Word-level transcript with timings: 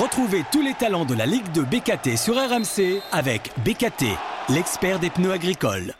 Retrouvez 0.00 0.44
tous 0.52 0.60
les 0.60 0.74
talents 0.74 1.06
de 1.06 1.14
la 1.14 1.24
Ligue 1.24 1.50
de 1.52 1.62
BKT 1.62 2.18
sur 2.18 2.34
RMC 2.34 3.00
avec 3.12 3.50
BKT, 3.64 4.04
l'expert 4.50 4.98
des 4.98 5.08
pneus 5.08 5.32
agricoles. 5.32 5.94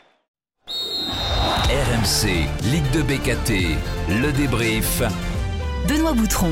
RMC, 0.67 2.45
Ligue 2.71 2.91
de 2.91 3.01
BKT, 3.01 3.75
le 4.21 4.31
débrief. 4.33 5.01
Benoît 5.89 6.13
Boutron. 6.13 6.51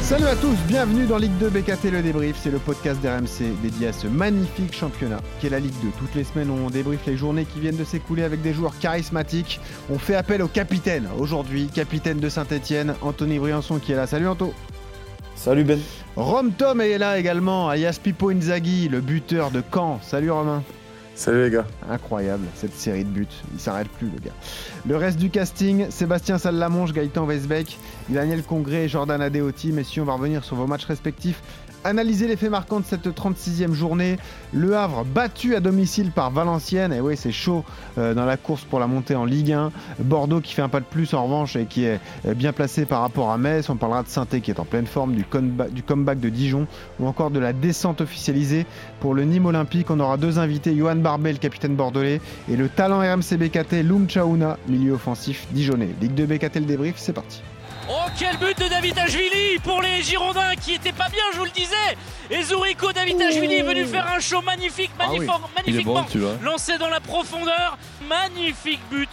Salut 0.00 0.26
à 0.26 0.34
tous, 0.34 0.56
bienvenue 0.66 1.06
dans 1.06 1.18
Ligue 1.18 1.38
2 1.38 1.50
BKT 1.50 1.84
Le 1.92 2.02
Débrief, 2.02 2.36
c'est 2.42 2.50
le 2.50 2.58
podcast 2.58 3.00
d'RMC 3.00 3.62
dédié 3.62 3.86
à 3.86 3.92
ce 3.92 4.08
magnifique 4.08 4.74
championnat 4.74 5.20
qui 5.38 5.46
est 5.46 5.50
la 5.50 5.60
Ligue 5.60 5.80
2. 5.84 5.90
Toutes 6.00 6.16
les 6.16 6.24
semaines 6.24 6.50
on 6.50 6.68
débrief 6.68 7.06
les 7.06 7.16
journées 7.16 7.44
qui 7.44 7.60
viennent 7.60 7.76
de 7.76 7.84
s'écouler 7.84 8.24
avec 8.24 8.42
des 8.42 8.52
joueurs 8.52 8.76
charismatiques. 8.80 9.60
On 9.88 10.00
fait 10.00 10.16
appel 10.16 10.42
au 10.42 10.48
capitaine 10.48 11.06
aujourd'hui, 11.16 11.68
capitaine 11.68 12.18
de 12.18 12.28
Saint-Etienne, 12.28 12.96
Anthony 13.02 13.38
Briançon 13.38 13.78
qui 13.78 13.92
est 13.92 13.96
là. 13.96 14.08
Salut 14.08 14.26
Anto 14.26 14.52
Salut 15.42 15.64
Ben 15.64 15.80
Rom 16.14 16.52
Tom 16.52 16.80
est 16.80 16.98
là 16.98 17.18
également, 17.18 17.68
alias 17.68 17.98
Pipo 18.00 18.30
Inzaghi, 18.30 18.88
le 18.88 19.00
buteur 19.00 19.50
de 19.50 19.60
Caen. 19.74 19.98
Salut 20.00 20.30
Romain 20.30 20.62
Salut 21.16 21.42
les 21.42 21.50
gars. 21.50 21.66
Incroyable 21.90 22.46
cette 22.54 22.74
série 22.74 23.02
de 23.02 23.08
buts, 23.08 23.26
il 23.52 23.58
s'arrête 23.58 23.88
plus 23.88 24.06
le 24.06 24.20
gars. 24.20 24.30
Le 24.86 24.96
reste 24.96 25.18
du 25.18 25.30
casting, 25.30 25.90
Sébastien 25.90 26.38
Sallamonge, 26.38 26.92
Gaëtan 26.92 27.26
Weisbeck, 27.26 27.76
Daniel 28.08 28.44
Congré 28.44 28.84
et 28.84 28.88
Jordan 28.88 29.20
Adeoti. 29.20 29.72
Messieurs, 29.72 30.02
on 30.02 30.04
va 30.04 30.12
revenir 30.12 30.44
sur 30.44 30.54
vos 30.54 30.68
matchs 30.68 30.84
respectifs 30.84 31.42
analyser 31.84 32.26
les 32.26 32.36
faits 32.36 32.50
marquants 32.50 32.80
de 32.80 32.84
cette 32.84 33.06
36e 33.06 33.72
journée. 33.72 34.18
Le 34.52 34.76
Havre 34.76 35.04
battu 35.04 35.54
à 35.54 35.60
domicile 35.60 36.10
par 36.10 36.30
Valenciennes. 36.30 36.92
Et 36.92 37.00
oui, 37.00 37.16
c'est 37.16 37.32
chaud 37.32 37.64
euh, 37.98 38.14
dans 38.14 38.24
la 38.24 38.36
course 38.36 38.64
pour 38.64 38.80
la 38.80 38.86
montée 38.86 39.14
en 39.14 39.24
Ligue 39.24 39.52
1. 39.52 39.72
Bordeaux 40.00 40.40
qui 40.40 40.54
fait 40.54 40.62
un 40.62 40.68
pas 40.68 40.80
de 40.80 40.84
plus 40.84 41.14
en 41.14 41.24
revanche 41.24 41.56
et 41.56 41.66
qui 41.66 41.84
est 41.84 42.00
euh, 42.26 42.34
bien 42.34 42.52
placé 42.52 42.84
par 42.84 43.00
rapport 43.00 43.30
à 43.30 43.38
Metz. 43.38 43.68
On 43.68 43.76
parlera 43.76 44.02
de 44.02 44.08
saint 44.08 44.26
qui 44.26 44.50
est 44.50 44.60
en 44.60 44.64
pleine 44.64 44.86
forme, 44.86 45.14
du, 45.14 45.24
comeback 45.24 46.20
de 46.20 46.28
Dijon 46.28 46.66
ou 47.00 47.06
encore 47.06 47.30
de 47.30 47.38
la 47.38 47.52
descente 47.52 48.00
officialisée 48.00 48.66
pour 49.00 49.14
le 49.14 49.24
Nîmes 49.24 49.46
Olympique. 49.46 49.90
On 49.90 50.00
aura 50.00 50.16
deux 50.16 50.38
invités, 50.38 50.76
Johan 50.76 50.94
le 50.94 51.38
capitaine 51.38 51.74
bordelais, 51.74 52.20
et 52.50 52.56
le 52.56 52.68
talent 52.68 53.00
RMC 53.00 53.36
BKT, 53.36 53.82
Loum 53.82 54.06
Chaouna, 54.06 54.58
milieu 54.68 54.92
offensif 54.92 55.46
dijonnais. 55.52 55.90
Ligue 56.00 56.14
2 56.14 56.26
BKT, 56.26 56.56
le 56.56 56.66
débrief, 56.66 56.94
c'est 56.96 57.12
parti. 57.12 57.42
Oh 57.88 58.06
quel 58.18 58.36
but 58.36 58.58
de 58.58 58.68
David 58.68 58.98
Ajvili 58.98 59.58
pour 59.62 59.82
les 59.82 60.02
Girondins 60.02 60.54
qui 60.54 60.74
étaient 60.74 60.92
pas 60.92 61.08
bien 61.08 61.22
je 61.32 61.38
vous 61.38 61.44
le 61.44 61.50
disais 61.50 61.96
Et 62.30 62.42
Zourico 62.42 62.92
David 62.92 63.20
Ajvili 63.20 63.54
est 63.54 63.62
venu 63.62 63.84
faire 63.86 64.06
un 64.06 64.20
show 64.20 64.40
magnifique, 64.40 64.90
ah 64.98 65.06
magnifiquement 65.56 66.06
lancé 66.42 66.78
dans 66.78 66.88
la 66.88 67.00
profondeur. 67.00 67.76
Magnifique 68.08 68.80
but 68.90 69.08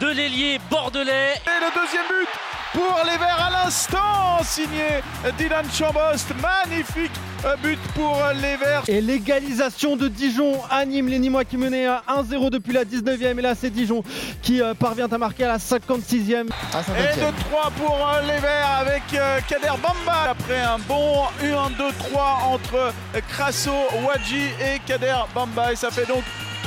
de 0.00 0.08
l'ailier 0.08 0.60
bordelais. 0.70 1.34
Et 1.46 1.60
le 1.60 1.80
deuxième 1.80 2.06
but 2.08 2.28
pour 2.72 3.00
les 3.04 3.18
Verts 3.18 3.46
à 3.48 3.64
l'instant, 3.64 4.42
signé 4.42 5.02
Dylan 5.38 5.66
Chambost. 5.72 6.32
Magnifique 6.40 7.12
but 7.62 7.78
pour 7.94 8.22
les 8.34 8.56
Verts. 8.56 8.82
Et 8.88 9.00
l'égalisation 9.00 9.96
de 9.96 10.08
Dijon 10.08 10.54
anime 10.70 11.08
les 11.08 11.18
Nîmois 11.18 11.44
qui 11.44 11.56
menaient 11.56 11.86
1-0 11.86 12.50
depuis 12.50 12.72
la 12.72 12.84
19e. 12.84 13.38
Et 13.38 13.42
là, 13.42 13.54
c'est 13.54 13.70
Dijon 13.70 14.02
qui 14.42 14.60
euh, 14.60 14.74
parvient 14.74 15.08
à 15.10 15.18
marquer 15.18 15.44
à 15.44 15.48
la 15.48 15.58
56e. 15.58 16.46
Et 16.46 17.20
de 17.20 17.40
3 17.50 17.70
pour 17.78 17.96
euh, 17.96 18.20
les 18.22 18.38
Verts 18.40 18.78
avec 18.80 19.02
euh, 19.14 19.40
Kader 19.48 19.78
Bamba. 19.82 20.30
Après 20.30 20.60
un 20.60 20.78
bon 20.78 21.24
1-2-3 21.42 22.52
entre 22.52 22.92
Crasso, 23.28 23.72
Wadji 24.06 24.44
et 24.60 24.78
Kader 24.86 25.16
Bamba. 25.34 25.72
Et 25.72 25.76
ça 25.76 25.90
fait 25.90 26.06
donc 26.06 26.22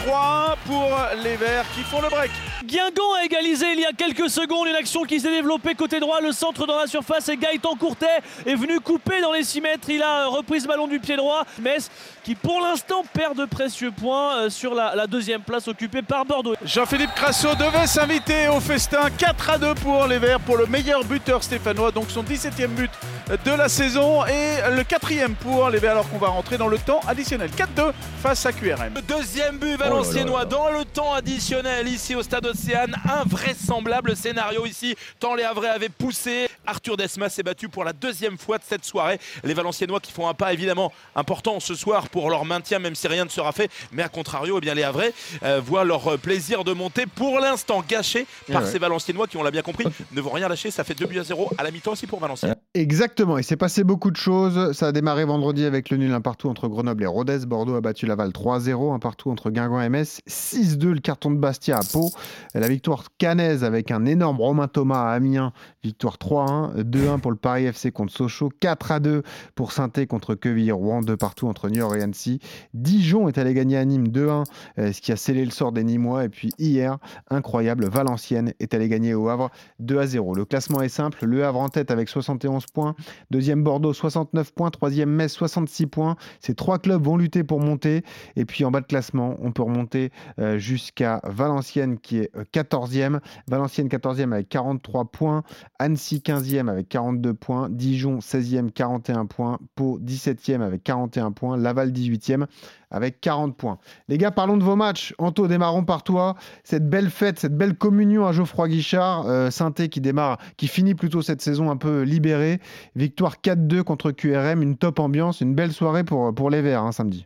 3-1 0.06 0.56
pour 0.66 0.90
les 1.23 1.36
Verts 1.38 1.66
qui 1.73 1.82
font 1.82 2.02
le 2.02 2.09
break. 2.09 2.32
Guingamp 2.66 3.14
a 3.20 3.26
égalisé 3.26 3.66
il 3.73 3.80
y 3.80 3.86
a 3.86 3.92
quelques 3.92 4.30
secondes 4.30 4.68
une 4.68 4.76
action 4.76 5.04
qui 5.04 5.20
s'est 5.20 5.30
développée 5.30 5.76
côté 5.76 6.00
droit, 6.00 6.22
le 6.22 6.32
centre 6.32 6.66
dans 6.66 6.78
la 6.78 6.88
surface 6.88 7.30
et 7.30 7.38
Gaëtan 7.38 7.76
Courtet 7.76 8.20
est 8.45 8.56
venu 8.56 8.80
couper 8.80 9.22
dans 9.22 9.32
les 9.32 9.44
6 9.44 9.62
mètres. 9.62 9.90
Il 9.90 10.02
a 10.02 10.28
repris 10.28 10.62
ce 10.62 10.68
ballon 10.68 10.88
du 10.88 11.00
pied 11.00 11.16
droit. 11.16 11.45
Metz 11.60 11.90
qui 12.23 12.36
pour 12.36 12.62
l'instant 12.62 13.04
perd 13.14 13.38
de 13.38 13.45
précieux 13.45 13.92
points 13.92 14.38
euh, 14.38 14.50
sur 14.50 14.73
la, 14.73 15.08
deuxième 15.08 15.42
place 15.42 15.68
occupée 15.68 16.02
par 16.02 16.26
Bordeaux. 16.26 16.56
Jean-Philippe 16.64 17.14
Crasso 17.16 17.50
devait 17.56 17.88
s'inviter 17.88 18.48
au 18.48 18.60
festin 18.60 19.10
4 19.17 19.50
à 19.50 19.58
2 19.58 19.76
pour 19.76 20.08
les 20.08 20.17
Verts 20.17 20.39
pour 20.39 20.58
le 20.58 20.66
meilleur 20.66 21.04
buteur 21.04 21.44
stéphanois, 21.44 21.92
donc 21.92 22.10
son 22.10 22.23
17e 22.23 22.67
but 22.67 22.92
de 23.30 23.52
la 23.52 23.70
saison 23.70 24.26
et 24.26 24.76
le 24.76 24.84
quatrième 24.84 25.36
pour 25.36 25.70
les 25.70 25.80
Verts 25.80 25.92
alors 25.92 26.10
qu'on 26.10 26.17
va 26.17 26.28
rentrer 26.28 26.58
dans 26.58 26.67
le 26.67 26.78
temps 26.78 27.00
additionnel. 27.08 27.50
4-2 27.52 27.94
face 28.22 28.45
à 28.45 28.52
QRM. 28.52 28.94
Le 28.95 29.02
deuxième 29.02 29.58
but 29.58 29.76
oh 29.76 29.78
valenciennois 29.78 30.45
dans 30.45 30.70
le 30.70 30.84
temps 30.84 31.14
additionnel 31.14 31.88
ici 31.88 32.16
au 32.16 32.23
stade 32.23 32.45
Océane. 32.45 32.95
Invraisemblable 33.06 34.16
scénario 34.16 34.66
ici, 34.66 34.95
tant 35.20 35.36
les 35.36 35.44
Havrais 35.44 35.70
avaient 35.70 35.89
poussé. 35.89 36.50
Arthur 36.66 36.98
Desmas 36.98 37.30
s'est 37.30 37.44
battu 37.44 37.70
pour 37.70 37.83
la 37.86 37.94
deuxième 37.94 38.38
fois 38.38 38.58
de 38.58 38.64
cette 38.67 38.83
soirée. 38.83 39.20
Les 39.44 39.54
Valenciennois 39.54 40.00
qui 40.02 40.12
font 40.12 40.28
un 40.28 40.33
pas 40.33 40.52
évidemment 40.52 40.92
important 41.16 41.60
ce 41.60 41.76
soir 41.76 42.10
pour 42.10 42.30
leur 42.30 42.44
maintien, 42.44 42.80
même 42.80 42.95
si 42.95 43.08
rien 43.08 43.23
ne 43.23 43.30
sera 43.30 43.52
fait. 43.54 43.72
Mais 43.92 44.04
à 44.04 44.10
contrario, 44.10 44.58
eh 44.58 44.62
bien, 44.62 44.73
les 44.73 44.83
Havrais 44.83 45.14
euh, 45.44 45.62
voient 45.64 45.86
leur 45.86 46.17
plaisir 46.20 46.64
de 46.64 46.73
monter 46.73 47.06
pour 47.06 47.39
l'instant 47.39 47.83
gâché 47.88 48.26
par 48.52 48.66
ces 48.66 48.80
Valenciennois 48.80 49.28
qui, 49.28 49.38
on 49.38 49.44
l'a 49.44 49.52
bien 49.52 49.62
compris, 49.62 49.86
ne 50.12 50.22
vont 50.22 50.32
rien 50.32 50.50
lâcher. 50.50 50.72
Ça 50.72 50.83
fait 50.83 50.95
2 50.95 51.06
buts 51.06 51.20
à 51.20 51.23
0 51.23 51.52
à 51.58 51.64
la 51.64 51.72
mi-temps 51.72 51.94
aussi 51.94 52.08
pour 52.08 52.20
Valenciennes. 52.20 52.56
Exactement, 52.73 53.13
il 53.20 53.44
s'est 53.44 53.58
passé 53.58 53.84
beaucoup 53.84 54.12
de 54.12 54.16
choses. 54.16 54.72
Ça 54.74 54.88
a 54.88 54.92
démarré 54.92 55.26
vendredi 55.26 55.66
avec 55.66 55.90
le 55.90 55.98
nul 55.98 56.12
un 56.12 56.22
partout 56.22 56.50
entre 56.50 56.68
Grenoble 56.68 57.04
et 57.04 57.08
Rodez. 57.08 57.46
Bordeaux 57.46 57.76
a 57.76 57.82
battu 57.82 58.06
Laval 58.06 58.30
3-0, 58.30 58.94
un 58.94 59.00
partout 59.00 59.30
entre 59.30 59.52
Guingamp 59.52 59.82
et 59.82 59.90
Metz. 59.90 60.22
6-2 60.28 60.94
le 60.94 61.00
carton 61.00 61.32
de 61.32 61.38
Bastia 61.38 61.78
à 61.78 61.82
Pau. 61.84 62.12
La 62.54 62.68
victoire 62.68 63.06
canaise 63.18 63.64
avec 63.64 63.92
un 63.92 64.06
énorme 64.06 64.40
Romain 64.40 64.68
Thomas 64.68 65.10
à 65.10 65.14
Amiens. 65.14 65.54
Victoire 65.84 66.18
3-1. 66.18 66.84
2-1 66.84 67.20
pour 67.20 67.32
le 67.32 67.38
Paris 67.38 67.66
FC 67.66 67.92
contre 67.92 68.14
Sochaux. 68.14 68.52
4-2 68.62 69.24
pour 69.56 69.72
saint 69.72 69.90
contre 70.08 70.36
Quevilly-Rouen. 70.36 71.02
2 71.02 71.18
partout 71.18 71.48
entre 71.48 71.70
Niort 71.70 71.95
et 71.95 72.02
Annecy. 72.02 72.40
Dijon 72.74 73.28
est 73.28 73.38
allé 73.38 73.54
gagner 73.54 73.78
à 73.78 73.86
Nîmes 73.86 74.08
2-1, 74.08 74.44
euh, 74.80 74.92
ce 74.92 75.02
qui 75.02 75.12
a 75.12 75.16
scellé 75.16 75.45
le 75.45 75.52
sort 75.52 75.72
des 75.72 75.84
Nîmois. 75.84 76.26
Et 76.26 76.30
puis 76.30 76.50
hier, 76.58 76.98
incroyable, 77.30 77.88
Valenciennes 77.88 78.54
est 78.60 78.74
allé 78.74 78.90
gagner 78.90 79.14
au 79.14 79.30
Havre 79.30 79.52
2-0. 79.82 80.36
Le 80.36 80.45
classement 80.45 80.82
est 80.82 80.90
simple. 80.90 81.26
Le 81.26 81.45
Havre 81.45 81.60
en 81.60 81.70
tête 81.70 81.92
avec 81.92 82.10
71 82.10 82.66
points. 82.68 82.95
Deuxième 83.31 83.64
Bordeaux 83.64 83.93
69 83.93 84.53
points. 84.53 84.71
Troisième 84.71 85.09
Metz 85.09 85.31
66 85.31 85.87
points. 85.87 86.15
Ces 86.39 86.55
trois 86.55 86.80
clubs 86.80 87.03
vont 87.03 87.17
lutter 87.17 87.43
pour 87.43 87.59
monter. 87.59 88.03
Et 88.36 88.45
puis 88.45 88.65
en 88.65 88.71
bas 88.71 88.81
de 88.81 88.86
classement, 88.86 89.36
on 89.41 89.52
peut 89.52 89.64
remonter 89.64 90.11
euh, 90.39 90.58
jusqu'à 90.58 91.21
Valenciennes 91.23 91.99
qui 91.99 92.19
est 92.19 92.31
14e. 92.53 93.15
Euh, 93.15 93.19
Valenciennes 93.47 93.87
14e 93.87 94.31
avec 94.31 94.49
43 94.49 95.05
points. 95.05 95.43
Annecy 95.80 96.21
15e 96.25 96.69
avec 96.69 96.89
42 96.89 97.33
points. 97.33 97.69
Dijon 97.69 98.19
16e 98.19 98.71
41 98.71 99.25
points. 99.25 99.59
Pau 99.75 99.99
17e 99.99 100.61
avec 100.61 100.83
41 100.83 101.31
points. 101.31 101.58
Laval 101.58 101.91
18e 101.91 102.45
avec 102.93 103.20
40 103.20 103.58
points. 103.58 103.77
Les 104.08 104.17
gars, 104.17 104.31
parlons 104.31 104.55
de 104.55 104.64
vos 104.64 104.77
matchs. 104.77 105.14
Anto, 105.17 105.48
démarrons 105.48 105.83
par 105.83 106.04
toi. 106.04 106.36
Cette 106.64 106.89
belle 106.89 107.09
fête, 107.09 107.39
cette 107.39 107.58
belle 107.58 107.76
communion 107.76 108.26
à 108.26 108.31
Geoffroy 108.31 108.70
Guichard, 108.70 109.27
euh, 109.27 109.49
qui 109.92 109.99
démarre, 109.99 110.37
qui 110.55 110.67
finit 110.67 110.95
plutôt 110.95 111.21
cette 111.21 111.42
saison 111.42 111.70
un 111.70 111.77
peu 111.77 112.03
libérée. 112.03 112.59
Victoire 112.95 113.37
4-2 113.42 113.83
contre 113.83 114.11
QRM, 114.11 114.61
une 114.61 114.77
top 114.77 114.99
ambiance, 114.99 115.42
une 115.42 115.55
belle 115.55 115.73
soirée 115.73 116.03
pour, 116.03 116.33
pour 116.33 116.49
les 116.49 116.61
Verts 116.61 116.83
hein, 116.83 116.92
samedi. 116.92 117.26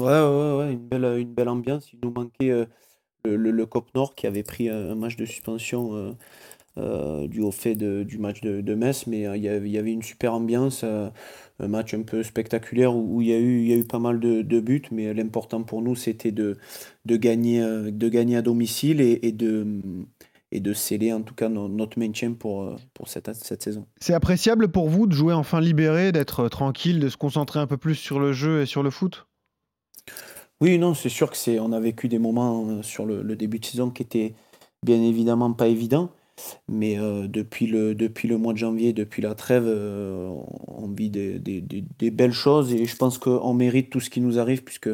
Ouais, 0.00 0.06
ouais, 0.06 0.56
ouais, 0.58 0.72
une 0.72 0.88
belle, 0.88 1.04
une 1.18 1.32
belle 1.32 1.48
ambiance. 1.48 1.92
Il 1.92 2.00
nous 2.02 2.10
manquait 2.10 2.50
euh, 2.50 2.66
le, 3.24 3.36
le, 3.36 3.66
Cop 3.66 3.94
Nord 3.94 4.14
qui 4.14 4.26
avait 4.26 4.42
pris 4.42 4.68
un, 4.68 4.94
match 4.94 5.16
de 5.16 5.24
suspension 5.24 5.94
euh, 5.94 6.12
euh, 6.78 7.26
dû 7.28 7.40
au 7.40 7.50
fait 7.50 7.74
du 7.76 8.18
match 8.18 8.40
de, 8.40 8.60
de 8.60 8.74
Metz, 8.74 9.06
mais 9.06 9.22
il 9.36 9.42
y, 9.42 9.48
avait, 9.48 9.92
une 9.92 10.02
super 10.02 10.34
ambiance, 10.34 10.84
un 10.84 11.68
match 11.68 11.94
un 11.94 12.02
peu 12.02 12.22
spectaculaire 12.22 12.94
où, 12.94 13.20
il, 13.22 13.28
y 13.28 13.32
a 13.32 13.38
eu, 13.38 13.64
y 13.64 13.72
a 13.72 13.76
eu 13.76 13.84
pas 13.84 13.98
mal 13.98 14.20
de, 14.20 14.60
buts, 14.60 14.82
mais 14.90 15.14
l'important 15.14 15.62
pour 15.62 15.82
nous 15.82 15.94
c'était 15.94 16.32
de, 16.32 16.56
de, 17.04 17.16
gagner, 17.16 17.60
de 17.60 18.08
gagner 18.08 18.36
à 18.36 18.42
domicile 18.42 19.00
et, 19.00 19.20
et 19.22 19.32
de 19.32 19.80
et 20.54 20.60
de 20.60 20.72
sceller 20.72 21.12
en 21.12 21.22
tout 21.22 21.34
cas 21.34 21.48
notre 21.48 21.98
maintien 21.98 22.32
pour, 22.32 22.76
pour 22.94 23.08
cette, 23.08 23.34
cette 23.34 23.62
saison. 23.62 23.86
C'est 24.00 24.14
appréciable 24.14 24.68
pour 24.68 24.88
vous 24.88 25.08
de 25.08 25.12
jouer 25.12 25.34
enfin 25.34 25.60
libéré, 25.60 26.12
d'être 26.12 26.48
tranquille, 26.48 27.00
de 27.00 27.08
se 27.08 27.16
concentrer 27.16 27.58
un 27.58 27.66
peu 27.66 27.76
plus 27.76 27.96
sur 27.96 28.20
le 28.20 28.32
jeu 28.32 28.62
et 28.62 28.66
sur 28.66 28.84
le 28.84 28.90
foot? 28.90 29.26
Oui, 30.60 30.78
non, 30.78 30.94
c'est 30.94 31.08
sûr 31.08 31.30
que 31.30 31.36
c'est. 31.36 31.58
On 31.58 31.72
a 31.72 31.80
vécu 31.80 32.08
des 32.08 32.20
moments 32.20 32.66
euh, 32.68 32.82
sur 32.82 33.04
le, 33.04 33.36
début 33.36 33.58
de 33.58 33.66
saison 33.66 33.90
qui 33.90 34.02
étaient 34.02 34.34
bien 34.84 35.02
évidemment 35.02 35.52
pas 35.52 35.66
évidents. 35.66 36.10
Mais 36.68 36.98
euh, 36.98 37.28
depuis, 37.28 37.66
le, 37.66 37.94
depuis 37.94 38.28
le 38.28 38.38
mois 38.38 38.52
de 38.52 38.58
janvier, 38.58 38.92
depuis 38.92 39.22
la 39.22 39.34
trêve, 39.34 39.64
euh, 39.66 40.28
on 40.66 40.88
vit 40.88 41.10
des, 41.10 41.40
belles 42.10 42.32
choses 42.32 42.72
et 42.74 42.84
je 42.86 42.96
pense 42.96 43.18
qu'on 43.18 43.54
mérite 43.54 43.90
tout 43.90 44.00
ce 44.00 44.10
qui 44.10 44.20
nous 44.20 44.38
arrive 44.38 44.64
puisque 44.64 44.90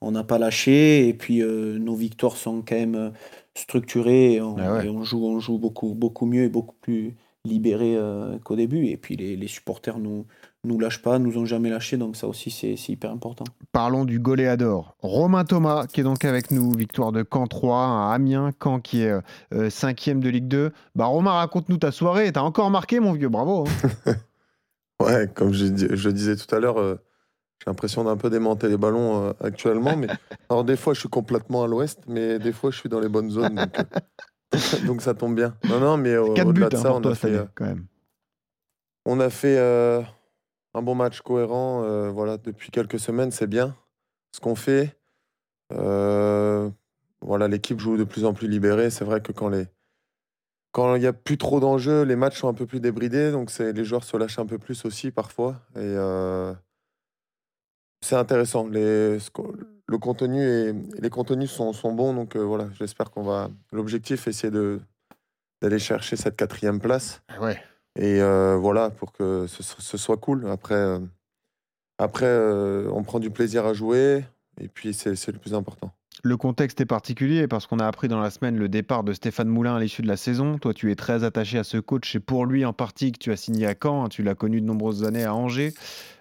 on 0.00 0.12
n'a 0.12 0.24
pas 0.24 0.38
lâché 0.38 1.08
et 1.08 1.14
puis 1.14 1.40
nos 1.40 1.94
victoires 1.94 2.36
sont 2.36 2.62
quand 2.66 2.76
même 2.76 3.12
structurées 3.54 4.34
et 4.34 4.40
on, 4.40 4.56
ah 4.58 4.82
joue, 5.02 5.24
on 5.24 5.40
joue 5.40 5.58
beaucoup, 5.58 5.94
beaucoup 5.94 6.26
mieux 6.26 6.44
et 6.44 6.48
beaucoup 6.48 6.76
plus 6.80 7.16
libéré 7.44 7.96
qu'au 8.44 8.56
début. 8.56 8.86
Et 8.86 8.96
puis 8.96 9.16
les, 9.16 9.36
les 9.36 9.48
supporters 9.48 9.98
nous, 9.98 10.26
nous 10.64 10.78
lâchent 10.78 11.02
pas, 11.02 11.18
nous 11.18 11.38
ont 11.38 11.44
jamais 11.44 11.70
lâché, 11.70 11.96
donc 11.96 12.16
ça 12.16 12.26
aussi 12.26 12.50
c'est 12.50 12.74
hyper 12.88 13.10
important. 13.10 13.44
Parlons 13.72 14.04
du 14.04 14.18
goléador. 14.18 14.96
Romain 15.00 15.44
Thomas 15.44 15.86
qui 15.86 16.00
est 16.00 16.04
donc 16.04 16.24
avec 16.24 16.50
nous, 16.50 16.72
victoire 16.72 17.12
de 17.12 17.24
Caen 17.30 17.46
3 17.46 17.78
à 17.78 18.12
Amiens, 18.14 18.50
Caen 18.62 18.80
qui 18.80 19.02
est 19.02 19.12
5 19.12 19.22
euh, 19.54 19.70
cinquième 19.70 20.20
de 20.20 20.28
Ligue 20.28 20.48
2. 20.48 20.72
Bah 20.94 21.06
Romain, 21.06 21.32
raconte-nous 21.32 21.78
ta 21.78 21.92
soirée, 21.92 22.32
t'as 22.32 22.42
encore 22.42 22.70
marqué 22.70 23.00
mon 23.00 23.12
vieux, 23.12 23.28
bravo. 23.28 23.66
Hein. 24.06 24.12
Ouais, 25.00 25.28
comme 25.32 25.52
je, 25.52 25.66
dis- 25.66 25.86
je 25.90 26.10
disais 26.10 26.34
tout 26.34 26.52
à 26.52 26.58
l'heure, 26.58 26.78
euh, 26.78 26.96
j'ai 27.60 27.70
l'impression 27.70 28.02
d'un 28.02 28.16
peu 28.16 28.30
démonter 28.30 28.68
les 28.68 28.76
ballons 28.76 29.28
euh, 29.28 29.32
actuellement. 29.40 29.96
Mais 29.96 30.08
alors 30.50 30.64
des 30.64 30.76
fois, 30.76 30.92
je 30.92 30.98
suis 31.00 31.08
complètement 31.08 31.62
à 31.62 31.68
l'ouest, 31.68 32.00
mais 32.08 32.40
des 32.40 32.52
fois, 32.52 32.72
je 32.72 32.78
suis 32.78 32.88
dans 32.88 32.98
les 32.98 33.08
bonnes 33.08 33.30
zones. 33.30 33.54
Donc, 33.54 33.78
euh, 33.78 33.84
donc 34.86 35.02
ça 35.02 35.14
tombe 35.14 35.34
bien. 35.34 35.56
Non, 35.68 35.80
non, 35.80 35.96
mais 35.96 36.16
au- 36.16 36.34
4 36.34 36.52
buts 36.52 36.62
au-delà 36.62 36.66
hein, 36.66 36.68
de 36.70 36.76
ça, 36.76 36.92
on 36.94 37.02
a 37.04 37.14
fait, 37.14 37.28
année, 37.28 37.38
euh, 37.38 37.44
quand 37.54 37.64
même. 37.66 37.86
on 39.04 39.20
a 39.20 39.30
fait 39.30 39.58
euh, 39.58 40.02
un 40.74 40.82
bon 40.82 40.94
match 40.94 41.20
cohérent. 41.20 41.84
euh, 41.84 42.10
voilà, 42.10 42.38
depuis 42.38 42.70
quelques 42.70 42.98
semaines, 42.98 43.30
c'est 43.30 43.46
bien 43.46 43.76
ce 44.32 44.40
qu'on 44.40 44.54
fait. 44.54 44.96
Euh, 45.72 46.70
voilà, 47.20 47.48
l'équipe 47.48 47.78
joue 47.80 47.96
de 47.96 48.04
plus 48.04 48.24
en 48.24 48.32
plus 48.32 48.48
libérée. 48.48 48.90
C'est 48.90 49.04
vrai 49.04 49.20
que 49.20 49.32
quand 49.32 49.48
les 49.48 49.66
quand 50.72 50.94
il 50.94 51.00
n'y 51.00 51.06
a 51.06 51.12
plus 51.12 51.38
trop 51.38 51.60
d'enjeux, 51.60 52.02
les 52.02 52.14
matchs 52.14 52.38
sont 52.38 52.48
un 52.48 52.54
peu 52.54 52.66
plus 52.66 52.78
débridés, 52.80 53.32
donc 53.32 53.50
les 53.58 53.84
joueurs 53.84 54.04
se 54.04 54.16
lâchent 54.16 54.38
un 54.38 54.46
peu 54.46 54.58
plus 54.58 54.84
aussi 54.84 55.10
parfois. 55.10 55.56
Et 55.76 55.96
c'est 58.02 58.16
intéressant. 58.16 58.68
Les, 58.68 59.18
le 59.88 59.98
contenu 59.98 60.42
et 60.42 60.74
les 61.00 61.10
contenus 61.10 61.50
sont, 61.50 61.72
sont 61.72 61.92
bons, 61.92 62.12
donc 62.12 62.36
euh, 62.36 62.40
voilà, 62.40 62.68
j'espère 62.78 63.10
qu'on 63.10 63.22
va. 63.22 63.50
L'objectif, 63.72 64.26
est 64.26 64.30
essayer 64.30 64.50
de 64.50 64.80
d'aller 65.60 65.80
chercher 65.80 66.14
cette 66.14 66.36
quatrième 66.36 66.78
place. 66.78 67.20
Ouais. 67.40 67.60
Et 67.96 68.20
euh, 68.20 68.56
voilà, 68.56 68.90
pour 68.90 69.12
que 69.12 69.46
ce, 69.48 69.62
ce 69.62 69.96
soit 69.96 70.18
cool. 70.18 70.48
Après, 70.48 70.74
euh, 70.74 71.00
après 71.98 72.32
on 72.92 73.02
prend 73.02 73.18
du 73.18 73.30
plaisir 73.30 73.66
à 73.66 73.72
jouer, 73.72 74.24
et 74.60 74.68
puis 74.68 74.92
c'est 74.94 75.32
le 75.32 75.38
plus 75.38 75.54
important. 75.54 75.90
Le 76.24 76.36
contexte 76.36 76.80
est 76.80 76.86
particulier 76.86 77.46
parce 77.46 77.66
qu'on 77.66 77.78
a 77.78 77.86
appris 77.86 78.08
dans 78.08 78.18
la 78.18 78.30
semaine 78.30 78.56
le 78.56 78.68
départ 78.68 79.04
de 79.04 79.12
Stéphane 79.12 79.48
Moulin 79.48 79.76
à 79.76 79.80
l'issue 79.80 80.02
de 80.02 80.08
la 80.08 80.16
saison. 80.16 80.58
Toi, 80.58 80.74
tu 80.74 80.90
es 80.90 80.96
très 80.96 81.22
attaché 81.22 81.58
à 81.58 81.64
ce 81.64 81.76
coach 81.78 82.16
et 82.16 82.20
pour 82.20 82.44
lui 82.44 82.64
en 82.64 82.72
partie 82.72 83.12
que 83.12 83.18
tu 83.18 83.30
as 83.30 83.36
signé 83.36 83.66
à 83.66 83.74
Caen. 83.80 84.04
hein, 84.04 84.08
Tu 84.08 84.22
l'as 84.24 84.34
connu 84.34 84.60
de 84.60 84.66
nombreuses 84.66 85.04
années 85.04 85.24
à 85.24 85.34
Angers. 85.34 85.74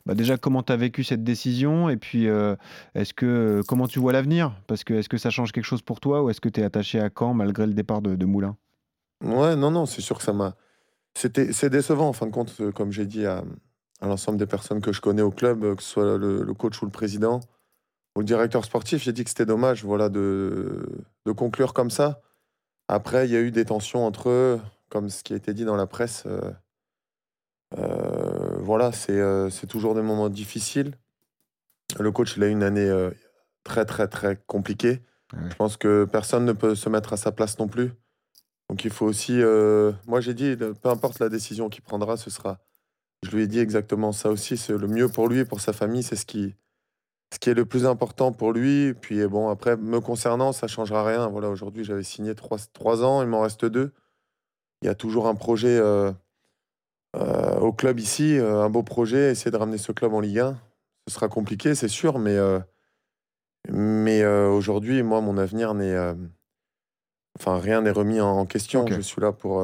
Bah 0.05 0.13
déjà, 0.13 0.38
comment 0.38 0.61
tu 0.61 0.71
as 0.71 0.77
vécu 0.77 1.03
cette 1.03 1.23
décision? 1.23 1.89
Et 1.89 1.97
puis 1.97 2.27
euh, 2.27 2.55
est-ce 2.94 3.13
que 3.13 3.61
comment 3.67 3.88
tu 3.88 3.99
vois 3.99 4.13
l'avenir? 4.13 4.53
Parce 4.67 4.83
que 4.83 4.94
est-ce 4.94 5.09
que 5.09 5.17
ça 5.17 5.31
change 5.31 5.51
quelque 5.51 5.65
chose 5.65 5.81
pour 5.81 5.99
toi 5.99 6.21
ou 6.23 6.29
est-ce 6.29 6.41
que 6.41 6.49
tu 6.49 6.61
es 6.61 6.63
attaché 6.63 6.99
à 6.99 7.09
Caen 7.17 7.33
malgré 7.33 7.65
le 7.65 7.73
départ 7.73 8.01
de, 8.01 8.25
Moulin? 8.25 8.55
Ouais, 9.23 9.55
non, 9.55 9.71
non, 9.71 9.85
c'est 9.85 10.01
sûr 10.01 10.17
que 10.17 10.23
ça 10.23 10.33
m'a. 10.33 10.55
C'était, 11.15 11.51
c'est 11.53 11.71
décevant, 11.71 12.09
en 12.09 12.13
fin 12.13 12.27
de 12.27 12.31
compte, 12.31 12.53
euh, 12.61 12.71
comme 12.71 12.91
j'ai 12.91 13.07
dit 13.07 13.25
à, 13.25 13.44
l'ensemble 14.01 14.38
des 14.38 14.45
personnes 14.45 14.79
que 14.79 14.94
je 14.94 15.01
connais 15.01 15.23
au 15.23 15.31
club, 15.31 15.63
euh, 15.63 15.75
que 15.75 15.81
ce 15.81 15.89
soit 15.89 16.17
le 16.19 16.53
coach 16.53 16.79
ou 16.83 16.85
le 16.85 16.91
président 16.91 17.39
le 18.19 18.25
directeur 18.25 18.65
sportif, 18.65 19.03
j'ai 19.03 19.13
dit 19.13 19.23
que 19.23 19.29
c'était 19.29 19.45
dommage 19.45 19.83
voilà, 19.83 20.09
de, 20.09 20.85
de 21.25 21.31
conclure 21.31 21.73
comme 21.73 21.89
ça. 21.89 22.21
Après, 22.87 23.27
il 23.27 23.31
y 23.31 23.35
a 23.35 23.41
eu 23.41 23.51
des 23.51 23.65
tensions 23.65 24.05
entre 24.05 24.29
eux, 24.29 24.61
comme 24.89 25.09
ce 25.09 25.23
qui 25.23 25.33
a 25.33 25.35
été 25.35 25.53
dit 25.53 25.65
dans 25.65 25.75
la 25.75 25.87
presse. 25.87 26.23
euh, 26.25 26.51
euh, 27.77 28.57
voilà, 28.59 28.91
c'est, 28.91 29.19
euh, 29.19 29.49
c'est 29.49 29.67
toujours 29.67 29.93
des 29.93 30.01
moments 30.01 30.29
difficiles. 30.29 30.97
Le 31.99 32.11
coach, 32.11 32.37
il 32.37 32.43
a 32.43 32.47
eu 32.47 32.51
une 32.51 32.63
année 32.63 32.89
très, 33.63 33.85
très, 33.85 34.07
très 34.07 34.37
compliquée. 34.47 35.01
Ouais. 35.33 35.49
Je 35.49 35.55
pense 35.55 35.75
que 35.75 36.05
personne 36.05 36.45
ne 36.45 36.53
peut 36.53 36.75
se 36.75 36.89
mettre 36.89 37.13
à 37.13 37.17
sa 37.17 37.31
place 37.31 37.59
non 37.59 37.67
plus. 37.67 37.91
Donc 38.69 38.83
il 38.83 38.91
faut 38.91 39.05
aussi. 39.05 39.41
moi 40.05 40.19
j'ai 40.19 40.33
dit, 40.33 40.55
peu 40.55 40.89
importe 40.89 41.19
la 41.19 41.29
décision 41.29 41.69
qu'il 41.69 41.83
prendra, 41.83 42.17
ce 42.17 42.29
sera. 42.29 42.59
Je 43.23 43.31
lui 43.31 43.43
ai 43.43 43.47
dit 43.47 43.59
exactement 43.59 44.11
ça 44.11 44.29
aussi. 44.29 44.57
C'est 44.57 44.77
le 44.77 44.87
mieux 44.87 45.07
pour 45.09 45.27
lui 45.27 45.39
et 45.39 45.45
pour 45.45 45.61
sa 45.61 45.73
famille. 45.73 46.03
C'est 46.03 46.17
ce 46.17 46.25
qui, 46.25 46.55
ce 47.33 47.39
qui 47.39 47.50
est 47.50 47.53
le 47.53 47.65
plus 47.65 47.85
important 47.85 48.31
pour 48.31 48.53
lui. 48.53 48.94
Puis 48.94 49.25
bon, 49.27 49.50
après, 49.50 49.77
me 49.77 50.00
concernant, 50.00 50.51
ça 50.51 50.68
changera 50.68 51.06
rien. 51.06 51.27
Voilà, 51.27 51.50
aujourd'hui 51.50 51.83
j'avais 51.83 52.03
signé 52.03 52.35
trois, 52.35 52.57
trois 52.74 53.03
ans, 53.03 53.21
il 53.21 53.27
m'en 53.27 53.41
reste 53.41 53.65
deux. 53.65 53.91
Il 54.81 54.85
y 54.85 54.89
a 54.89 54.95
toujours 54.95 55.27
un 55.27 55.35
projet 55.35 55.77
euh, 55.77 56.12
euh, 57.15 57.59
au 57.59 57.74
club 57.74 58.00
ici, 58.00 58.38
euh, 58.38 58.62
un 58.62 58.69
beau 58.69 58.83
projet, 58.83 59.31
essayer 59.31 59.51
de 59.51 59.57
ramener 59.57 59.77
ce 59.77 59.91
club 59.91 60.13
en 60.13 60.19
Ligue 60.19 60.39
1. 60.39 60.57
Ce 61.07 61.15
sera 61.15 61.29
compliqué, 61.29 61.74
c'est 61.74 61.88
sûr, 61.88 62.19
mais, 62.19 62.38
mais 63.69 64.25
aujourd'hui, 64.25 65.03
moi, 65.03 65.21
mon 65.21 65.38
avenir 65.38 65.73
n'est. 65.73 65.95
Enfin, 67.39 67.59
rien 67.59 67.81
n'est 67.81 67.91
remis 67.91 68.19
en, 68.19 68.39
en 68.39 68.45
question. 68.45 68.85
Je 68.88 69.00
suis 69.00 69.21
là 69.21 69.31
pour 69.31 69.63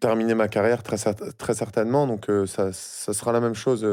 terminer 0.00 0.36
ma 0.36 0.46
carrière 0.46 0.84
très, 0.84 0.98
très 1.32 1.54
certainement. 1.54 2.06
Donc, 2.06 2.30
ça, 2.46 2.72
ça 2.72 3.12
sera 3.12 3.32
la 3.32 3.40
même 3.40 3.56
chose, 3.56 3.84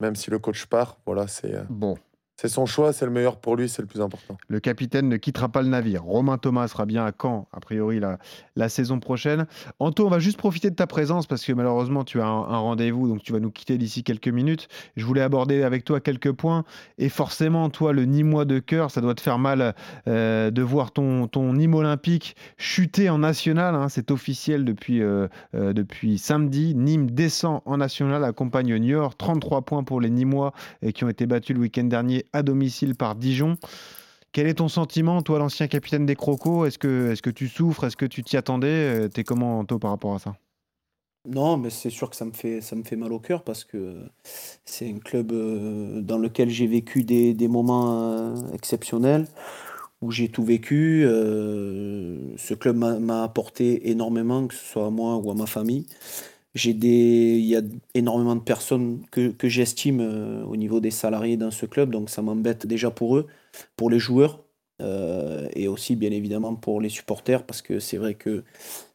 même 0.00 0.16
si 0.16 0.30
le 0.30 0.38
coach 0.38 0.66
part. 0.66 0.98
Voilà, 1.06 1.26
c'est 1.26 1.54
euh, 1.54 1.62
Bon, 1.68 1.96
c'est 2.40 2.48
son 2.48 2.64
choix, 2.64 2.94
c'est 2.94 3.04
le 3.04 3.10
meilleur 3.10 3.36
pour 3.36 3.54
lui, 3.54 3.68
c'est 3.68 3.82
le 3.82 3.86
plus 3.86 4.00
important. 4.00 4.38
le 4.48 4.60
capitaine 4.60 5.10
ne 5.10 5.18
quittera 5.18 5.50
pas 5.50 5.60
le 5.60 5.68
navire. 5.68 6.04
Romain 6.04 6.38
Thomas 6.38 6.68
sera 6.68 6.86
bien 6.86 7.04
à 7.04 7.12
Caen, 7.12 7.46
a 7.52 7.60
priori, 7.60 8.00
la, 8.00 8.68
saison 8.70 8.98
prochaine. 8.98 9.46
Anto, 9.78 10.06
on 10.06 10.08
va 10.08 10.20
juste 10.20 10.38
profiter 10.38 10.70
de 10.70 10.74
ta 10.74 10.86
présence 10.86 11.26
parce 11.26 11.44
que 11.44 11.52
malheureusement, 11.52 12.02
tu 12.02 12.18
as 12.18 12.26
un, 12.26 12.56
rendez-vous, 12.56 13.08
donc 13.08 13.22
tu 13.22 13.32
vas 13.34 13.40
nous 13.40 13.50
quitter 13.50 13.76
d'ici 13.76 14.04
quelques 14.04 14.28
minutes. 14.28 14.68
Je 14.96 15.04
voulais 15.04 15.20
aborder 15.20 15.62
avec 15.64 15.84
toi 15.84 16.00
quelques 16.00 16.32
points. 16.32 16.64
Et 16.96 17.10
forcément, 17.10 17.68
toi, 17.68 17.92
le 17.92 18.06
Nîmois 18.06 18.46
de 18.46 18.58
cœur, 18.58 18.90
ça 18.90 19.02
doit 19.02 19.14
te 19.14 19.20
faire 19.20 19.38
mal 19.38 19.74
euh, 20.08 20.50
de 20.50 20.62
voir 20.62 20.92
ton, 20.92 21.28
ton 21.28 21.52
Nîmes 21.52 21.74
olympique 21.74 22.36
chuter 22.56 23.10
en 23.10 23.18
national. 23.18 23.74
hein. 23.74 23.90
C'est 23.90 24.10
officiel 24.10 24.64
depuis, 24.64 25.02
euh, 25.02 25.28
euh, 25.54 25.74
depuis 25.74 26.16
samedi. 26.16 26.74
Nîmes 26.74 27.10
descend 27.10 27.60
en 27.66 27.76
national, 27.76 28.24
accompagne 28.24 28.78
Niort. 28.78 29.14
33 29.16 29.60
points 29.60 29.84
pour 29.84 30.00
les 30.00 30.08
Nîmois 30.08 30.54
et 30.80 30.94
qui 30.94 31.04
ont 31.04 31.10
été 31.10 31.26
battus 31.26 31.54
le 31.54 31.60
week-end 31.60 31.84
dernier 31.84 32.24
à 32.32 32.42
domicile 32.42 32.94
par 32.94 33.14
Dijon. 33.14 33.56
Quel 34.32 34.46
est 34.46 34.54
ton 34.54 34.68
sentiment, 34.68 35.22
toi, 35.22 35.38
l'ancien 35.40 35.66
capitaine 35.66 36.06
des 36.06 36.14
Crocos? 36.14 36.64
Est-ce 36.64 36.78
que, 36.78 37.10
est 37.10 37.20
que 37.20 37.30
tu 37.30 37.48
souffres? 37.48 37.84
Est-ce 37.84 37.96
que 37.96 38.06
tu 38.06 38.22
t'y 38.22 38.36
attendais? 38.36 38.68
Euh, 38.68 39.08
T'es 39.08 39.24
comment, 39.24 39.58
Anto, 39.58 39.78
par 39.78 39.90
rapport 39.90 40.14
à 40.14 40.18
ça? 40.20 40.36
Non, 41.28 41.56
mais 41.56 41.68
c'est 41.68 41.90
sûr 41.90 42.08
que 42.08 42.16
ça 42.16 42.24
me 42.24 42.32
fait, 42.32 42.60
ça 42.60 42.76
me 42.76 42.82
fait 42.82 42.96
mal 42.96 43.12
au 43.12 43.18
cœur 43.18 43.42
parce 43.42 43.64
que 43.64 43.96
c'est 44.64 44.88
un 44.88 44.98
club 44.98 45.32
euh, 45.32 46.00
dans 46.00 46.16
lequel 46.16 46.48
j'ai 46.48 46.66
vécu 46.66 47.02
des, 47.02 47.34
des 47.34 47.48
moments 47.48 48.12
euh, 48.14 48.34
exceptionnels, 48.54 49.26
où 50.00 50.10
j'ai 50.12 50.28
tout 50.28 50.44
vécu. 50.44 51.02
ce 51.04 52.54
club 52.54 52.76
m'a 52.76 53.22
apporté 53.22 53.90
énormément, 53.90 54.46
que 54.46 54.54
ce 54.54 54.64
soit 54.64 54.86
à 54.86 54.90
moi 54.90 55.16
ou 55.16 55.30
à 55.30 55.34
ma 55.34 55.46
famille. 55.46 55.86
J'ai 56.54 56.74
des, 56.74 57.36
il 57.38 57.44
y 57.46 57.56
a 57.56 57.62
énormément 57.94 58.34
de 58.36 58.40
personnes 58.42 59.04
que, 59.12 59.28
que 59.30 59.48
j'estime 59.48 60.00
euh, 60.00 60.44
au 60.44 60.56
niveau 60.56 60.80
des 60.80 60.90
salariés 60.90 61.36
dans 61.36 61.50
ce 61.52 61.64
club, 61.66 61.90
donc 61.92 62.10
ça 62.10 62.22
m'embête 62.22 62.66
déjà 62.66 62.90
pour 62.90 63.16
eux, 63.16 63.28
pour 63.76 63.88
les 63.88 64.00
joueurs, 64.00 64.42
euh, 64.82 65.48
et 65.54 65.68
aussi 65.68 65.94
bien 65.94 66.10
évidemment 66.10 66.56
pour 66.56 66.80
les 66.80 66.88
supporters, 66.88 67.44
parce 67.46 67.62
que 67.62 67.78
c'est 67.78 67.98
vrai 67.98 68.14
que 68.14 68.42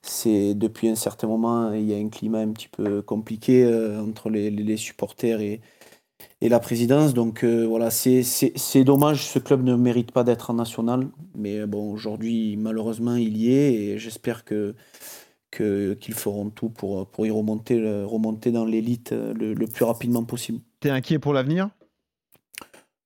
c'est 0.01 0.55
depuis 0.55 0.89
un 0.89 0.95
certain 0.95 1.27
moment, 1.27 1.71
il 1.73 1.85
y 1.89 1.93
a 1.93 1.97
un 1.97 2.09
climat 2.09 2.39
un 2.39 2.51
petit 2.53 2.69
peu 2.69 3.01
compliqué 3.01 3.63
euh, 3.65 4.01
entre 4.01 4.29
les, 4.29 4.49
les- 4.51 4.77
supporters 4.77 5.39
et, 5.41 5.61
et 6.41 6.49
la 6.49 6.59
présidence. 6.59 7.13
Donc 7.13 7.43
voilà, 7.43 7.91
c'est 7.91 8.83
dommage, 8.83 9.25
ce 9.27 9.39
club 9.39 9.63
ne 9.63 9.75
mérite 9.75 10.11
pas 10.11 10.23
d'être 10.23 10.49
en 10.51 10.55
national. 10.55 11.07
Mais 11.35 11.65
bon, 11.65 11.91
aujourd'hui, 11.91 12.57
malheureusement, 12.57 13.15
il 13.15 13.37
y 13.37 13.51
est 13.53 13.73
et 13.73 13.97
j'espère 13.99 14.45
que 14.45 14.75
qu'ils 15.55 16.13
feront 16.13 16.49
tout 16.49 16.69
pour, 16.69 17.07
pour 17.07 17.25
y 17.25 17.31
remonter, 17.31 17.79
le- 17.79 18.05
remonter 18.05 18.51
dans 18.51 18.65
l'élite 18.65 19.11
euh, 19.11 19.33
le, 19.33 19.53
le 19.53 19.67
plus 19.67 19.85
rapidement 19.85 20.23
possible. 20.23 20.59
T'es 20.79 20.89
inquiet 20.89 21.19
pour 21.19 21.33
l'avenir? 21.33 21.69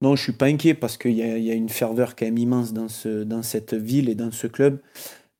Non, 0.01 0.15
je 0.15 0.23
suis 0.23 0.31
pas 0.31 0.45
inquiet 0.45 0.73
parce 0.73 0.97
qu'il 0.97 1.11
y 1.11 1.17
y 1.17 1.51
a 1.51 1.53
une 1.53 1.69
ferveur 1.69 2.15
quand 2.15 2.25
même 2.25 2.37
immense 2.37 2.73
dans, 2.73 2.87
ce, 2.87 3.23
dans 3.23 3.43
cette 3.43 3.73
ville 3.73 4.09
et 4.09 4.15
dans 4.15 4.31
ce 4.31 4.47
club. 4.47 4.81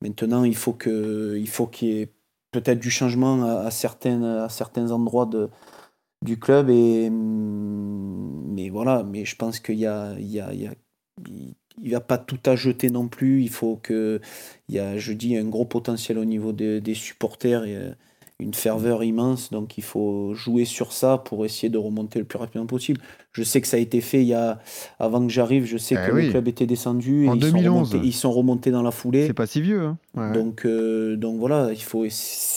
Maintenant, 0.02 0.44
il 0.44 0.56
faut 0.56 0.74
qu'il 0.74 1.46
y 1.82 2.00
ait 2.00 2.12
peut-être 2.52 2.78
du 2.80 2.90
changement 2.90 3.42
à, 3.44 3.60
à 3.66 3.70
certains, 3.70 4.22
à 4.22 4.48
certains 4.48 4.90
endroits 4.90 5.26
de, 5.26 5.48
du 6.22 6.38
club. 6.38 6.70
Et, 6.70 7.08
hum, 7.08 8.52
mais 8.54 8.70
voilà, 8.70 9.02
mais 9.02 9.24
je 9.24 9.36
pense 9.36 9.60
qu'il 9.60 9.78
y 9.78 9.86
a, 9.86 10.14
il 10.18 10.28
y 10.30 10.40
a, 10.40 10.52
il 10.52 10.62
y 10.62 10.66
a- 10.66 10.74
il- 11.82 11.88
n'y 11.90 11.94
a 11.94 12.00
pas 12.00 12.18
tout 12.18 12.38
à 12.46 12.56
jeter 12.56 12.90
non 12.90 13.08
plus. 13.08 13.42
Il 13.42 13.50
faut 13.50 13.78
que, 13.82 14.20
il 14.68 14.74
y 14.74 14.78
a, 14.78 14.98
je 14.98 15.12
dis, 15.12 15.36
un 15.36 15.44
gros 15.44 15.64
potentiel 15.64 16.18
au 16.18 16.24
niveau 16.24 16.52
des, 16.52 16.80
des 16.80 16.94
supporters 16.94 17.64
et 17.64 17.76
euh, 17.76 17.90
une 18.38 18.54
ferveur 18.54 19.04
immense. 19.04 19.50
Donc 19.50 19.76
il 19.78 19.84
faut 19.84 20.32
jouer 20.34 20.64
sur 20.64 20.92
ça 20.92 21.18
pour 21.18 21.44
essayer 21.44 21.68
de 21.68 21.76
remonter 21.78 22.18
le 22.18 22.24
plus 22.24 22.38
rapidement 22.38 22.66
possible. 22.66 23.00
Je 23.32 23.42
sais 23.42 23.60
que 23.60 23.68
ça 23.68 23.76
a 23.76 23.80
été 23.80 24.00
fait 24.00 24.22
il 24.22 24.28
y 24.28 24.34
a, 24.34 24.60
avant 24.98 25.24
que 25.24 25.30
j'arrive. 25.32 25.64
Je 25.66 25.76
sais 25.76 25.94
Eh 26.02 26.08
que 26.08 26.14
oui. 26.14 26.24
le 26.26 26.30
club 26.30 26.48
était 26.48 26.66
descendu. 26.66 27.28
En 27.28 27.34
et 27.34 27.36
ils 27.38 27.44
sont 27.44 27.50
2011. 27.52 27.90
remontés- 27.94 28.06
ils 28.06 28.12
sont 28.14 28.32
remontés 28.32 28.70
dans 28.70 28.82
la 28.82 28.90
foulée. 28.90 29.26
C'est 29.26 29.34
pas 29.34 29.46
si 29.46 29.60
vieux. 29.60 29.82
hein 29.82 29.98
Ouais. 30.16 30.32
Donc, 30.32 30.64
euh, 30.64 31.16
donc 31.16 31.38
voilà, 31.38 31.68
il 31.72 31.82
faut, 31.82 32.04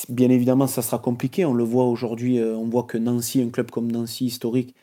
bien 0.09 0.29
évidemment, 0.29 0.65
ça 0.67 0.81
sera 0.81 0.99
compliqué. 0.99 1.45
On 1.45 1.53
le 1.53 1.63
voit 1.63 1.85
aujourd'hui, 1.85 2.39
euh, 2.39 2.55
on 2.55 2.67
voit 2.69 2.83
que 2.83 2.97
Nancy, 2.97 3.41
un 3.41 3.49
club 3.49 3.69
comme 3.69 3.91
Nancy 3.91 4.25
historique, 4.25 4.73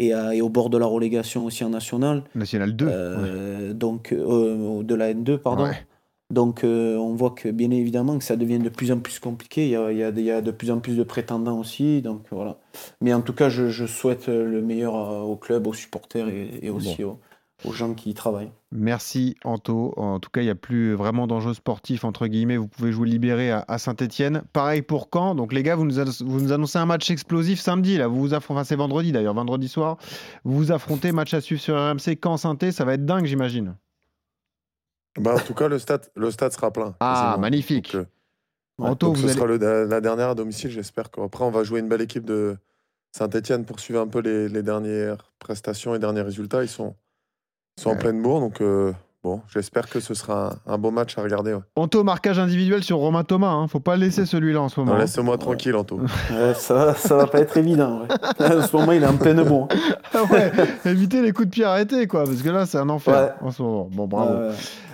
à- 0.00 0.34
est 0.34 0.40
au 0.40 0.48
bord 0.48 0.70
de 0.70 0.78
la 0.78 0.86
relégation 0.86 1.44
aussi 1.44 1.64
en 1.64 1.68
national. 1.70 2.22
National 2.34 2.74
2. 2.74 2.86
Euh, 2.88 3.72
Donc, 3.74 4.12
euh, 4.12 4.82
de 4.82 4.94
la 4.94 5.10
N2, 5.12 5.38
pardon. 5.38 5.64
Ouais. 5.64 5.76
Donc, 6.30 6.64
euh, 6.64 6.96
on 6.96 7.14
voit 7.14 7.32
que 7.32 7.50
bien 7.50 7.70
évidemment 7.70 8.16
que 8.16 8.24
ça 8.24 8.36
devient 8.36 8.58
de 8.58 8.70
plus 8.70 8.90
en 8.90 8.98
plus 9.00 9.18
compliqué. 9.18 9.64
Il 9.66 9.70
y 9.70 9.76
a, 9.76 9.92
il 9.92 9.98
y 9.98 10.02
a- 10.02 10.08
il 10.08 10.20
y 10.24 10.30
a 10.30 10.40
de 10.40 10.50
plus 10.50 10.70
en 10.70 10.78
plus 10.80 10.96
de 10.96 11.02
prétendants 11.02 11.58
aussi. 11.58 12.00
Donc 12.00 12.22
voilà. 12.30 12.56
Mais 13.02 13.12
en 13.12 13.20
tout 13.20 13.34
cas, 13.34 13.50
je, 13.50 13.68
je 13.68 13.84
souhaite 13.84 14.28
le 14.28 14.62
meilleur 14.62 14.94
euh, 14.96 15.20
au 15.20 15.36
club, 15.36 15.66
aux 15.66 15.74
supporters 15.74 16.28
et, 16.28 16.48
et 16.62 16.70
aussi 16.70 17.04
aux, 17.04 17.18
aux 17.64 17.72
gens 17.72 17.94
qui 17.94 18.10
y 18.10 18.14
travaillent. 18.14 18.50
Merci 18.70 19.36
Anto. 19.44 19.94
En 19.96 20.20
tout 20.20 20.30
cas, 20.30 20.40
il 20.40 20.44
n'y 20.44 20.50
a 20.50 20.54
plus 20.54 20.94
vraiment 20.94 21.26
d'enjeux 21.26 21.54
sportifs, 21.54 22.04
entre 22.04 22.26
guillemets. 22.26 22.56
Vous 22.56 22.68
pouvez 22.68 22.92
jouer 22.92 23.08
libéré 23.08 23.50
à, 23.50 23.78
Saint-Etienne. 23.78 24.42
Pareil 24.52 24.82
pour 24.82 25.08
Caen. 25.12 25.34
Donc 25.34 25.52
les 25.52 25.62
gars, 25.62 25.76
vous 25.76 25.84
nous, 25.84 26.04
vous 26.20 26.40
nous, 26.40 26.52
annoncez 26.52 26.78
un 26.78 26.86
match 26.86 27.10
explosif 27.10 27.60
samedi. 27.60 27.98
Là. 27.98 28.08
Vous 28.08 28.20
vous 28.20 28.34
affrontez, 28.34 28.60
enfin 28.60 28.64
c'est 28.64 28.76
vendredi 28.76 29.12
d'ailleurs, 29.12 29.34
vendredi 29.34 29.68
soir. 29.68 29.98
Vous 30.44 30.56
vous 30.56 30.72
affrontez, 30.72 31.12
match 31.12 31.34
à 31.34 31.40
suivre 31.40 31.60
sur 31.60 31.76
RMC, 31.76 32.18
Caen 32.22 32.36
saint 32.36 32.56
Ça 32.70 32.84
va 32.84 32.94
être 32.94 33.04
dingue, 33.04 33.26
j'imagine. 33.26 33.76
Bah, 35.18 35.34
en 35.34 35.38
tout 35.38 35.54
cas, 35.54 35.68
le 35.68 35.78
stade, 35.78 36.10
le 36.16 36.30
stade 36.30 36.52
sera 36.52 36.70
plein. 36.70 36.94
Ah, 37.00 37.36
magnifique. 37.38 37.94
Euh, 37.94 38.06
Anto, 38.78 39.14
ce 39.14 39.28
sera 39.28 39.46
la 39.46 40.00
dernière 40.00 40.30
à 40.30 40.34
domicile. 40.34 40.70
J'espère 40.70 41.10
qu'après, 41.10 41.44
on 41.44 41.50
va 41.50 41.62
jouer 41.62 41.80
une 41.80 41.88
belle 41.88 42.00
équipe 42.00 42.24
de 42.24 42.56
Saint-Etienne 43.12 43.64
pour 43.64 43.78
suivre 43.78 44.00
un 44.00 44.08
peu 44.08 44.20
les, 44.20 44.48
les 44.48 44.62
dernières 44.62 45.32
prestations 45.38 45.94
et 45.94 45.98
derniers 45.98 46.22
résultats. 46.22 46.62
Ils 46.62 46.68
sont 46.68 46.96
sont 47.76 47.90
en 47.90 47.96
pleine 47.96 48.20
bourre, 48.22 48.40
donc 48.40 48.60
euh, 48.60 48.92
bon, 49.24 49.40
j'espère 49.52 49.88
que 49.88 50.00
ce 50.00 50.14
sera 50.14 50.54
un, 50.66 50.78
beau 50.78 50.90
match 50.90 51.16
à 51.18 51.22
regarder. 51.22 51.56
Anto, 51.76 52.04
marquage 52.04 52.38
individuel 52.38 52.82
sur 52.82 52.98
Romain 52.98 53.24
Thomas, 53.24 53.50
hein. 53.50 53.68
faut 53.68 53.80
pas 53.80 53.96
laisser 53.96 54.26
celui-là 54.26 54.60
en 54.60 54.68
ce 54.68 54.80
moment. 54.80 54.96
Laisse-moi 54.96 55.38
tranquille, 55.38 55.74
Anto. 55.74 56.00
ça, 56.54 56.94
ça 56.94 57.16
va 57.16 57.26
pas 57.26 57.40
être 57.40 57.56
évident. 57.56 58.02
en 58.38 58.62
ce 58.62 58.76
moment, 58.76 58.92
il 58.92 59.02
est 59.02 59.06
en 59.06 59.16
pleine 59.16 59.42
bourre. 59.42 59.68
Ouais, 60.30 60.52
évitez 60.84 61.20
les 61.22 61.32
coups 61.32 61.48
de 61.48 61.52
pied 61.52 61.64
arrêtés, 61.64 62.06
quoi, 62.06 62.24
parce 62.24 62.42
que 62.42 62.48
là, 62.48 62.66
c'est 62.66 62.78
un 62.78 62.88
enfer 62.88 63.34
en 63.40 63.50
ce 63.50 63.62
moment. 63.62 63.88
Bon, 63.90 64.06
bravo. 64.06 64.32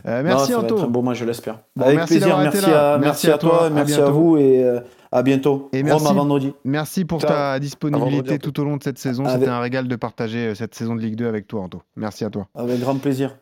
Euh, 0.07 0.23
merci, 0.23 0.53
non, 0.53 0.61
Anto. 0.61 0.81
un 0.81 0.87
bon 0.87 1.03
match, 1.03 1.19
je 1.19 1.25
l'espère. 1.25 1.59
Avec 1.79 2.07
plaisir, 2.07 2.39
merci 2.39 2.65
à, 2.65 2.99
merci, 2.99 3.31
à, 3.31 3.39
toi, 3.39 3.69
merci 3.71 4.01
à 4.01 4.11
vous 4.11 4.37
et 4.37 4.65
euh, 4.65 4.81
à 5.13 5.23
bientôt. 5.23 5.69
Et 5.73 5.83
merci, 5.83 6.05
vendredi. 6.05 6.53
Merci 6.65 7.05
pour 7.05 7.21
ta 7.21 7.59
disponibilité 7.59 8.39
tout 8.39 8.59
au 8.61 8.65
long 8.65 8.77
de 8.77 8.83
cette 8.83 8.99
saison. 8.99 9.25
C'était 9.29 9.49
un 9.49 9.61
régal 9.61 9.89
de 9.89 9.97
partager 9.97 10.49
euh, 10.49 10.55
cette 10.55 10.75
saison 10.75 10.95
de 10.95 11.01
Ligue 11.01 11.17
2 11.17 11.27
avec 11.27 11.47
toi, 11.47 11.63
Anto. 11.63 11.83
Merci 11.97 12.25
à 12.25 12.31
toi. 12.31 12.49
Avec 12.55 12.81
grand 12.81 12.97
plaisir. 12.97 13.37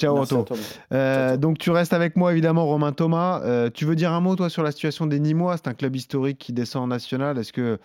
Ciao, 0.00 0.16
Anto. 0.16 0.44
Euh, 0.92 1.36
donc, 1.36 1.58
tu 1.58 1.70
restes 1.70 1.92
avec 1.92 2.16
moi, 2.16 2.32
évidemment, 2.32 2.66
Romain 2.66 2.92
Thomas. 2.92 3.40
Euh, 3.44 3.70
tu 3.72 3.84
veux 3.84 3.94
dire 3.94 4.12
un 4.12 4.20
mot, 4.20 4.34
toi, 4.34 4.48
sur 4.48 4.62
la 4.62 4.72
situation 4.72 5.06
des 5.06 5.20
Nîmois? 5.20 5.56
C'est 5.56 5.68
un 5.68 5.74
club 5.74 5.94
historique 5.94 6.38
qui 6.38 6.52
descend 6.52 6.84
en 6.84 6.86
national. 6.88 7.38
Est-ce 7.38 7.52
que 7.52 7.78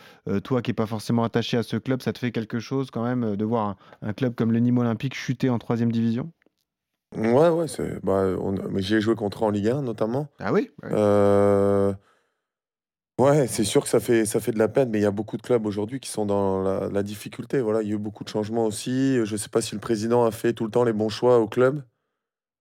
toi, 0.44 0.62
qui 0.62 0.72
n'es 0.72 0.75
pas 0.75 0.86
forcément 0.86 1.24
attaché 1.24 1.58
à 1.58 1.63
ce 1.63 1.77
club, 1.77 2.01
ça 2.01 2.13
te 2.13 2.20
fait 2.20 2.32
quelque 2.32 2.60
chose 2.60 2.89
quand 2.91 3.03
même 3.03 3.36
de 3.36 3.46
voir 3.46 3.75
un, 4.01 4.13
club 4.13 4.34
comme 4.36 4.51
le 4.51 4.60
Nîmes 4.60 4.79
Olympique 4.79 5.13
chuter 5.13 5.50
en 5.50 5.60
troisième 5.60 5.91
division? 5.91 6.32
Ouais, 7.15 7.50
ouais. 7.50 7.67
Bah, 8.03 8.25
J'ai 8.77 9.00
joué 9.00 9.15
contre 9.15 9.44
en 9.44 9.50
Ligue 9.50 9.70
1, 9.70 9.82
notamment. 9.82 10.27
Ah 10.39 10.51
oui? 10.51 10.72
Ouais, 10.84 11.94
c'est 13.48 13.64
sûr 13.64 13.84
que 13.84 13.90
ça 13.90 14.00
fait, 14.00 14.26
ça 14.26 14.40
fait 14.40 14.52
de 14.52 14.60
la 14.60 14.68
peine, 14.68 14.90
mais 14.90 15.00
il 15.00 15.02
y 15.02 15.06
a 15.06 15.12
beaucoup 15.12 15.38
de 15.38 15.42
clubs 15.42 15.66
aujourd'hui 15.66 16.00
qui 16.00 16.10
sont 16.10 16.26
dans 16.26 16.62
la, 16.62 17.04
difficulté. 17.04 17.62
Voilà, 17.62 17.82
il 17.82 17.90
y 17.90 17.92
a 17.92 17.96
eu 17.96 17.98
beaucoup 17.98 18.24
de 18.24 18.30
changements 18.30 18.66
aussi. 18.66 19.26
Je 19.26 19.32
ne 19.32 19.38
sais 19.38 19.50
pas 19.50 19.62
si 19.62 19.74
le 19.74 19.82
président 19.82 20.26
a 20.26 20.32
fait 20.32 20.54
tout 20.54 20.66
le 20.66 20.72
temps 20.72 20.84
les 20.84 20.94
bons 20.94 21.10
choix 21.10 21.40
au 21.40 21.48
club 21.48 21.84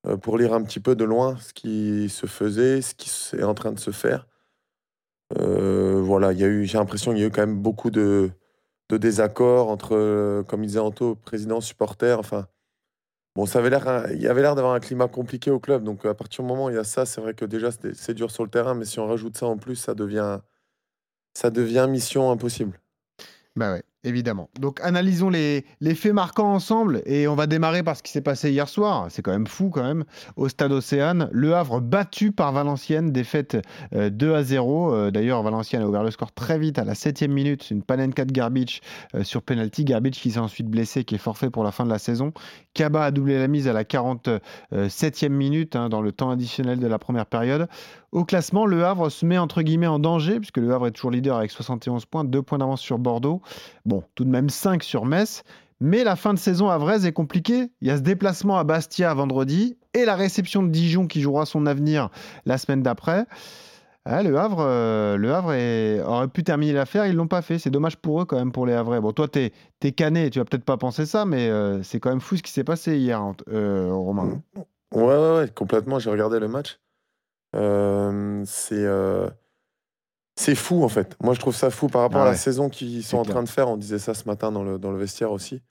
euh, 0.06 0.16
pour 0.16 0.38
lire 0.38 0.54
un 0.54 0.62
petit 0.62 0.80
peu 0.80 0.96
de 0.96 1.04
loin 1.04 1.36
ce 1.38 1.52
qui 1.52 2.08
se 2.08 2.26
faisait, 2.26 2.80
ce 2.82 2.94
qui 2.94 3.10
est 3.36 3.42
en 3.42 3.54
train 3.54 3.72
de 3.72 3.78
se 3.78 3.90
faire. 3.90 4.26
Euh, 5.38 6.00
voilà, 6.02 6.34
j'ai 6.34 6.78
l'impression 6.78 7.12
qu'il 7.12 7.20
y 7.20 7.24
a 7.24 7.26
eu 7.26 7.30
quand 7.30 7.46
même 7.46 7.60
beaucoup 7.60 7.90
de, 7.90 8.30
désaccords 8.90 9.68
entre, 9.68 9.96
euh, 9.96 10.42
comme 10.44 10.62
il 10.64 10.68
disait 10.68 10.78
Anto, 10.78 11.16
président, 11.16 11.60
supporter. 11.60 12.18
Enfin, 12.18 12.46
bon, 13.36 13.46
ça 13.46 13.60
avait 13.60 13.70
l'air, 13.70 14.06
il 14.12 14.20
y 14.20 14.26
avait 14.28 14.42
l'air 14.42 14.54
d'avoir 14.56 14.74
un 14.74 14.80
climat 14.80 15.08
compliqué 15.08 15.50
au 15.50 15.60
club. 15.60 15.84
Donc, 15.84 16.04
à 16.06 16.14
partir 16.14 16.42
du 16.42 16.48
moment 16.48 16.66
où 16.66 16.70
il 16.70 16.76
y 16.76 16.78
a 16.78 16.84
ça, 16.84 17.06
c'est 17.06 17.20
vrai 17.20 17.34
que 17.34 17.44
déjà, 17.44 17.70
c'est 17.94 18.14
dur 18.14 18.30
sur 18.30 18.42
le 18.44 18.50
terrain, 18.50 18.74
mais 18.74 18.84
si 18.84 18.98
on 18.98 19.06
rajoute 19.06 19.36
ça 19.36 19.46
en 19.46 19.58
plus, 19.58 19.76
ça 19.76 19.94
devient, 19.94 20.40
ça 21.34 21.50
devient 21.50 21.86
mission 21.88 22.30
impossible. 22.30 22.80
Bah 23.56 23.72
ouais 23.72 23.82
évidemment. 24.06 24.48
Donc 24.60 24.80
analysons 24.82 25.28
les, 25.28 25.64
faits 25.94 26.12
marquants 26.12 26.52
ensemble 26.54 27.02
et 27.04 27.28
on 27.28 27.34
va 27.34 27.46
démarrer 27.46 27.82
par 27.82 27.96
ce 27.96 28.02
qui 28.02 28.12
s'est 28.12 28.20
passé 28.20 28.50
hier 28.50 28.68
soir. 28.68 29.06
C'est 29.10 29.22
quand 29.22 29.32
même 29.32 29.46
fou 29.46 29.68
quand 29.70 29.82
même. 29.82 30.04
Au 30.36 30.48
stade 30.48 30.72
Océane, 30.72 31.28
Le 31.32 31.54
Havre 31.54 31.80
battu 31.80 32.32
par 32.32 32.52
Valenciennes, 32.52 33.12
défaite 33.12 33.56
2 33.92 34.26
euh, 34.28 34.36
à 34.36 34.42
0. 34.42 34.94
Euh, 34.94 35.10
d'ailleurs, 35.10 35.42
Valenciennes 35.42 35.82
a 35.82 35.88
ouvert 35.88 36.04
le 36.04 36.10
score 36.10 36.32
très 36.32 36.58
vite 36.58 36.78
à 36.78 36.84
la 36.84 36.94
7 36.94 37.22
minute. 37.22 37.70
Une 37.70 37.82
Panenka 37.82 38.24
de 38.24 38.32
Garbage 38.32 38.80
euh, 39.14 39.24
sur 39.24 39.42
penalty. 39.42 39.84
Garbage 39.84 40.12
qui 40.12 40.30
s'est 40.30 40.38
ensuite 40.38 40.68
blessé, 40.68 41.04
qui 41.04 41.16
est 41.16 41.18
forfait 41.18 41.50
pour 41.50 41.64
la 41.64 41.72
fin 41.72 41.84
de 41.84 41.90
la 41.90 41.98
saison. 41.98 42.32
Kaba 42.74 43.04
a 43.04 43.10
doublé 43.10 43.38
la 43.38 43.48
mise 43.48 43.68
à 43.68 43.72
la 43.72 43.84
47e 43.84 45.28
minute 45.28 45.76
hein, 45.76 45.88
dans 45.88 46.02
le 46.02 46.12
temps 46.12 46.30
additionnel 46.30 46.78
de 46.78 46.86
la 46.86 46.98
première 46.98 47.26
période. 47.26 47.68
Au 48.12 48.24
classement, 48.24 48.66
Le 48.66 48.84
Havre 48.84 49.10
se 49.10 49.26
met 49.26 49.36
entre 49.36 49.62
guillemets 49.62 49.86
en 49.86 49.98
danger 49.98 50.38
puisque 50.38 50.56
Le 50.56 50.72
Havre 50.72 50.86
est 50.86 50.92
toujours 50.92 51.10
leader 51.10 51.36
avec 51.36 51.50
71 51.50 52.06
points, 52.06 52.24
2 52.24 52.40
points 52.42 52.58
d'avance 52.58 52.80
sur 52.80 52.98
Bordeaux. 52.98 53.42
Bon, 53.84 53.95
tout 54.14 54.24
de 54.24 54.30
même 54.30 54.48
5 54.48 54.82
sur 54.82 55.04
Metz. 55.04 55.42
Mais 55.80 56.04
la 56.04 56.16
fin 56.16 56.32
de 56.32 56.38
saison 56.38 56.70
à 56.70 56.78
Vraise 56.78 57.04
est 57.04 57.12
compliquée. 57.12 57.70
Il 57.80 57.88
y 57.88 57.90
a 57.90 57.96
ce 57.96 58.02
déplacement 58.02 58.58
à 58.58 58.64
Bastia 58.64 59.12
vendredi 59.12 59.76
et 59.92 60.04
la 60.04 60.16
réception 60.16 60.62
de 60.62 60.68
Dijon 60.68 61.06
qui 61.06 61.20
jouera 61.20 61.44
son 61.44 61.66
avenir 61.66 62.08
la 62.46 62.56
semaine 62.56 62.82
d'après. 62.82 63.26
Ah, 64.08 64.22
le 64.22 64.38
Havre, 64.38 64.60
euh, 64.60 65.16
le 65.16 65.34
Havre 65.34 65.48
aurait 66.08 66.28
pu 66.28 66.44
terminer 66.44 66.72
l'affaire, 66.72 67.06
ils 67.06 67.14
l'ont 67.16 67.26
pas 67.26 67.42
fait. 67.42 67.58
C'est 67.58 67.70
dommage 67.70 67.96
pour 67.96 68.22
eux 68.22 68.24
quand 68.24 68.36
même 68.36 68.52
pour 68.52 68.64
les 68.64 68.72
Havrais. 68.72 69.00
Bon, 69.00 69.12
toi, 69.12 69.26
tu 69.26 69.40
es, 69.40 69.92
cané, 69.92 70.30
tu 70.30 70.38
vas 70.38 70.44
peut-être 70.44 70.64
pas 70.64 70.76
penser 70.76 71.06
ça, 71.06 71.26
mais 71.26 71.48
euh, 71.48 71.82
c'est 71.82 71.98
quand 71.98 72.10
même 72.10 72.20
fou 72.20 72.36
ce 72.36 72.42
qui 72.42 72.52
s'est 72.52 72.64
passé 72.64 72.96
hier, 72.98 73.20
euh, 73.48 73.92
Romain. 73.92 74.40
Ouais, 74.94 75.02
ouais, 75.02 75.36
ouais, 75.38 75.48
complètement. 75.52 75.98
J'ai 75.98 76.10
regardé 76.10 76.38
le 76.38 76.46
match. 76.46 76.78
c'est 77.52 78.86
c'est 80.36 80.54
fou 80.54 80.84
en 80.84 80.88
fait. 80.88 81.16
Moi 81.22 81.34
je 81.34 81.40
trouve 81.40 81.54
ça 81.54 81.70
fou 81.70 81.88
par 81.88 82.02
rapport 82.02 82.20
ah 82.20 82.26
à 82.26 82.30
la 82.30 82.36
saison 82.36 82.68
qu'ils 82.68 83.02
sont 83.02 83.18
en 83.18 83.24
train 83.24 83.42
de 83.42 83.48
faire. 83.48 83.68
On 83.68 83.76
disait 83.76 83.98
ça 83.98 84.14
ce 84.14 84.24
matin 84.26 84.52
dans 84.52 84.62
le, 84.62 84.78
dans 84.78 84.92
le 84.92 84.98
vestiaire 84.98 85.32
aussi. 85.32 85.62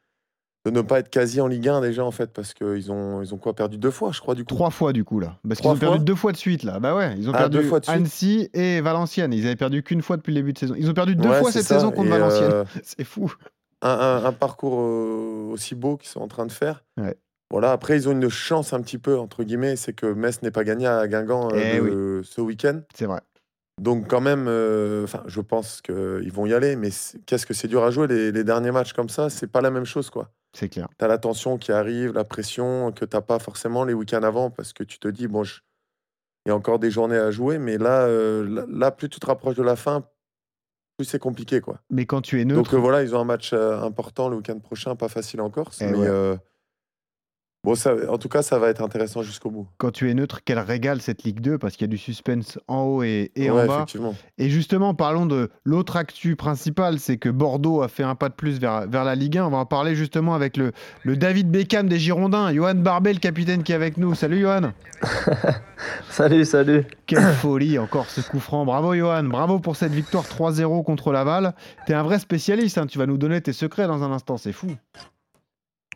De 0.66 0.72
ne 0.72 0.82
pas 0.82 0.98
être 0.98 1.12
quasi 1.12 1.40
en 1.42 1.48
Ligue 1.48 1.70
1 1.70 1.82
déjà 1.82 2.04
en 2.04 2.10
fait 2.10 2.34
parce 2.34 2.56
qu'ils 2.56 2.92
ont, 2.92 3.22
ils 3.22 3.36
ont 3.36 3.38
quoi 3.38 3.54
perdu 3.54 3.78
deux 3.78 3.92
fois 3.92 4.12
je 4.12 4.20
crois 4.20 4.34
du 4.34 4.44
coup. 4.44 4.56
Trois 4.56 4.72
fois 4.72 4.94
du 4.94 5.04
coup 5.04 5.20
là. 5.20 5.38
Parce 5.48 5.62
qu'ils 5.62 5.70
ont 5.70 5.78
perdu 5.78 6.04
deux 6.04 6.16
fois 6.16 6.32
de 6.32 6.38
suite 6.38 6.64
là. 6.64 6.80
Bah 6.80 6.96
ouais, 6.96 7.16
ils 7.20 7.30
ont 7.30 7.34
ah, 7.36 7.38
perdu 7.38 7.58
deux 7.58 7.64
fois 7.64 7.80
de 7.80 7.90
Annecy 7.90 8.50
et 8.54 8.82
Valenciennes. 8.82 9.32
Ils 9.32 9.46
avaient 9.46 9.56
perdu 9.56 9.84
qu'une 9.84 10.02
fois 10.02 10.18
depuis 10.18 10.34
le 10.34 10.40
début 10.40 10.54
de 10.54 10.58
saison. 10.58 10.74
Ils 10.76 10.90
ont 10.90 10.96
perdu 10.96 11.16
deux 11.16 11.32
fois 11.32 11.52
cette 11.52 11.66
saison 11.66 11.92
contre 11.92 12.10
Valenciennes. 12.10 12.52
Euh, 12.52 12.66
c'est 12.84 13.04
fou. 13.04 13.32
Un, 13.84 14.32
parcours 14.32 14.80
euh, 14.80 15.52
aussi 15.52 15.76
beau 15.76 15.98
qu'ils 15.98 16.10
sont 16.10 16.22
en 16.22 16.28
train 16.28 16.48
de 16.48 16.52
faire. 16.52 16.84
Voilà, 17.52 17.72
après 17.72 17.96
ils 17.96 18.10
ont 18.10 18.12
une 18.12 18.28
chance 18.30 18.74
un 18.74 18.82
petit 18.82 18.98
peu 18.98 19.20
entre 19.20 19.44
guillemets, 19.44 19.76
c'est 19.76 19.94
que 19.94 20.08
Metz 20.08 20.42
n'est 20.42 20.50
pas 20.50 20.64
gagné 20.64 20.88
à 20.88 21.08
Guingamp 21.08 21.50
euh, 21.54 22.22
eh 22.24 22.26
ce 22.26 22.42
week-end. 22.42 22.82
C'est 22.96 23.06
vrai. 23.06 23.22
Donc 23.82 24.08
quand 24.08 24.22
même, 24.22 24.46
euh, 24.48 25.04
enfin, 25.04 25.24
je 25.28 25.42
pense 25.42 25.82
qu'ils 25.82 26.32
vont 26.32 26.46
y 26.46 26.54
aller, 26.54 26.76
mais 26.76 26.90
qu'est-ce 27.26 27.46
que 27.46 27.54
c'est 27.54 27.68
dur 27.68 27.84
à 27.84 27.92
jouer 27.92 28.08
les, 28.08 28.44
derniers 28.44 28.72
matchs 28.72 28.94
comme 28.94 29.10
ça, 29.10 29.30
c'est 29.30 29.48
pas 29.48 29.62
la 29.62 29.70
même 29.70 29.86
chose 29.86 30.10
quoi. 30.10 30.32
C'est 30.54 30.70
clair. 30.70 30.88
Tu 30.98 31.04
as 31.04 31.10
la 31.10 31.18
tension 31.18 31.58
qui 31.58 31.74
arrive, 31.74 32.14
la 32.14 32.24
pression 32.24 32.94
que 32.94 33.04
t'as 33.04 33.20
pas 33.20 33.40
forcément 33.40 33.84
les 33.84 33.94
week-ends 33.94 34.24
avant 34.24 34.50
parce 34.50 34.72
que 34.72 34.84
tu 34.84 34.98
te 34.98 35.10
dis 35.10 35.28
bon, 35.28 35.44
il 35.44 36.50
y 36.50 36.52
a 36.52 36.56
encore 36.56 36.80
des 36.80 36.90
journées 36.90 37.18
à 37.18 37.32
jouer, 37.32 37.60
mais 37.60 37.78
euh, 37.82 38.48
là, 38.48 38.66
là, 38.70 38.92
plus 38.92 39.10
tu 39.10 39.20
te 39.20 39.26
rapproches 39.26 39.58
de 39.58 39.64
la 39.64 39.76
fin, 39.76 40.06
plus 40.96 41.06
c'est 41.06 41.20
compliqué 41.20 41.60
quoi. 41.60 41.82
Mais 41.90 42.06
quand 42.06 42.22
tu 42.22 42.40
es 42.40 42.46
neutre. 42.46 42.64
Donc 42.64 42.74
euh, 42.74 42.78
voilà, 42.78 43.04
ils 43.04 43.14
ont 43.14 43.20
un 43.20 43.26
match 43.26 43.52
important 43.52 44.30
le 44.30 44.38
week-end 44.38 44.60
prochain, 44.60 44.96
pas 44.96 45.10
facile 45.10 45.42
en 45.42 45.50
Corse, 45.50 45.82
eh 45.82 45.88
mais 45.88 46.08
Bon, 47.66 47.74
ça, 47.74 47.96
en 48.10 48.20
tout 48.20 48.30
cas, 48.30 48.44
ça 48.44 48.60
va 48.60 48.70
être 48.70 48.84
intéressant 48.84 49.24
jusqu'au 49.24 49.50
bout. 49.50 49.68
Quand 49.80 49.90
tu 49.90 50.12
es 50.12 50.14
neutre, 50.14 50.42
quel 50.46 50.60
régale 50.60 51.02
cette 51.02 51.24
Ligue 51.24 51.40
2 51.40 51.58
parce 51.58 51.74
qu'il 51.74 51.82
y 51.82 51.90
a 51.90 51.92
du 51.92 51.98
suspense 51.98 52.60
en 52.68 52.84
haut 52.84 53.02
et, 53.02 53.32
en 53.50 53.66
bas. 53.66 53.88
Et 54.38 54.52
justement, 54.52 54.94
parlons 54.94 55.26
de 55.26 55.50
l'autre 55.64 55.98
actu 55.98 56.36
principal, 56.36 57.00
c'est 57.00 57.18
que 57.18 57.28
Bordeaux 57.28 57.82
a 57.82 57.88
fait 57.88 58.04
un 58.04 58.14
pas 58.14 58.30
de 58.30 58.36
plus 58.36 58.60
vers, 58.60 58.88
vers 58.88 59.04
la 59.04 59.16
Ligue 59.16 59.40
1. 59.40 59.48
On 59.48 59.50
va 59.50 59.58
en 59.58 59.66
parler 59.66 59.96
justement 59.96 60.36
avec 60.36 60.58
le, 60.58 60.74
le 61.02 61.18
David 61.18 61.50
Beckham 61.50 61.90
des 61.90 61.98
Girondins, 61.98 62.54
Johan 62.54 62.76
Barbet, 62.76 63.14
le 63.14 63.20
capitaine 63.20 63.64
qui 63.64 63.72
est 63.72 63.76
avec 63.76 63.98
nous. 63.98 64.14
Salut 64.14 64.42
Johan. 64.42 64.74
salut, 66.12 66.46
salut. 66.46 66.86
Quelle 67.08 67.34
folie 67.34 67.80
encore 67.80 68.12
ce 68.12 68.22
coup 68.22 68.40
franc. 68.40 68.64
Bravo 68.66 68.94
Johan, 68.94 69.24
bravo 69.24 69.58
pour 69.58 69.76
cette 69.76 69.92
victoire 69.92 70.26
3-0 70.26 70.84
contre 70.84 71.12
Laval. 71.12 71.56
Tu 71.88 71.94
es 71.94 71.96
un 71.96 72.04
vrai 72.04 72.20
spécialiste, 72.20 72.78
hein. 72.78 72.86
tu 72.86 73.00
vas 73.00 73.08
nous 73.08 73.18
donner 73.18 73.42
tes 73.42 73.54
secrets 73.54 73.88
dans 73.88 74.04
un 74.04 74.12
instant, 74.12 74.38
c'est 74.38 74.54
fou. 74.54 74.68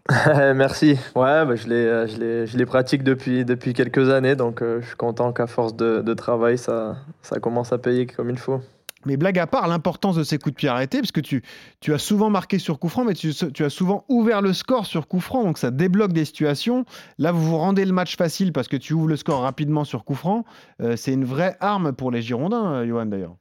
Merci. 0.55 0.97
Ouais, 1.15 1.45
bah, 1.45 1.55
je, 1.55 1.67
les, 1.67 1.75
euh, 1.75 2.45
je, 2.45 2.57
les, 2.57 2.65
pratique 2.65 3.03
depuis, 3.03 3.45
quelques 3.73 4.09
années, 4.09 4.35
donc 4.35 4.61
euh, 4.61 4.81
je 4.81 4.87
suis 4.87 4.95
content 4.95 5.31
qu'à 5.33 5.45
force 5.45 5.75
de, 5.75 6.13
travail, 6.13 6.57
ça, 6.57 6.95
commence 7.41 7.71
à 7.73 7.77
payer 7.77 8.07
comme 8.07 8.29
il 8.29 8.37
faut. 8.37 8.59
Mais 9.05 9.15
blague 9.15 9.39
à 9.39 9.47
part, 9.47 9.67
l'importance 9.67 10.15
de 10.15 10.23
ces 10.23 10.37
coups 10.37 10.53
de 10.53 10.57
pied 10.57 10.67
arrêtés, 10.67 10.99
parce 10.99 11.11
que 11.11 11.21
tu, 11.21 11.43
as 11.87 11.97
souvent 11.97 12.29
marqué 12.29 12.59
sur 12.59 12.79
coup 12.79 12.89
franc, 12.89 13.05
mais 13.05 13.13
tu, 13.13 13.33
tu, 13.33 13.63
as 13.63 13.69
souvent 13.69 14.03
ouvert 14.09 14.41
le 14.41 14.51
score 14.51 14.85
sur 14.85 15.07
coup 15.07 15.21
franc, 15.21 15.43
donc 15.43 15.57
ça 15.57 15.71
débloque 15.71 16.11
des 16.11 16.25
situations. 16.25 16.85
Là, 17.17 17.31
vous 17.31 17.45
vous 17.45 17.57
rendez 17.57 17.85
le 17.85 17.93
match 17.93 18.17
facile 18.17 18.51
parce 18.51 18.67
que 18.67 18.77
tu 18.77 18.93
ouvres 18.93 19.07
le 19.07 19.15
score 19.15 19.41
rapidement 19.41 19.85
sur 19.85 20.03
coup 20.03 20.15
franc. 20.15 20.43
Euh, 20.81 20.95
c'est 20.97 21.13
une 21.13 21.25
vraie 21.25 21.55
arme 21.59 21.93
pour 21.93 22.11
les 22.11 22.21
Girondins, 22.21 22.85
Johan, 22.85 23.05
d'ailleurs. 23.05 23.35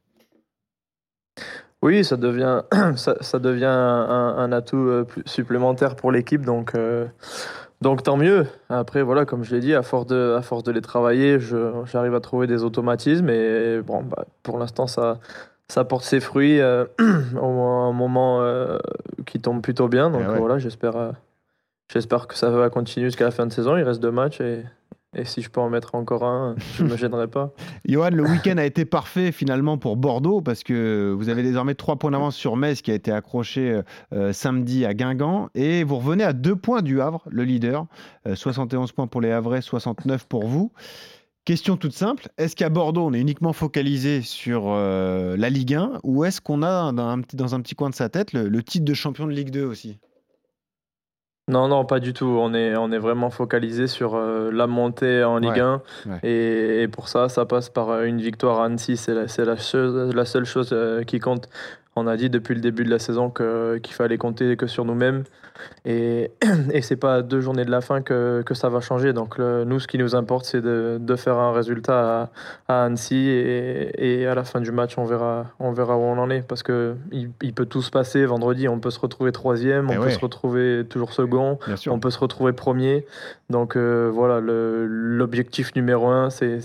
Oui, 1.81 2.03
ça 2.03 2.17
devient, 2.17 2.63
ça, 2.95 3.39
devient 3.39 3.65
un, 3.65 4.51
atout 4.51 4.77
euh, 4.77 5.05
supplémentaire 5.25 5.95
pour 5.95 6.11
l'équipe, 6.11 6.45
donc, 6.45 6.75
euh, 6.75 7.05
donc 7.81 8.03
tant 8.03 8.17
mieux. 8.17 8.47
Après, 8.69 9.01
voilà, 9.01 9.25
comme 9.25 9.43
je 9.43 9.55
l'ai 9.55 9.61
dit, 9.61 9.73
à 9.73 9.81
force 9.81 10.05
de, 10.07 10.35
à 10.37 10.41
force 10.41 10.63
de 10.63 10.71
les 10.71 10.81
travailler, 10.81 11.39
j'arrive 11.85 12.15
à 12.15 12.19
trouver 12.19 12.47
des 12.47 12.63
automatismes 12.63 13.29
et 13.29 13.81
bon, 13.81 14.03
bah, 14.03 14.25
pour 14.43 14.59
l'instant, 14.59 14.87
ça, 14.87 15.19
ça 15.69 15.85
porte 15.85 16.03
ses 16.03 16.19
fruits 16.19 16.59
euh, 16.59 16.85
au 17.41 17.61
un 17.61 17.93
moment 17.93 18.45
qui 19.25 19.39
tombe 19.39 19.61
plutôt 19.61 19.87
bien. 19.87 20.09
Donc 20.09 20.23
voilà, 20.37 20.59
j'espère 20.59 21.13
j'espère 21.91 22.27
que 22.27 22.35
ça 22.35 22.49
va 22.49 22.69
continuer 22.69 23.07
jusqu'à 23.07 23.25
la 23.25 23.31
fin 23.31 23.45
de 23.45 23.53
saison. 23.53 23.77
Il 23.77 23.83
reste 23.83 24.01
deux 24.01 24.11
matchs 24.11 24.41
et, 24.41 24.63
et 25.15 25.25
si 25.25 25.41
je 25.41 25.49
peux 25.49 25.59
en 25.59 25.69
mettre 25.69 25.95
encore 25.95 26.23
un, 26.23 26.55
je 26.75 26.83
ne 26.83 26.89
me 26.89 26.97
gênerai 26.97 27.27
pas. 27.27 27.51
Johan, 27.85 28.11
le 28.11 28.23
week-end 28.23 28.57
a 28.57 28.65
été 28.65 28.85
parfait 28.85 29.31
finalement 29.31 29.77
pour 29.77 29.97
Bordeaux 29.97 30.41
parce 30.41 30.63
que 30.63 31.15
vous 31.17 31.29
avez 31.29 31.41
désormais 31.41 31.73
trois 31.73 31.95
points 31.95 32.11
d'avance 32.11 32.35
sur 32.35 32.55
Metz 32.55 32.81
qui 32.81 32.91
a 32.91 32.93
été 32.93 33.11
accroché 33.11 33.81
euh, 34.13 34.33
samedi 34.33 34.85
à 34.85 34.93
Guingamp 34.93 35.49
et 35.55 35.83
vous 35.83 35.97
revenez 35.97 36.23
à 36.23 36.33
deux 36.33 36.55
points 36.55 36.83
du 36.83 37.01
Havre, 37.01 37.23
le 37.29 37.43
leader. 37.43 37.87
Euh, 38.27 38.35
71 38.35 38.91
points 38.91 39.07
pour 39.07 39.21
les 39.21 39.31
Havrais, 39.31 39.61
69 39.61 40.27
pour 40.27 40.45
vous. 40.45 40.71
Question 41.43 41.77
toute 41.77 41.93
simple, 41.93 42.29
est-ce 42.37 42.55
qu'à 42.55 42.69
Bordeaux 42.69 43.07
on 43.07 43.13
est 43.13 43.19
uniquement 43.19 43.53
focalisé 43.53 44.21
sur 44.21 44.65
euh, 44.67 45.35
la 45.35 45.49
Ligue 45.49 45.73
1 45.73 46.01
ou 46.03 46.23
est-ce 46.23 46.41
qu'on 46.41 46.61
a 46.61 46.91
dans 46.91 47.07
un, 47.07 47.21
petit, 47.21 47.35
dans 47.35 47.55
un 47.55 47.61
petit 47.61 47.73
coin 47.73 47.89
de 47.89 47.95
sa 47.95 48.09
tête 48.09 48.33
le, 48.33 48.47
le 48.47 48.61
titre 48.61 48.85
de 48.85 48.93
champion 48.93 49.25
de 49.25 49.31
Ligue 49.31 49.49
2 49.49 49.63
aussi? 49.63 49.97
Non, 51.49 51.67
non, 51.67 51.83
pas 51.83 51.99
du 51.99 52.13
tout. 52.13 52.37
On 52.39 52.53
est, 52.53 52.77
on 52.77 52.91
est 52.91 52.97
vraiment 52.99 53.29
focalisé 53.29 53.87
sur 53.87 54.15
euh, 54.15 54.51
la 54.53 54.67
montée 54.67 55.23
en 55.23 55.39
Ligue 55.39 55.51
Ouais, 55.53 55.59
1. 55.61 55.81
ouais. 56.05 56.19
Et, 56.23 56.83
et 56.83 56.87
pour 56.87 57.07
ça, 57.09 57.27
ça 57.27 57.45
passe 57.45 57.69
par 57.69 57.89
euh, 57.89 58.03
une 58.03 58.21
victoire 58.21 58.61
à 58.61 58.65
Annecy. 58.65 58.95
C'est 58.97 59.13
la, 59.15 59.25
la, 59.45 59.57
chose- 59.57 60.13
la 60.15 60.25
seule 60.25 60.45
chose 60.45 60.69
euh, 60.73 61.03
qui 61.03 61.19
compte. 61.19 61.49
On 61.99 62.07
a 62.07 62.17
dit 62.17 62.29
depuis 62.29 62.55
le 62.55 62.61
début 62.61 62.83
de 62.83 62.89
la 62.89 62.99
saison 62.99 63.29
qu'il 63.29 63.93
fallait 63.93 64.17
compter 64.17 64.55
que 64.57 64.67
sur 64.67 64.85
nous-mêmes. 64.85 65.23
Et, 65.85 66.31
et 66.73 66.81
c'est 66.81 66.95
pas 66.95 67.15
à 67.15 67.21
deux 67.21 67.41
journées 67.41 67.65
de 67.65 67.71
la 67.71 67.81
fin 67.81 68.01
que, 68.01 68.41
que 68.45 68.53
ça 68.53 68.69
va 68.69 68.79
changer. 68.79 69.11
Donc 69.11 69.37
le- 69.37 69.65
nous, 69.65 69.79
ce 69.81 69.87
qui 69.87 69.97
nous 69.97 70.15
importe, 70.15 70.45
c'est 70.45 70.61
de, 70.61 70.97
de 71.01 71.15
faire 71.17 71.35
un 71.37 71.51
résultat 71.51 72.29
à, 72.67 72.79
à 72.81 72.85
Annecy. 72.85 73.27
Et, 73.29 74.21
et 74.21 74.27
à 74.27 74.35
la 74.35 74.45
fin 74.45 74.61
du 74.61 74.71
match, 74.71 74.97
on 74.97 75.03
verra, 75.03 75.47
on 75.59 75.71
verra 75.73 75.97
où 75.97 76.01
on 76.01 76.17
en 76.17 76.29
est. 76.29 76.41
Parce 76.47 76.63
que 76.63 76.95
il, 77.11 77.29
il 77.41 77.53
peut 77.53 77.65
tout 77.65 77.81
se 77.81 77.91
passer. 77.91 78.25
Vendredi, 78.25 78.67
on 78.69 78.79
peut 78.79 78.89
se 78.91 78.99
retrouver 78.99 79.31
troisième, 79.33 79.89
on 79.89 79.93
Eh 79.93 79.95
peut 79.97 80.03
ouais. 80.03 80.09
se 80.11 80.19
retrouver 80.19 80.85
toujours 80.89 81.11
second. 81.13 81.59
On 81.87 81.99
peut 81.99 82.11
se 82.11 82.19
retrouver 82.19 82.53
premier. 82.53 83.05
Donc 83.49 83.75
euh, 83.75 84.09
voilà, 84.13 84.39
l'objectif 84.41 85.75
numéro 85.75 86.07
un, 86.07 86.29
c'est 86.29 86.59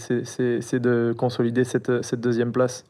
de 0.78 1.14
consolider 1.16 1.64
cette, 1.64 2.02
cette 2.04 2.20
deuxième 2.20 2.52
place. 2.52 2.84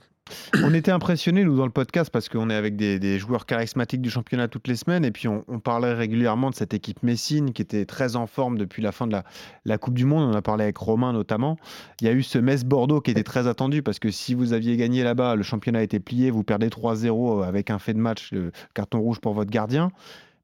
On 0.62 0.72
était 0.72 0.90
impressionnés, 0.90 1.44
nous, 1.44 1.56
dans 1.56 1.66
le 1.66 1.72
podcast, 1.72 2.10
parce 2.10 2.28
qu'on 2.28 2.48
est 2.48 2.54
avec 2.54 2.76
des, 2.76 2.98
des 2.98 3.18
joueurs 3.18 3.44
charismatiques 3.44 4.00
du 4.00 4.10
championnat 4.10 4.48
toutes 4.48 4.68
les 4.68 4.76
semaines. 4.76 5.04
Et 5.04 5.10
puis, 5.10 5.28
on, 5.28 5.44
on 5.48 5.60
parlait 5.60 5.92
régulièrement 5.92 6.50
de 6.50 6.54
cette 6.54 6.72
équipe 6.72 7.02
Messine 7.02 7.52
qui 7.52 7.60
était 7.60 7.84
très 7.84 8.16
en 8.16 8.26
forme 8.26 8.56
depuis 8.56 8.82
la 8.82 8.92
fin 8.92 9.06
de 9.06 9.12
la, 9.12 9.24
la 9.64 9.78
Coupe 9.78 9.94
du 9.94 10.06
Monde. 10.06 10.30
On 10.32 10.36
a 10.36 10.42
parlé 10.42 10.64
avec 10.64 10.78
Romain 10.78 11.12
notamment. 11.12 11.58
Il 12.00 12.06
y 12.06 12.10
a 12.10 12.12
eu 12.12 12.22
ce 12.22 12.38
Metz-Bordeaux 12.38 13.00
qui 13.00 13.10
était 13.10 13.22
très 13.22 13.46
attendu 13.46 13.82
parce 13.82 13.98
que 13.98 14.10
si 14.10 14.34
vous 14.34 14.52
aviez 14.52 14.76
gagné 14.76 15.02
là-bas, 15.02 15.36
le 15.36 15.42
championnat 15.42 15.82
été 15.82 16.00
plié. 16.00 16.30
Vous 16.30 16.44
perdez 16.44 16.68
3-0 16.68 17.44
avec 17.44 17.70
un 17.70 17.78
fait 17.78 17.94
de 17.94 17.98
match, 17.98 18.32
le 18.32 18.52
carton 18.72 19.00
rouge 19.00 19.20
pour 19.20 19.34
votre 19.34 19.50
gardien. 19.50 19.90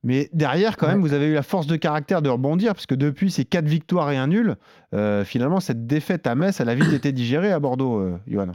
Mais 0.03 0.31
derrière, 0.33 0.77
quand 0.77 0.89
même, 0.89 1.01
vous 1.01 1.13
avez 1.13 1.27
eu 1.27 1.35
la 1.35 1.43
force 1.43 1.67
de 1.67 1.77
caractère 1.77 2.23
de 2.23 2.31
rebondir, 2.31 2.73
parce 2.73 2.87
que 2.87 2.95
depuis 2.95 3.31
ces 3.31 3.45
quatre 3.45 3.67
victoires 3.67 4.11
et 4.11 4.17
un 4.17 4.29
nul, 4.29 4.57
euh, 4.95 5.25
finalement, 5.25 5.61
cette 5.61 5.87
défaite 5.87 6.27
à 6.27 6.35
Metz, 6.35 6.59
elle 6.59 6.71
a 6.71 6.75
vite 6.75 6.93
été 6.95 7.13
digérée 7.13 7.53
à 7.53 7.61
Bordeaux, 7.61 8.01
euh, 8.01 8.19
Johan. 8.27 8.53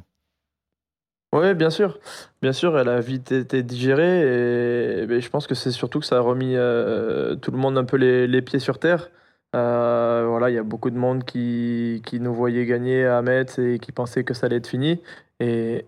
Oui, 1.35 1.53
bien 1.53 1.69
sûr. 1.69 1.99
Bien 2.41 2.53
sûr, 2.53 2.79
elle 2.79 2.87
a 2.87 3.01
vite 3.01 3.33
été 3.33 3.61
digérée 3.61 4.21
et, 4.21 5.19
je 5.19 5.29
pense 5.29 5.47
que 5.47 5.55
c'est 5.55 5.71
surtout 5.71 5.99
que 5.99 6.05
ça 6.05 6.15
a 6.17 6.19
remis 6.21 6.55
euh, 6.55 7.35
tout 7.35 7.51
le 7.51 7.57
monde 7.57 7.77
un 7.77 7.83
peu 7.83 7.97
les, 7.97 8.41
pieds 8.41 8.59
sur 8.59 8.79
terre. 8.79 9.09
Euh, 9.53 10.25
voilà, 10.29 10.49
il 10.49 10.55
y 10.55 10.57
a 10.57 10.63
beaucoup 10.63 10.89
de 10.89 10.97
monde 10.97 11.25
qui, 11.25 12.01
qui 12.05 12.21
nous 12.21 12.33
voyait 12.33 12.65
gagner 12.65 13.05
à 13.05 13.21
Metz 13.21 13.59
et 13.59 13.79
qui 13.79 13.91
pensait 13.91 14.23
que 14.23 14.33
ça 14.33 14.45
allait 14.45 14.57
être 14.57 14.67
fini. 14.67 15.01
Et, 15.41 15.85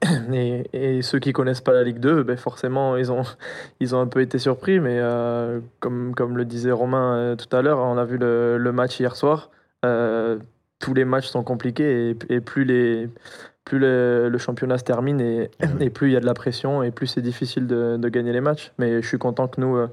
et, 0.73 1.01
ceux 1.01 1.19
qui 1.19 1.31
connaissent 1.31 1.61
pas 1.61 1.71
la 1.71 1.83
Ligue 1.83 1.99
2, 1.99 2.23
ben 2.23 2.35
forcément, 2.35 2.97
ils 2.97 3.13
ont, 3.13 3.23
ils 3.79 3.95
ont 3.95 4.01
un 4.01 4.07
peu 4.07 4.19
été 4.19 4.39
surpris. 4.39 4.81
Mais 4.81 4.99
euh, 4.99 5.61
comme, 5.79 6.13
comme 6.13 6.35
le 6.37 6.43
disait 6.43 6.71
Romain 6.71 7.37
tout 7.37 7.55
à 7.55 7.61
l'heure, 7.61 7.79
on 7.79 7.97
a 7.97 8.03
vu 8.03 8.17
le, 8.17 8.57
le 8.57 8.71
match 8.73 8.99
hier 8.99 9.15
soir. 9.15 9.49
Tous 10.79 10.93
les 10.93 11.05
matchs 11.05 11.27
sont 11.27 11.43
compliqués 11.43 12.15
et 12.29 12.41
plus 12.41 12.65
les 12.65 13.09
plus 13.67 13.79
le, 13.79 14.29
le 14.29 14.37
championnat 14.37 14.77
se 14.77 14.83
termine 14.85 15.19
et, 15.19 15.51
et 15.81 15.89
plus 15.89 16.09
il 16.09 16.13
y 16.13 16.15
a 16.17 16.21
de 16.21 16.25
la 16.25 16.33
pression 16.33 16.83
et 16.83 16.91
plus 16.91 17.07
c'est 17.07 17.21
difficile 17.21 17.67
de, 17.67 17.97
de 17.97 18.09
gagner 18.09 18.31
les 18.31 18.39
matchs. 18.41 18.71
Mais 18.77 19.01
je 19.01 19.07
suis 19.07 19.17
content 19.17 19.47
que 19.49 19.59
nous, 19.59 19.75
euh, 19.75 19.87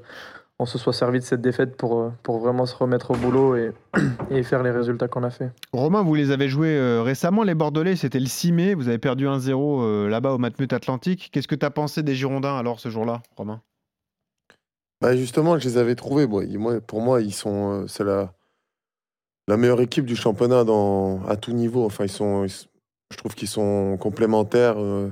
on 0.59 0.65
se 0.65 0.77
soit 0.77 0.93
servi 0.93 1.19
de 1.19 1.25
cette 1.25 1.41
défaite 1.41 1.75
pour, 1.75 1.99
euh, 1.99 2.09
pour 2.23 2.39
vraiment 2.39 2.65
se 2.65 2.73
remettre 2.75 3.11
au 3.11 3.15
boulot 3.15 3.57
et, 3.57 3.71
et 4.31 4.43
faire 4.43 4.63
les 4.63 4.71
résultats 4.71 5.09
qu'on 5.09 5.23
a 5.23 5.29
fait. 5.29 5.51
Romain, 5.73 6.03
vous 6.03 6.15
les 6.15 6.31
avez 6.31 6.47
joués 6.47 6.77
euh, 6.77 7.01
récemment, 7.01 7.43
les 7.43 7.53
Bordelais, 7.55 7.97
c'était 7.97 8.19
le 8.21 8.27
6 8.27 8.53
mai, 8.53 8.73
vous 8.75 8.87
avez 8.87 8.97
perdu 8.97 9.25
1-0 9.27 9.81
euh, 9.83 10.07
là-bas 10.09 10.31
au 10.31 10.37
Matmut 10.37 10.71
Atlantique. 10.71 11.29
Qu'est-ce 11.33 11.49
que 11.49 11.55
tu 11.55 11.65
as 11.65 11.71
pensé 11.71 12.01
des 12.01 12.15
Girondins 12.15 12.55
alors 12.57 12.79
ce 12.79 12.87
jour-là, 12.89 13.21
Romain? 13.35 13.61
Bah 15.01 15.15
justement, 15.17 15.59
je 15.59 15.67
les 15.67 15.77
avais 15.77 15.95
trouvés. 15.95 16.25
Moi, 16.25 16.45
Ils- 16.45 16.57
moi, 16.57 16.79
pour 16.79 17.01
moi, 17.01 17.21
ils 17.21 17.33
sont, 17.33 17.81
euh, 17.83 17.87
c'est 17.87 18.05
la, 18.05 18.31
la 19.49 19.57
meilleure 19.57 19.81
équipe 19.81 20.05
du 20.05 20.15
championnat 20.15 20.63
dans, 20.63 21.21
à 21.27 21.35
tout 21.35 21.51
niveau. 21.51 21.85
Enfin, 21.85 22.05
ils 22.05 22.09
sont, 22.09 22.45
ils- 22.45 22.67
je 23.11 23.17
trouve 23.17 23.35
qu'ils 23.35 23.47
sont 23.47 23.97
complémentaires. 23.99 24.75
euh, 24.77 25.09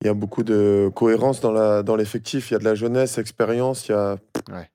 Il 0.00 0.06
y 0.06 0.10
a 0.10 0.14
beaucoup 0.14 0.42
de 0.42 0.90
cohérence 0.94 1.40
dans 1.40 1.52
la, 1.52 1.82
dans 1.82 1.96
l'effectif. 1.96 2.50
Il 2.50 2.54
y 2.54 2.56
a 2.56 2.58
de 2.60 2.64
la 2.64 2.74
jeunesse, 2.74 3.18
expérience. 3.18 3.88
Il 3.88 3.92
y 3.92 3.94
a. 3.94 4.16
Ouais. 4.50 4.68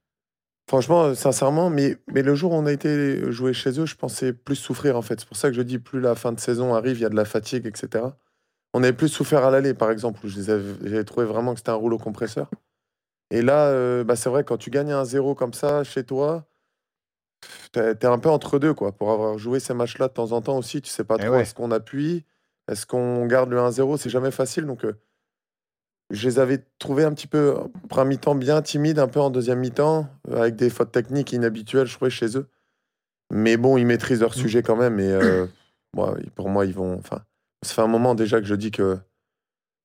Franchement, 0.70 1.04
euh, 1.06 1.16
sincèrement, 1.16 1.70
mais, 1.70 1.98
mais 2.08 2.22
le 2.24 2.36
jour 2.36 2.52
où 2.52 2.56
on 2.56 2.66
a 2.66 2.72
été 2.74 3.32
jouer 3.32 3.54
chez 3.54 3.80
eux, 3.80 3.86
je 3.86 3.96
pensais 3.96 4.34
plus 4.34 4.56
souffrir 4.58 4.98
en 4.98 5.02
fait. 5.02 5.20
C'est 5.20 5.28
pour 5.28 5.38
ça 5.38 5.50
que 5.50 5.56
je 5.56 5.62
dis 5.62 5.80
plus 5.80 6.02
la 6.02 6.14
fin 6.16 6.32
de 6.34 6.40
saison 6.40 6.74
arrive, 6.76 6.98
il 6.98 7.02
y 7.02 7.06
a 7.06 7.10
de 7.10 7.16
la 7.16 7.26
fatigue, 7.26 7.66
etc. 7.66 8.04
On 8.74 8.84
avait 8.84 8.92
plus 8.94 9.08
souffert 9.08 9.46
à 9.46 9.50
l'aller, 9.52 9.74
par 9.74 9.92
exemple, 9.92 10.20
où 10.26 10.30
j'avais 10.30 11.04
trouvé 11.06 11.26
vraiment 11.26 11.54
que 11.54 11.60
c'était 11.60 11.70
un 11.72 11.76
rouleau 11.76 11.98
compresseur. 11.98 12.50
Et 13.32 13.42
là, 13.42 13.68
euh, 13.68 14.04
bah, 14.04 14.16
c'est 14.18 14.30
vrai, 14.30 14.44
quand 14.44 14.58
tu 14.58 14.70
gagnes 14.70 14.92
un 14.92 15.06
0 15.06 15.36
comme 15.36 15.54
ça 15.54 15.84
chez 15.86 16.04
toi, 16.04 16.46
t'es 17.72 17.92
es 17.94 18.06
un 18.06 18.20
peu 18.20 18.30
entre 18.30 18.60
deux, 18.60 18.74
quoi. 18.74 18.92
Pour 18.92 19.12
avoir 19.12 19.38
joué 19.38 19.60
ces 19.62 19.74
matchs-là 19.74 20.10
de 20.10 20.14
temps 20.14 20.34
en 20.34 20.42
temps 20.42 20.58
aussi, 20.58 20.82
tu 20.82 20.90
sais 20.90 21.04
pas 21.06 21.16
Eh 21.20 21.24
trop, 21.24 21.32
ouais. 21.36 21.42
est-ce 21.44 21.54
qu'on 21.56 21.72
appuie, 21.72 22.26
est-ce 22.68 22.86
qu'on 22.86 23.26
garde 23.26 23.50
le 23.50 23.58
1-0, 23.58 23.98
c'est 23.98 24.10
jamais 24.10 24.32
facile. 24.32 24.66
Donc, 24.66 24.84
euh, 24.84 24.94
je 26.10 26.28
les 26.28 26.40
avais 26.40 26.66
trouvés 26.80 27.04
un 27.04 27.14
petit 27.14 27.28
peu, 27.28 27.56
en 27.58 27.70
premier 27.88 28.16
mi-temps, 28.16 28.36
bien 28.36 28.62
timides, 28.62 29.00
un 29.00 29.08
peu 29.08 29.20
en 29.20 29.30
deuxième 29.30 29.60
mi-temps, 29.60 30.08
euh, 30.30 30.42
avec 30.42 30.56
des 30.56 30.70
fautes 30.70 30.92
techniques 30.92 31.34
inhabituelles, 31.34 31.88
je 31.88 31.96
trouvais, 31.96 32.12
chez 32.12 32.38
eux. 32.38 32.48
Mais 33.32 33.58
bon, 33.58 33.78
ils 33.78 33.86
maîtrisent 33.86 34.22
leur 34.22 34.34
sujet 34.34 34.64
quand 34.64 34.76
même. 34.76 35.00
Et 35.00 35.12
euh, 35.12 35.48
moi, 35.96 36.18
pour 36.36 36.50
moi, 36.50 36.66
ils 36.66 36.74
vont. 36.74 36.98
Enfin, 36.98 37.22
ça 37.62 37.74
fait 37.74 37.82
un 37.82 37.88
moment 37.88 38.16
déjà 38.16 38.40
que 38.40 38.48
je 38.48 38.56
dis 38.56 38.72
que, 38.72 38.98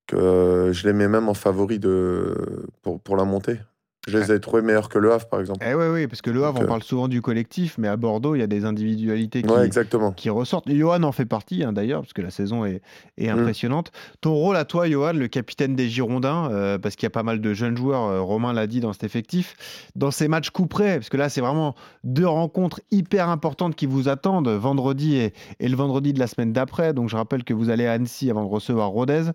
que 0.07 0.71
je 0.73 0.87
les 0.87 0.93
mets 0.93 1.07
même 1.07 1.27
en 1.27 1.33
favori 1.33 1.79
de, 1.79 2.67
pour, 2.81 3.01
pour 3.01 3.17
la 3.17 3.25
montée. 3.25 3.59
Je 4.05 4.17
les 4.17 4.31
ai 4.33 4.39
trouvés 4.41 4.61
meilleurs 4.61 4.89
que 4.89 4.99
le 4.99 5.13
Havre, 5.13 5.27
par 5.27 5.39
exemple. 5.39 5.65
Eh 5.65 5.73
oui, 5.73 5.85
oui, 5.93 6.07
parce 6.07 6.21
que 6.21 6.29
le 6.29 6.43
Havre, 6.43 6.55
Donc, 6.59 6.63
on 6.65 6.67
parle 6.67 6.83
souvent 6.83 7.07
du 7.07 7.21
collectif, 7.21 7.77
mais 7.77 7.87
à 7.87 7.95
Bordeaux, 7.95 8.35
il 8.35 8.39
y 8.39 8.41
a 8.43 8.47
des 8.47 8.65
individualités 8.65 9.41
qui, 9.43 9.49
Ouais, 9.49 9.65
exactement. 9.65 10.11
qui 10.11 10.29
ressortent. 10.29 10.69
Johan 10.69 11.03
en 11.03 11.13
fait 11.13 11.25
partie, 11.25 11.63
hein, 11.63 11.71
d'ailleurs, 11.71 12.01
parce 12.01 12.11
que 12.11 12.21
la 12.21 12.29
saison 12.29 12.65
est, 12.65 12.81
est 13.17 13.31
Mm. 13.31 13.39
impressionnante. 13.39 13.91
Ton 14.19 14.33
rôle 14.33 14.57
à 14.57 14.65
toi, 14.65 14.89
Johan, 14.89 15.13
le 15.13 15.27
capitaine 15.29 15.75
des 15.77 15.87
Girondins, 15.87 16.49
euh, 16.51 16.77
parce 16.77 16.95
qu'il 16.97 17.05
y 17.05 17.07
a 17.07 17.11
pas 17.11 17.23
mal 17.23 17.39
de 17.39 17.53
jeunes 17.53 17.77
joueurs, 17.77 18.03
euh, 18.03 18.19
Romain 18.21 18.51
l'a 18.51 18.67
dit 18.67 18.81
dans 18.81 18.91
cet 18.91 19.05
effectif, 19.05 19.55
dans 19.95 20.11
ces 20.11 20.27
matchs 20.27 20.49
coup 20.49 20.67
près, 20.67 20.95
parce 20.95 21.07
que 21.09 21.15
là, 21.17 21.29
c'est 21.29 21.41
vraiment 21.41 21.73
deux 22.03 22.27
rencontres 22.27 22.81
hyper 22.91 23.29
importantes 23.29 23.75
qui 23.75 23.85
vous 23.85 24.09
attendent, 24.09 24.49
vendredi 24.49 25.15
et, 25.15 25.33
et 25.61 25.69
le 25.69 25.75
vendredi 25.77 26.11
de 26.11 26.19
la 26.19 26.27
semaine 26.27 26.51
d'après. 26.51 26.93
Donc, 26.93 27.07
je 27.07 27.15
rappelle 27.15 27.45
que 27.45 27.53
vous 27.53 27.69
allez 27.69 27.85
à 27.85 27.93
Annecy 27.93 28.29
avant 28.29 28.43
de 28.43 28.49
recevoir 28.49 28.89
Rodez. 28.89 29.31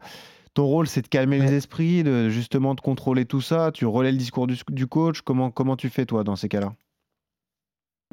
Ton 0.59 0.67
rôle, 0.67 0.89
c'est 0.89 1.03
de 1.03 1.07
calmer 1.07 1.39
les 1.39 1.55
esprits, 1.55 2.03
de, 2.03 2.31
justement 2.31 2.75
de 2.75 2.81
contrôler 2.81 3.27
tout 3.27 3.41
ça. 3.41 3.71
Tu 3.73 3.87
relais 3.87 4.11
le 4.11 4.19
discours 4.19 4.49
du, 4.49 4.59
du 4.71 4.89
coach. 4.89 5.21
Comment, 5.21 5.53
comment 5.53 5.77
tu 5.77 5.89
fais, 5.89 6.05
toi, 6.05 6.25
dans 6.25 6.35
ces 6.35 6.49
cas-là? 6.49 6.73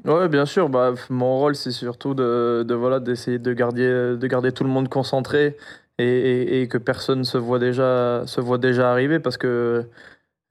Ouais, 0.06 0.30
bien 0.30 0.46
sûr. 0.46 0.70
Bah, 0.70 0.94
mon 1.10 1.40
rôle, 1.40 1.56
c'est 1.56 1.72
surtout 1.72 2.14
de, 2.14 2.64
de, 2.64 2.76
voilà, 2.76 3.00
d'essayer 3.00 3.40
de 3.40 3.52
garder, 3.52 3.88
de 4.16 4.28
garder 4.28 4.52
tout 4.52 4.64
le 4.64 4.70
monde 4.70 4.90
concentré 4.90 5.58
et, 5.98 6.06
et, 6.06 6.62
et 6.62 6.68
que 6.68 6.78
personne 6.78 7.24
se 7.24 7.40
voit 7.40 7.58
déjà, 7.58 8.28
se 8.28 8.42
voit 8.42 8.60
déjà 8.60 8.92
arriver 8.92 9.18
parce 9.20 9.38
que, 9.38 9.90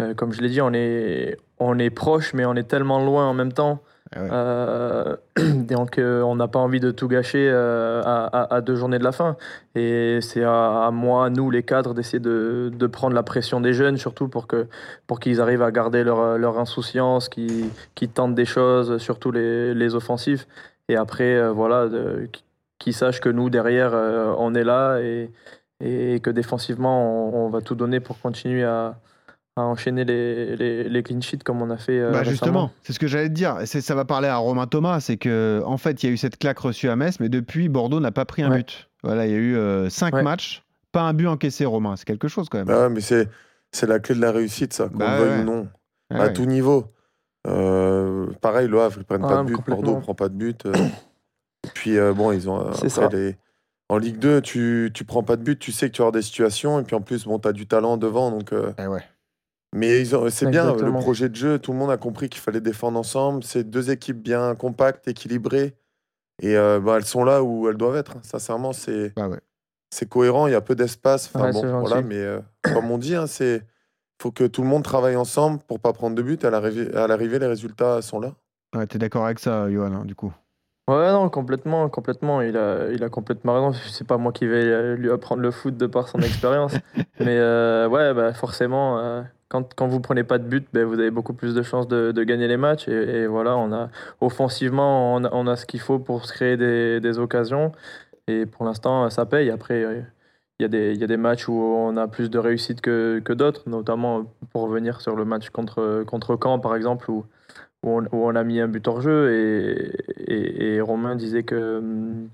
euh, 0.01 0.15
comme 0.15 0.33
je 0.33 0.43
l'ai 0.43 0.49
dit, 0.49 0.61
on 0.61 0.73
est, 0.73 1.37
on 1.61 1.79
est 1.79 1.91
proche, 1.91 2.35
mais 2.35 2.45
on 2.45 2.57
est 2.57 2.69
tellement 2.69 3.05
loin 3.05 3.29
en 3.29 3.35
même 3.35 3.53
temps. 3.53 3.81
Ouais. 4.17 4.29
Euh, 4.31 5.17
donc, 5.37 5.99
euh, 5.99 6.23
on 6.23 6.37
n'a 6.37 6.49
pas 6.49 6.59
envie 6.59 6.81
de 6.81 6.91
tout 6.91 7.09
gâcher 7.09 7.49
euh, 7.51 8.01
à, 8.05 8.61
deux 8.61 8.77
journées 8.77 8.99
de 8.99 9.05
la 9.05 9.13
fin. 9.13 9.37
Et 9.75 10.19
c'est 10.21 10.45
à, 10.45 10.91
moi, 10.93 11.31
nous, 11.31 11.51
les 11.51 11.63
cadres, 11.63 11.95
d'essayer 11.95 12.21
de, 12.21 12.71
de 12.73 12.87
prendre 12.87 13.15
la 13.15 13.23
pression 13.23 13.61
des 13.61 13.73
jeunes, 13.73 13.97
surtout 13.97 14.29
pour 14.29 14.47
que 14.47 14.67
pour 15.07 15.21
qu'ils 15.21 15.41
arrivent 15.41 15.63
à 15.63 15.71
garder 15.71 16.05
leur, 16.05 16.39
leur 16.39 16.59
insouciance, 16.59 17.29
qu'ils 17.29 17.71
qu'ils 17.95 18.11
tentent 18.11 18.35
des 18.35 18.45
choses, 18.45 18.99
surtout 18.99 19.33
les, 19.33 19.75
les 19.75 19.95
offensifs. 19.95 20.47
Et 20.89 20.97
après, 20.97 21.49
voilà, 21.51 21.89
qu'ils 22.79 22.95
sachent 22.95 23.21
que 23.21 23.31
nous, 23.31 23.51
derrière, 23.51 23.95
on 24.39 24.55
est 24.55 24.65
là 24.65 24.99
et, 25.01 25.31
et 25.81 26.21
que 26.21 26.31
défensivement, 26.31 27.45
on 27.45 27.49
va 27.49 27.63
tout 27.63 27.75
donner 27.75 28.01
pour 28.01 28.21
continuer 28.21 28.65
à, 28.65 28.97
à 29.57 29.63
enchaîner 29.63 30.05
les, 30.05 30.57
les, 30.57 30.89
les 30.89 31.03
clean 31.05 31.21
sheets 31.21 31.39
comme 31.45 31.63
on 31.63 31.71
a 31.71 31.77
fait 31.77 31.99
euh, 32.01 32.11
Bah 32.11 32.25
justement, 32.25 32.73
c'est 32.83 32.93
ce 32.93 32.99
que 32.99 33.07
j'allais 33.07 33.29
te 33.29 33.35
dire. 33.35 33.59
Ça 33.67 33.95
va 33.95 34.05
parler 34.05 34.27
à 34.29 34.37
Romain 34.37 34.67
Thomas. 34.67 35.01
C'est 35.01 35.17
que 35.17 35.63
en 35.65 35.77
fait, 35.79 36.03
il 36.03 36.07
y 36.07 36.09
a 36.11 36.13
eu 36.13 36.17
cette 36.17 36.39
claque 36.39 36.59
reçue 36.59 36.89
à 36.89 36.97
Metz, 36.97 37.21
mais 37.21 37.29
depuis, 37.29 37.69
Bordeaux 37.69 38.01
n'a 38.01 38.11
pas 38.11 38.25
pris 38.25 38.43
un 38.43 38.51
Ouais. 38.51 38.59
but. 38.59 38.89
Voilà, 39.05 39.27
il 39.27 39.33
y 39.33 39.35
a 39.35 39.39
eu 39.39 39.57
euh, 39.57 39.89
cinq 39.91 40.15
Ouais. 40.15 40.23
matchs, 40.23 40.63
pas 40.93 41.03
un 41.03 41.13
but 41.15 41.27
encaissé, 41.29 41.65
Romain. 41.67 41.95
C'est 41.97 42.05
quelque 42.05 42.27
chose 42.29 42.49
quand 42.49 42.59
même. 42.59 42.67
Bah 42.67 42.83
ouais, 42.83 42.89
mais 42.91 43.01
c'est, 43.01 43.29
c'est 43.71 43.87
la 43.87 43.99
clé 44.01 44.15
de 44.15 44.21
la 44.21 44.33
réussite, 44.33 44.73
ça, 44.73 44.89
qu'on 44.89 44.99
Bah 44.99 45.19
le 45.19 45.25
veuille 45.25 45.35
ouais. 45.37 45.43
ou 45.43 45.45
non. 45.45 45.69
Ah 46.11 46.23
à 46.25 46.29
tout 46.31 46.47
niveau. 46.47 46.93
Euh, 47.47 48.27
pareil, 48.41 48.69
Le 48.69 48.81
Havre, 48.81 48.97
ils 48.99 49.05
prennent 49.05 49.21
pas 49.21 49.43
Ouais, 49.43 49.51
de 49.51 49.55
but. 49.57 49.67
Bordeaux 49.69 49.97
prend 50.01 50.15
pas 50.15 50.29
de 50.29 50.35
but. 50.35 50.67
euh. 50.67 50.73
puis 51.75 51.99
euh, 51.99 52.13
bon, 52.13 52.33
ils 52.33 52.49
ont. 52.49 52.73
C'est 52.73 52.87
après, 52.87 52.89
ça. 52.89 53.09
les- 53.17 53.37
En 53.91 53.99
Ligue 53.99 54.19
2, 54.19 54.41
tu, 54.41 54.91
tu 54.95 55.05
prends 55.05 55.23
pas 55.23 55.37
de 55.37 55.43
but, 55.43 55.59
tu 55.59 55.71
sais 55.71 55.89
que 55.91 55.95
tu 55.95 55.99
vas 56.01 56.05
avoir 56.07 56.13
des 56.13 56.23
situations. 56.23 56.81
Et 56.81 56.85
puis 56.85 56.97
en 56.97 57.03
plus, 57.03 57.25
bon, 57.27 57.39
tu 57.39 57.47
as 57.49 57.53
du 57.53 57.67
talent 57.67 57.97
devant. 57.99 58.31
Donc, 58.31 58.53
euh, 58.53 58.73
Eh 58.79 58.87
ouais. 58.87 59.03
Mais 59.75 60.01
ils 60.01 60.15
ont- 60.17 60.31
c'est 60.31 60.47
bien, 60.47 60.73
le 60.75 60.93
projet 60.93 61.29
de 61.29 61.35
jeu. 61.35 61.59
Tout 61.59 61.73
le 61.73 61.79
monde 61.79 61.91
a 61.91 61.97
compris 61.97 62.29
qu'il 62.29 62.41
fallait 62.41 62.61
défendre 62.61 62.99
ensemble. 62.99 63.43
C'est 63.43 63.65
deux 63.69 63.91
équipes 63.91 64.23
bien 64.23 64.55
compactes, 64.55 65.09
équilibrées. 65.09 65.75
Et 66.43 66.57
euh, 66.57 66.81
bah, 66.81 66.95
elles 66.97 67.05
sont 67.05 67.25
là 67.25 67.43
où 67.43 67.69
elles 67.69 67.77
doivent 67.77 67.97
être. 67.97 68.17
Sincèrement, 68.23 68.73
c'est 68.73 69.13
Bah 69.17 69.29
ouais. 69.29 69.41
c'est 69.91 70.09
cohérent. 70.09 70.47
Il 70.47 70.53
y 70.53 70.57
a 70.57 70.61
peu 70.61 70.75
d'espace. 70.77 71.27
Enfin, 71.27 71.47
Ouais, 71.47 71.53
bon, 71.53 71.81
voilà, 71.81 72.03
mais 72.03 72.19
euh, 72.19 72.41
comme 72.73 72.91
on 72.91 72.99
dit, 72.99 73.15
hein, 73.17 73.27
c'est 73.27 73.63
faut 74.23 74.31
que 74.31 74.45
tout 74.45 74.63
le 74.63 74.69
monde 74.69 74.85
travaille 74.85 75.17
ensemble 75.17 75.59
pour 75.67 75.81
pas 75.81 75.93
prendre 75.93 76.15
de 76.17 76.23
but. 76.23 76.45
À 76.45 76.51
l'arrivée, 76.51 76.95
à 76.95 77.07
l'arrivée, 77.09 77.39
les 77.41 77.47
résultats 77.47 78.01
sont 78.01 78.21
là. 78.21 78.33
Ouais, 78.77 78.87
t'es 78.87 78.99
d'accord 78.99 79.25
avec 79.25 79.39
ça, 79.41 79.69
Johan, 79.71 79.93
hein, 79.93 80.05
du 80.05 80.15
coup? 80.15 80.33
Ouais, 80.89 81.11
non, 81.13 81.29
complètement, 81.31 81.89
complètement. 81.89 82.43
Il 82.43 82.57
a, 82.57 82.91
il 82.91 83.03
a 83.03 83.09
complètement 83.09 83.55
raison. 83.55 83.73
C'est 83.91 84.07
pas 84.07 84.19
moi 84.19 84.33
qui 84.33 84.47
vais 84.47 84.63
euh, 84.65 84.97
lui 84.97 85.11
apprendre 85.11 85.43
le 85.43 85.51
foot 85.51 85.77
de 85.77 85.87
par 85.87 86.09
son 86.09 86.19
expérience. 86.21 86.75
Mais 87.19 87.39
euh, 87.39 87.89
ouais, 87.89 88.13
bah, 88.15 88.33
forcément, 88.35 88.99
euh, 88.99 89.23
quand, 89.49 89.75
quand 89.75 89.87
vous 89.87 90.01
prenez 90.01 90.25
pas 90.25 90.39
de 90.39 90.45
but, 90.45 90.67
ben, 90.73 90.85
vous 90.85 90.99
avez 90.99 91.11
beaucoup 91.11 91.35
plus 91.35 91.55
de 91.55 91.63
chances 91.63 91.89
de, 91.89 92.13
de 92.13 92.25
gagner 92.25 92.49
les 92.49 92.57
matchs. 92.57 92.89
Et, 92.89 93.27
voilà, 93.27 93.57
on 93.57 93.73
a, 93.73 93.91
offensivement, 94.21 95.15
on 95.15 95.25
a, 95.25 95.31
on 95.33 95.47
a 95.47 95.57
ce 95.57 95.67
qu'il 95.67 95.81
faut 95.81 95.99
pour 95.99 96.25
se 96.25 96.33
créer 96.33 96.57
des, 96.57 97.01
des 97.01 97.19
occasions. 97.19 97.73
Et 98.29 98.47
pour 98.47 98.65
l'instant, 98.65 99.09
ça 99.11 99.27
paye. 99.27 99.51
Après, 99.51 99.85
euh, 99.85 100.03
il 100.59 100.63
y, 100.63 100.67
a 100.67 100.69
des- 100.69 100.95
y 100.97 101.05
a 101.05 101.07
des 101.07 101.17
matchs 101.17 101.49
où 101.49 101.55
on 101.55 101.97
a 101.97 102.09
plus 102.09 102.31
de 102.31 102.39
réussite 102.39 102.81
que, 102.81 103.21
que 103.25 103.33
d'autres, 103.33 103.69
notamment 103.69 104.25
pour 104.51 104.63
revenir 104.63 105.01
sur 105.01 105.17
le 105.17 105.25
match 105.25 105.51
contre, 105.51 106.05
contre 106.07 106.39
Caen, 106.43 106.59
par 106.61 106.77
exemple, 106.77 107.11
où, 107.11 107.25
où 107.83 108.01
on, 108.13 108.35
a 108.37 108.45
mis 108.45 108.61
un 108.61 108.69
but 108.69 108.87
hors 108.89 109.01
jeu 109.01 109.33
et, 109.33 109.93
et, 110.33 110.75
et 110.77 110.81
Romain 110.81 111.17
disait 111.17 111.43
que 111.43 111.79
hum, 111.79 112.29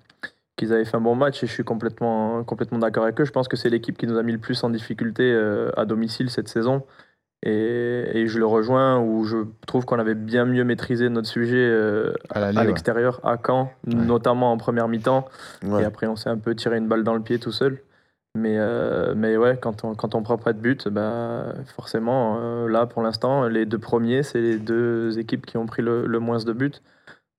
qu'ils 0.61 0.73
avaient 0.73 0.85
fait 0.85 0.97
un 0.97 1.01
bon 1.01 1.17
match 1.17 1.43
et 1.43 1.47
je 1.47 1.53
suis 1.53 1.65
complètement, 1.65 2.45
complètement 2.45 2.79
d'accord 2.79 3.03
avec 3.05 3.21
eux. 3.21 3.25
Je 3.25 3.33
pense 3.33 3.49
que 3.49 3.57
c'est 3.57 3.71
l'équipe 3.71 3.99
qui 3.99 4.07
nous 4.07 4.19
a 4.19 4.23
mis 4.23 4.33
le 4.33 4.39
plus 4.39 4.63
en 4.63 4.71
difficulté 4.71 5.25
euh, 5.25 5.71
à 5.77 5.85
domicile 5.85 6.31
cette 6.31 6.49
saison. 6.49 6.85
Et, 7.43 8.05
et 8.13 8.27
je 8.27 8.39
le 8.39 8.45
rejoins 8.45 9.01
où 9.01 9.25
je 9.25 9.39
trouve 9.67 9.87
qu'on 9.87 9.99
avait 9.99 10.15
bien 10.15 10.45
mieux 10.45 10.63
maîtrisé 10.63 11.09
notre 11.09 11.27
sujet 11.29 11.57
euh, 11.57 12.13
À 12.29 12.53
ouais. 12.53 12.67
l'extérieur, 12.67 13.19
à 13.25 13.39
Caen, 13.45 13.73
notamment 13.87 14.53
en 14.53 14.59
première 14.59 14.89
mi-temps. 14.89 15.27
Ouais. 15.65 15.83
Et 15.83 15.85
après, 15.87 16.07
on 16.07 16.17
s'est 16.17 16.29
un 16.29 16.37
peu 16.37 16.55
tiré 16.55 16.77
une 16.77 16.87
balle 16.87 17.03
dans 17.03 17.15
le 17.15 17.23
pied 17.23 17.39
tout 17.39 17.53
seul. 17.53 17.79
Mais, 18.37 18.57
euh, 18.59 19.15
mais 19.17 19.37
ouais, 19.37 19.59
quand 19.61 19.85
on, 19.85 19.95
quand 19.95 20.15
on 20.15 20.23
prend 20.23 20.39
pas 20.39 20.53
de 20.53 20.61
but, 20.61 20.87
bah, 20.89 21.47
forcément, 21.75 22.39
euh, 22.41 22.69
là, 22.69 22.87
pour 22.87 23.03
l'instant, 23.03 23.49
les 23.49 23.67
deux 23.67 23.79
premiers, 23.79 24.23
c'est 24.23 24.41
les 24.41 24.59
deux 24.59 25.19
équipes 25.19 25.47
qui 25.47 25.57
ont 25.57 25.67
pris 25.67 25.83
le, 25.83 26.07
le 26.07 26.19
moins 26.21 26.39
de 26.45 26.53
buts. 26.53 26.81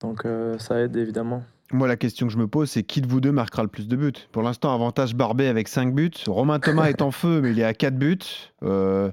Donc 0.02 0.26
euh, 0.26 0.58
ça 0.58 0.82
aide 0.82 0.98
évidemment. 0.98 1.44
Moi, 1.72 1.88
la 1.88 1.96
question 1.96 2.28
que 2.28 2.34
je 2.34 2.38
me 2.38 2.48
pose, 2.48 2.70
c'est 2.70 2.84
qui 2.84 3.02
de 3.02 3.08
vous 3.08 3.22
deux 3.22 3.32
marquera 3.32 3.62
le 3.64 3.70
plus 3.70 3.88
de 3.88 3.96
buts? 3.96 4.14
Pour 4.32 4.44
l'instant, 4.44 4.74
avantage 4.74 5.16
Barbet 5.16 5.48
avec 5.48 5.68
5 5.68 5.94
buts. 5.94 6.12
Romain 6.28 6.60
Thomas 6.60 6.88
est 6.88 7.02
en 7.02 7.12
feu, 7.12 7.40
mais 7.42 7.52
il 7.52 7.60
est 7.60 7.64
à 7.64 7.74
4 7.74 7.96
buts. 7.96 8.20
Euh, 8.64 9.12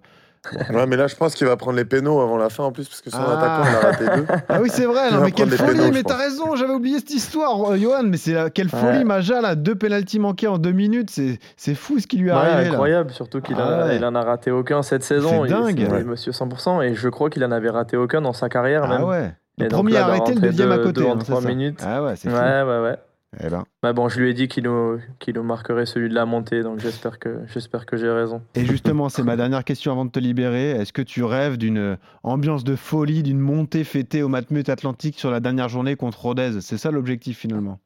Ouais, 0.73 0.87
mais 0.87 0.97
là, 0.97 1.09
je 1.09 1.17
pense 1.17 1.35
qu'il 1.35 1.47
va 1.47 1.57
prendre 1.57 1.77
les 1.77 1.85
pénaux 1.85 2.21
avant 2.21 2.39
la 2.39 2.49
fin 2.49 2.63
en 2.65 2.73
plus, 2.73 2.89
parce 2.89 3.03
que 3.03 3.11
son 3.11 3.19
Ah. 3.19 3.37
attaquant, 3.39 3.69
il 3.69 3.75
a 3.77 3.91
raté 3.91 4.21
deux. 4.21 4.27
Ah 4.49 4.61
oui, 4.63 4.71
c'est 4.73 4.87
vrai, 4.87 5.09
Il 5.11 5.17
non, 5.17 5.25
mais 5.25 5.33
quelle 5.33 5.51
folie, 5.51 5.73
pénaux, 5.79 5.91
mais 5.93 6.03
t'as 6.05 6.17
raison, 6.17 6.55
j'avais 6.57 6.73
oublié 6.73 6.99
cette 7.01 7.11
histoire, 7.11 7.73
euh, 7.73 7.77
Johan, 7.77 8.05
mais 8.05 8.17
c'est 8.17 8.33
la- 8.33 8.49
quelle 8.49 8.71
folie, 8.71 8.99
Ouais. 8.99 9.05
Maja, 9.05 9.43
là, 9.43 9.57
deux 9.57 9.75
pénaltys 9.75 10.19
manqués 10.21 10.47
en 10.47 10.57
deux 10.57 10.71
minutes, 10.73 11.11
c'est 11.11 11.39
c'est 11.57 11.75
fou 11.75 11.99
ce 11.99 12.07
qui 12.07 12.17
lui 12.19 12.29
est 12.29 12.33
Ouais, 12.33 12.39
arrivé 12.39 12.65
là. 12.65 12.71
incroyable, 12.71 13.11
surtout 13.11 13.41
qu'il 13.43 13.57
Ah 13.59 13.67
a- 13.83 13.87
ouais. 13.89 13.97
il 13.97 14.05
en 14.05 14.15
a 14.15 14.23
raté 14.23 14.51
aucun 14.51 14.81
cette 14.83 15.03
saison. 15.03 15.43
C'est 15.45 15.49
Il- 15.49 15.51
dingue. 15.51 15.85
c'est 15.87 15.93
Ouais. 15.93 16.05
Monsieur 16.05 16.33
100%, 16.33 16.81
et 16.83 16.95
je 16.95 17.09
crois 17.09 17.29
qu'il 17.31 17.45
en 17.45 17.51
avait 17.51 17.71
raté 17.71 17.97
aucun 17.99 18.23
dans 18.23 18.33
sa 18.33 18.49
carrière 18.49 18.85
Ah 18.85 18.89
même. 18.99 19.03
ouais. 19.07 19.33
Et 19.59 19.65
Le 19.65 19.69
donc 19.69 19.81
premier 19.81 19.95
là, 19.95 20.07
arrêté, 20.07 20.35
le 20.35 20.41
deuxième 20.41 20.71
à 20.73 20.79
côté. 20.79 21.09
hein, 21.09 21.17
minutes. 21.47 21.81
Ah 21.85 22.03
ouais, 22.03 22.17
c'est 22.17 22.29
fou. 22.31 22.37
Ouais, 22.37 22.63
ouais, 22.63 22.81
ouais. 22.83 22.97
Eh 23.45 23.51
ben. 23.51 23.65
Bah 23.83 23.93
bon, 23.93 24.09
je 24.09 24.19
lui 24.21 24.31
ai 24.31 24.35
dit 24.35 24.49
qu'il 24.49 24.65
nous, 24.65 24.99
qu'il 25.19 25.35
nous 25.35 25.43
marquerait 25.43 25.85
celui 25.85 26.09
de 26.09 26.15
la 26.15 26.25
montée, 26.25 26.63
donc 26.63 26.79
j'espère 26.81 27.19
que, 27.19 27.41
j'espère 27.53 27.85
que 27.85 27.99
j'ai 27.99 28.09
raison. 28.09 28.41
Et 28.55 28.65
justement, 28.65 29.11
c'est 29.11 29.23
ma 29.23 29.37
dernière 29.37 29.65
question 29.65 29.93
avant 29.93 30.07
de 30.07 30.11
te 30.11 30.19
libérer. 30.19 30.71
Est-ce 30.71 30.95
que 30.95 31.03
tu 31.03 31.23
rêves 31.25 31.59
d'une 31.59 31.99
ambiance 32.23 32.65
de 32.65 32.75
folie, 32.75 33.23
d'une 33.23 33.39
montée 33.39 33.85
fêtée 33.85 34.23
au 34.23 34.29
Matmut 34.29 34.67
Atlantique 34.71 35.19
sur 35.19 35.31
la 35.31 35.41
dernière 35.41 35.69
journée 35.69 35.95
contre 35.95 36.23
Rodez? 36.23 36.61
C'est 36.63 36.79
ça 36.79 36.91
l'objectif 36.91 37.39
finalement 37.39 37.79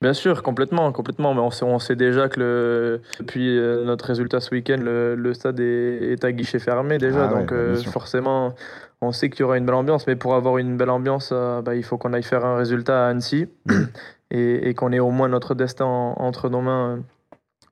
Bien 0.00 0.12
sûr, 0.12 0.44
complètement, 0.44 0.92
complètement. 0.92 1.34
Mais 1.34 1.40
on 1.40 1.50
sait, 1.50 1.64
on 1.64 1.80
sait 1.80 1.96
déjà 1.96 2.28
que 2.28 2.38
le, 2.38 3.00
depuis 3.18 3.58
euh, 3.58 3.84
notre 3.84 4.04
résultat 4.04 4.38
ce 4.38 4.54
week-end, 4.54 4.78
le, 4.80 5.16
le 5.16 5.34
stade 5.34 5.58
est, 5.58 6.12
est 6.12 6.24
à 6.24 6.30
guichet 6.30 6.60
fermé 6.60 6.98
déjà. 6.98 7.24
Ah 7.24 7.34
donc 7.34 7.48
bah, 7.50 7.56
euh, 7.56 7.76
forcément, 7.82 8.54
on 9.00 9.12
sait 9.12 9.30
qu'il 9.30 9.40
y 9.40 9.42
aura 9.44 9.58
une 9.58 9.64
belle 9.66 9.74
ambiance. 9.74 10.06
Mais 10.06 10.16
pour 10.16 10.34
avoir 10.34 10.58
une 10.58 10.76
belle 10.76 10.90
ambiance, 10.90 11.30
euh, 11.32 11.62
bah, 11.62 11.74
il 11.74 11.84
faut 11.84 11.98
qu'on 11.98 12.12
aille 12.12 12.22
faire 12.22 12.44
un 12.44 12.56
résultat 12.56 13.06
à 13.06 13.10
Annecy 13.10 13.48
et, 14.30 14.68
et 14.68 14.74
qu'on 14.74 14.92
ait 14.92 14.98
au 14.98 15.10
moins 15.10 15.28
notre 15.28 15.54
destin 15.54 15.84
en- 15.84 16.14
entre 16.18 16.48
nos 16.48 16.60
mains 16.60 16.96
euh, 16.96 17.00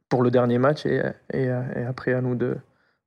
pour 0.09 0.23
le 0.23 0.31
dernier 0.31 0.59
match. 0.59 0.87
Et, 0.87 1.03
et, 1.33 1.45
et 1.45 1.85
après, 1.89 2.13
à 2.15 2.21
nous, 2.21 2.35
de, 2.35 2.57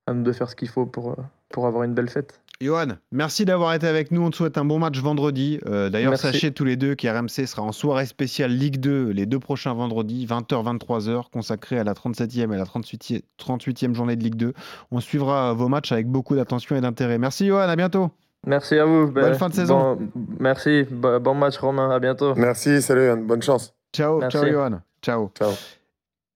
à 0.08 0.14
nous 0.14 0.24
de 0.24 0.32
faire 0.32 0.50
ce 0.50 0.56
qu'il 0.56 0.70
faut 0.70 0.86
pour, 0.86 1.12
euh, 1.12 1.16
pour 1.50 1.66
avoir 1.68 1.84
une 1.84 1.94
belle 1.94 2.10
fête. 2.10 2.42
Johan, 2.62 2.98
merci 3.14 3.46
d'avoir 3.46 3.74
été 3.74 3.88
avec 3.88 4.12
nous. 4.12 4.22
On 4.22 4.30
te 4.32 4.36
souhaite 4.36 4.58
un 4.58 4.66
bon 4.66 4.80
match 4.80 5.00
vendredi. 5.00 5.60
Euh, 5.66 5.90
D'ailleurs, 5.90 6.18
sachez 6.18 6.52
tous 6.52 6.66
les 6.66 6.76
deux 6.76 6.94
qu'RMC 6.94 7.46
sera 7.48 7.62
en 7.62 7.72
soirée 7.72 8.06
spéciale 8.06 8.52
Ligue 8.52 8.80
2 8.82 9.12
les 9.12 9.26
deux 9.26 9.40
prochains 9.40 9.74
vendredis, 9.74 10.26
20h, 10.26 10.78
23h, 10.78 11.30
consacrée 11.32 11.80
à 11.80 11.86
la 11.86 11.94
37e 11.94 12.54
et 12.54 12.58
la 12.58 12.66
38e, 12.66 13.22
38e 13.42 13.94
journée 13.96 14.18
de 14.18 14.24
Ligue 14.24 14.36
2. 14.36 14.54
On 14.92 15.00
suivra 15.00 15.54
vos 15.54 15.70
matchs 15.70 15.94
avec 15.94 16.08
beaucoup 16.08 16.36
d'attention 16.36 16.76
et 16.76 16.82
d'intérêt. 16.82 17.18
Merci 17.18 17.48
Johan, 17.48 17.60
à 17.70 17.76
bientôt. 17.78 18.10
Merci 18.46 18.78
à 18.78 18.86
vous. 18.86 19.08
Bonne 19.10 19.36
fin 19.36 19.48
de 19.48 19.54
saison. 19.54 19.96
bon- 19.96 20.10
merci. 20.40 20.84
Bo- 20.92 21.20
Bon 21.22 21.36
match, 21.36 21.58
Romain. 21.58 21.90
À 21.92 22.00
bientôt. 22.00 22.36
Merci, 22.36 22.82
salut, 22.82 23.06
Yann. 23.06 23.26
bonne 23.26 23.42
chance. 23.42 23.74
Ciao, 23.94 24.20
Merci. 24.20 24.38
ciao 24.38 24.46
Johan. 24.50 24.82
Ciao. 25.02 25.32
Ciao. 25.38 25.52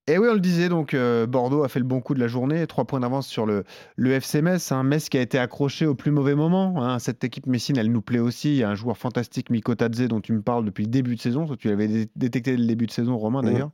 Et 0.06 0.18
oui, 0.18 0.28
on 0.30 0.34
le 0.34 0.40
disait, 0.40 0.68
donc 0.68 0.92
euh, 0.92 1.24
Bordeaux 1.26 1.64
a 1.64 1.68
fait 1.70 1.78
le 1.78 1.86
bon 1.86 2.02
coup 2.02 2.12
de 2.12 2.20
la 2.20 2.26
journée, 2.28 2.66
trois 2.66 2.84
points 2.84 3.00
d'avance 3.00 3.26
sur 3.26 3.46
le, 3.46 3.64
le 3.96 4.10
FC 4.12 4.42
Metz, 4.42 4.70
un 4.70 4.82
Metz 4.82 5.08
qui 5.08 5.16
a 5.16 5.22
été 5.22 5.38
accroché 5.38 5.86
au 5.86 5.94
plus 5.94 6.10
mauvais 6.10 6.34
moment. 6.34 6.74
hein. 6.84 6.98
Cette 6.98 7.24
équipe 7.24 7.46
messine, 7.46 7.78
elle 7.78 7.90
nous 7.90 8.02
plaît 8.02 8.18
aussi. 8.18 8.50
Il 8.50 8.56
y 8.56 8.62
a 8.64 8.68
un 8.68 8.74
joueur 8.74 8.98
fantastique, 8.98 9.48
Miko 9.48 9.74
Tadze, 9.74 10.02
dont 10.08 10.20
tu 10.20 10.34
me 10.34 10.42
parles 10.42 10.66
depuis 10.66 10.84
le 10.84 10.90
début 10.90 11.16
de 11.16 11.20
saison. 11.22 11.46
Toi, 11.46 11.56
tu 11.58 11.68
l'avais 11.68 11.88
dé- 11.88 12.08
détecté 12.16 12.50
dès 12.50 12.58
le 12.58 12.66
début 12.66 12.84
de 12.84 12.90
saison, 12.90 13.16
Romain, 13.16 13.40
Mhm. 13.40 13.50
d'ailleurs. 13.50 13.70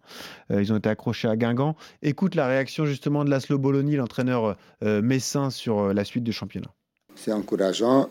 Euh, 0.53 0.63
ils 0.63 0.73
ont 0.73 0.77
été 0.77 0.89
accrochés 0.89 1.27
à 1.27 1.35
Guingamp. 1.37 1.75
Écoute 2.03 2.37
la 2.37 2.47
réaction 2.47 2.85
justement 2.87 3.25
de 3.25 3.31
Laszlo 3.31 3.59
Bologna, 3.59 3.97
l'entraîneur 3.97 4.57
euh, 4.85 5.03
messin, 5.03 5.51
sur 5.51 5.81
euh, 5.81 5.93
la 5.93 6.05
suite 6.05 6.23
du 6.23 6.33
championnat. 6.33 6.69
C'est 7.17 7.33
encourageant, 7.33 8.09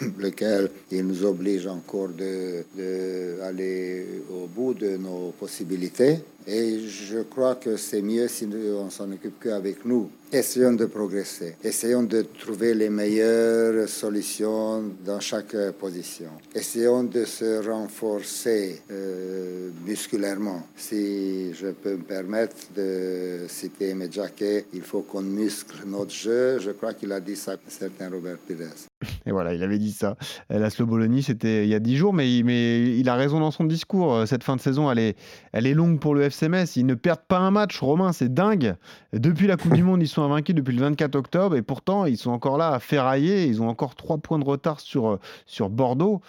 lequel 0.18 0.70
il 0.90 1.06
nous 1.06 1.24
oblige 1.24 1.66
encore 1.66 2.08
de, 2.08 2.64
de 2.76 3.40
aller 3.42 4.06
au 4.30 4.46
bout 4.46 4.74
de 4.74 4.96
nos 4.96 5.32
possibilités. 5.38 6.18
Et 6.46 6.80
je 6.80 7.20
crois 7.20 7.56
que 7.56 7.76
c'est 7.76 8.02
mieux 8.02 8.26
si 8.26 8.48
on 8.76 8.90
s'en 8.90 9.12
occupe 9.12 9.40
qu'avec 9.42 9.84
nous. 9.84 10.10
Essayons 10.32 10.72
de 10.72 10.86
progresser. 10.86 11.56
Essayons 11.62 12.04
de 12.04 12.22
trouver 12.22 12.72
les 12.74 12.88
meilleures 12.88 13.88
solutions 13.88 14.82
dans 15.04 15.20
chaque 15.20 15.56
position. 15.78 16.30
Essayons 16.54 17.04
de 17.04 17.24
se 17.24 17.68
renforcer 17.68 18.82
euh, 18.90 19.70
musculairement. 19.86 20.66
Si 20.76 21.52
je 21.52 21.68
peux 21.68 21.96
me 21.96 22.04
permettre 22.04 22.56
de 22.74 23.40
citer 23.48 23.92
Medjake, 23.94 24.66
il 24.72 24.82
faut 24.82 25.02
qu'on 25.02 25.22
muscle 25.22 25.76
notre 25.86 26.14
jeu. 26.14 26.58
Je 26.58 26.70
crois 26.70 26.94
qu'il 26.94 27.12
a 27.12 27.20
dit 27.20 27.36
ça, 27.36 27.56
certain 27.68 28.08
Robert 28.08 28.38
Pires. 28.38 28.89
Et 29.26 29.30
voilà, 29.32 29.54
il 29.54 29.62
avait 29.62 29.78
dit 29.78 29.92
ça. 29.92 30.16
Euh, 30.52 30.58
Laszlo 30.58 30.84
Bologna, 30.86 31.22
c'était 31.22 31.64
il 31.64 31.68
y 31.70 31.74
a 31.74 31.78
dix 31.80 31.96
jours, 31.96 32.12
mais 32.12 32.30
il, 32.30 32.44
mais 32.44 32.96
il 32.98 33.08
a 33.08 33.14
raison 33.14 33.40
dans 33.40 33.50
son 33.50 33.64
discours. 33.64 34.12
Euh, 34.14 34.26
Cette 34.26 34.44
fin 34.44 34.56
de 34.56 34.60
saison, 34.60 34.90
elle 34.90 34.98
est, 34.98 35.16
elle 35.52 35.66
est 35.66 35.72
longue 35.74 35.98
pour 36.00 36.14
le 36.14 36.22
FC 36.22 36.48
Metz. 36.48 36.76
Ils 36.76 36.84
ne 36.86 36.94
perdent 36.94 37.24
pas 37.26 37.38
un 37.38 37.50
match, 37.50 37.78
Romain, 37.80 38.12
c'est 38.12 38.32
dingue. 38.32 38.74
Depuis 39.12 39.46
la 39.46 39.56
Coupe 39.56 39.72
du 39.74 39.82
Monde, 39.82 40.02
ils 40.02 40.08
sont 40.08 40.22
invaincus 40.22 40.54
depuis 40.54 40.74
le 40.76 40.80
24 40.82 41.14
octobre, 41.16 41.56
et 41.56 41.62
pourtant, 41.62 42.04
ils 42.04 42.18
sont 42.18 42.30
encore 42.30 42.58
là 42.58 42.72
à 42.74 42.78
ferrailler. 42.78 43.46
Ils 43.46 43.62
ont 43.62 43.68
encore 43.68 43.94
trois 43.94 44.18
points 44.18 44.38
de 44.38 44.44
retard 44.44 44.80
sur, 44.80 45.08
euh, 45.08 45.20
sur 45.46 45.70
Bordeaux. 45.70 46.20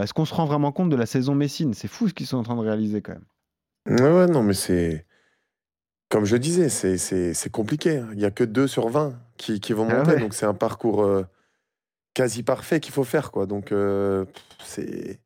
Est-ce 0.00 0.12
qu'on 0.14 0.24
se 0.24 0.34
rend 0.34 0.46
vraiment 0.46 0.72
compte 0.72 0.90
de 0.90 0.96
la 0.96 1.06
saison 1.06 1.36
messine? 1.36 1.74
C'est 1.74 1.86
fou 1.86 2.08
ce 2.08 2.14
qu'ils 2.14 2.26
sont 2.26 2.38
en 2.38 2.42
train 2.42 2.56
de 2.56 2.60
réaliser 2.60 3.02
quand 3.02 3.12
même. 3.12 4.00
Ouais, 4.00 4.10
ouais, 4.10 4.26
non, 4.26 4.42
mais 4.42 4.52
c'est. 4.54 5.06
Comme 6.08 6.24
je 6.24 6.36
disais, 6.36 6.68
c'est- 6.68 7.48
compliqué. 7.52 7.98
hein. 7.98 8.08
Il 8.12 8.18
n'y 8.18 8.24
a 8.24 8.32
que 8.32 8.42
2 8.42 8.66
sur 8.66 8.88
20 8.88 9.12
qui, 9.36 9.60
qui 9.60 9.72
vont 9.72 9.86
Ah 9.88 9.98
monter. 9.98 10.14
ouais. 10.14 10.20
Donc, 10.20 10.34
c'est 10.34 10.46
un 10.46 10.54
parcours 10.54 11.04
euh, 11.04 11.24
quasi 12.14 12.42
parfait 12.42 12.80
qu'il 12.80 12.92
faut 12.92 13.04
faire. 13.04 13.30
Quoi. 13.32 13.46
Donc, 13.46 13.72
euh, 13.72 14.24
c'est. 14.64 15.20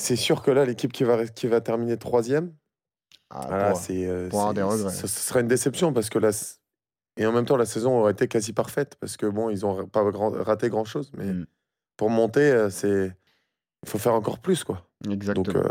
C'est 0.00 0.16
sûr 0.16 0.42
que 0.42 0.50
là, 0.52 0.64
l'équipe 0.64 0.92
qui 0.92 1.02
va, 1.04 1.26
qui 1.26 1.48
va 1.48 1.60
terminer 1.60 1.96
troisième, 1.96 2.54
Ah, 3.30 3.74
c'est, 3.74 4.06
euh. 4.06 4.30
Ce, 4.90 5.06
serait 5.08 5.40
une 5.40 5.48
déception 5.48 5.92
parce 5.92 6.08
que 6.08 6.18
là. 6.18 6.30
Et 7.16 7.26
en 7.26 7.32
même 7.32 7.44
temps, 7.46 7.56
la 7.56 7.66
saison 7.66 7.98
aurait 7.98 8.12
été 8.12 8.28
quasi 8.28 8.52
parfaite 8.52 8.94
parce 9.00 9.16
que 9.16 9.26
bon, 9.26 9.50
ils 9.50 9.66
ont 9.66 9.86
pas 9.88 10.04
grand- 10.10 10.30
raté 10.30 10.68
grand 10.68 10.84
chose. 10.84 11.10
Mais 11.16 11.24
Mm. 11.32 11.46
pour 11.96 12.10
monter, 12.10 12.40
euh, 12.52 12.70
c'est. 12.70 13.12
Il 13.82 13.88
faut 13.88 13.98
faire 13.98 14.14
encore 14.14 14.38
plus, 14.38 14.62
quoi. 14.64 14.88
Exactement. 15.10 15.42
Donc, 15.44 15.56
euh, 15.56 15.68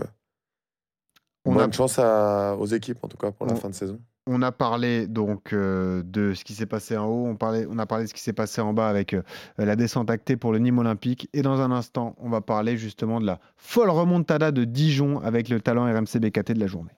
On 1.45 1.53
bonne 1.53 1.69
a- 1.69 1.73
chance 1.73 1.97
à- 1.99 2.55
aux 2.57 2.65
équipes, 2.65 3.01
en 3.03 3.07
tout 3.07 3.17
cas, 3.17 3.31
pour 3.31 3.45
la 3.45 3.53
On- 3.53 3.55
fin 3.55 3.69
de 3.69 3.75
saison. 3.75 3.99
On 4.29 4.41
a 4.41 4.51
parlé 4.51 5.07
donc 5.07 5.53
euh, 5.53 6.03
de 6.05 6.33
ce 6.33 6.43
qui 6.43 6.53
s'est 6.53 6.65
passé 6.65 6.97
en 6.97 7.05
haut, 7.05 7.27
on, 7.27 7.79
a 7.79 7.85
parlé 7.85 8.03
de 8.03 8.09
ce 8.09 8.13
qui 8.13 8.21
s'est 8.21 8.33
passé 8.33 8.59
en 8.59 8.73
bas 8.73 8.89
avec 8.89 9.13
euh, 9.13 9.21
la 9.57 9.77
descente 9.77 10.11
actée 10.11 10.35
pour 10.35 10.51
le 10.51 10.59
Nîmes 10.59 10.79
Olympique. 10.79 11.29
Et 11.33 11.41
dans 11.41 11.61
un 11.61 11.71
instant, 11.71 12.13
on 12.19 12.29
va 12.29 12.41
parler 12.41 12.75
justement 12.75 13.21
de 13.21 13.25
la 13.25 13.39
folle 13.55 13.89
remontada 13.89 14.51
de 14.51 14.65
Dijon 14.65 15.21
avec 15.21 15.47
le 15.47 15.61
talent 15.61 15.85
RMC 15.85 16.19
BKT 16.19 16.51
de 16.51 16.59
la 16.59 16.67
journée. 16.67 16.91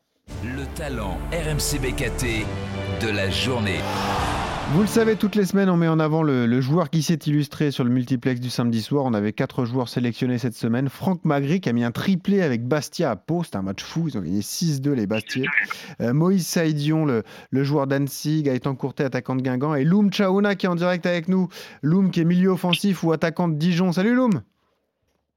Le 0.44 0.65
talent 0.76 1.20
RMC 1.32 1.80
BKT 1.80 2.46
de 3.02 3.15
la 3.15 3.30
journée. 3.30 3.80
Vous 4.72 4.82
le 4.82 4.88
savez, 4.88 5.16
toutes 5.16 5.34
les 5.34 5.46
semaines, 5.46 5.68
on 5.72 5.78
met 5.78 5.88
en 5.88 6.00
avant 6.00 6.22
le, 6.22 6.62
joueur 6.62 6.92
qui 6.92 7.02
s'est 7.02 7.20
illustré 7.26 7.72
sur 7.72 7.84
le 7.84 7.90
multiplex 7.90 8.40
du 8.40 8.52
samedi 8.52 8.84
soir. 8.84 9.04
On 9.04 9.16
avait 9.16 9.34
quatre 9.34 9.66
joueurs 9.66 9.90
sélectionnés 9.90 10.38
cette 10.38 10.54
semaine. 10.54 10.90
Franck 10.90 11.26
Magri 11.26 11.60
qui 11.60 11.70
a 11.70 11.74
mis 11.74 11.84
un 11.84 11.90
triplé 11.90 12.44
avec 12.44 12.68
Bastia 12.68 13.10
à 13.10 13.16
Pau. 13.16 13.44
C'était 13.44 13.58
un 13.58 13.64
match 13.64 13.82
fou. 13.82 14.08
Ils 14.08 14.18
ont 14.20 14.22
gagné 14.22 14.42
6-2 14.42 14.92
les 14.92 15.08
Bastiers. 15.08 15.48
Euh, 16.02 16.14
Moïse 16.14 16.46
Saïdion, 16.46 17.06
le, 17.06 17.24
joueur 17.64 17.88
d'Annecy. 17.88 18.44
Gaëtan 18.44 18.76
Courtet, 18.76 19.06
attaquant 19.06 19.36
de 19.36 19.42
Guingamp. 19.42 19.74
Et 19.74 19.84
Loum 19.84 20.12
Chaouna 20.12 20.54
qui 20.54 20.68
est 20.68 20.70
en 20.70 20.76
direct 20.76 21.08
avec 21.08 21.30
nous. 21.30 21.50
Loum 21.82 22.12
qui 22.12 22.20
est 22.20 22.26
milieu 22.26 22.52
offensif 22.52 23.04
ou 23.04 23.12
attaquant 23.12 23.48
de 23.48 23.56
Dijon. 23.56 23.92
Salut 23.92 24.14
Loum 24.14 24.44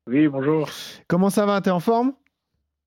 Oui, 0.08 0.28
bonjour. 0.28 0.68
Comment 1.08 1.30
ça 1.30 1.46
va? 1.46 1.62
T'es 1.62 1.70
en 1.70 1.80
forme? 1.80 2.12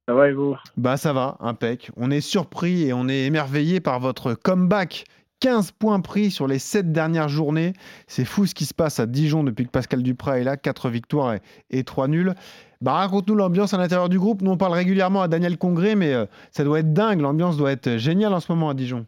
Ça 0.08 0.14
va 0.14 0.30
et 0.30 0.34
vous? 0.34 0.56
Bah 0.78 0.98
ça 0.98 1.14
va, 1.14 1.38
impec. 1.40 1.90
On 1.98 2.12
est 2.12 2.22
surpris 2.22 2.84
et 2.84 2.94
on 2.94 3.10
est 3.10 3.26
émerveillé 3.26 3.80
par 3.80 4.00
votre 4.00 4.36
comeback 4.36 5.06
15 5.41 5.71
points 5.74 6.00
pris 6.00 6.32
sur 6.32 6.48
les 6.48 6.60
7 6.60 6.91
dernières 6.91 7.30
journées. 7.30 7.74
C'est 8.08 8.26
fou 8.26 8.45
ce 8.45 8.56
qui 8.56 8.65
se 8.65 8.74
passe 8.74 9.00
à 9.00 9.06
Dijon 9.06 9.43
depuis 9.43 9.65
que 9.65 9.71
Pascal 9.71 10.02
Duprat 10.02 10.39
est 10.39 10.43
là. 10.43 10.58
4 10.58 10.89
victoires 10.89 11.36
et, 11.69 11.84
3 11.84 12.08
nuls. 12.08 12.34
Bah, 12.82 12.93
raconte-nous 12.93 13.36
l'ambiance 13.36 13.74
à 13.74 13.78
l'intérieur 13.78 14.10
du 14.10 14.19
groupe. 14.19 14.41
Nous, 14.41 14.52
on 14.52 14.58
parle 14.58 14.74
régulièrement 14.74 15.21
à 15.21 15.28
Daniel 15.28 15.58
Congré, 15.58 15.95
mais 15.95 16.13
euh, 16.13 16.26
ça 16.52 16.63
doit 16.63 16.80
être 16.80 16.93
dingue. 16.93 17.21
L'ambiance 17.21 17.58
doit 17.58 17.71
être 17.71 17.98
géniale 17.98 18.34
en 18.34 18.39
ce 18.39 18.52
moment 18.52 18.69
à 18.69 18.74
Dijon. 18.74 19.06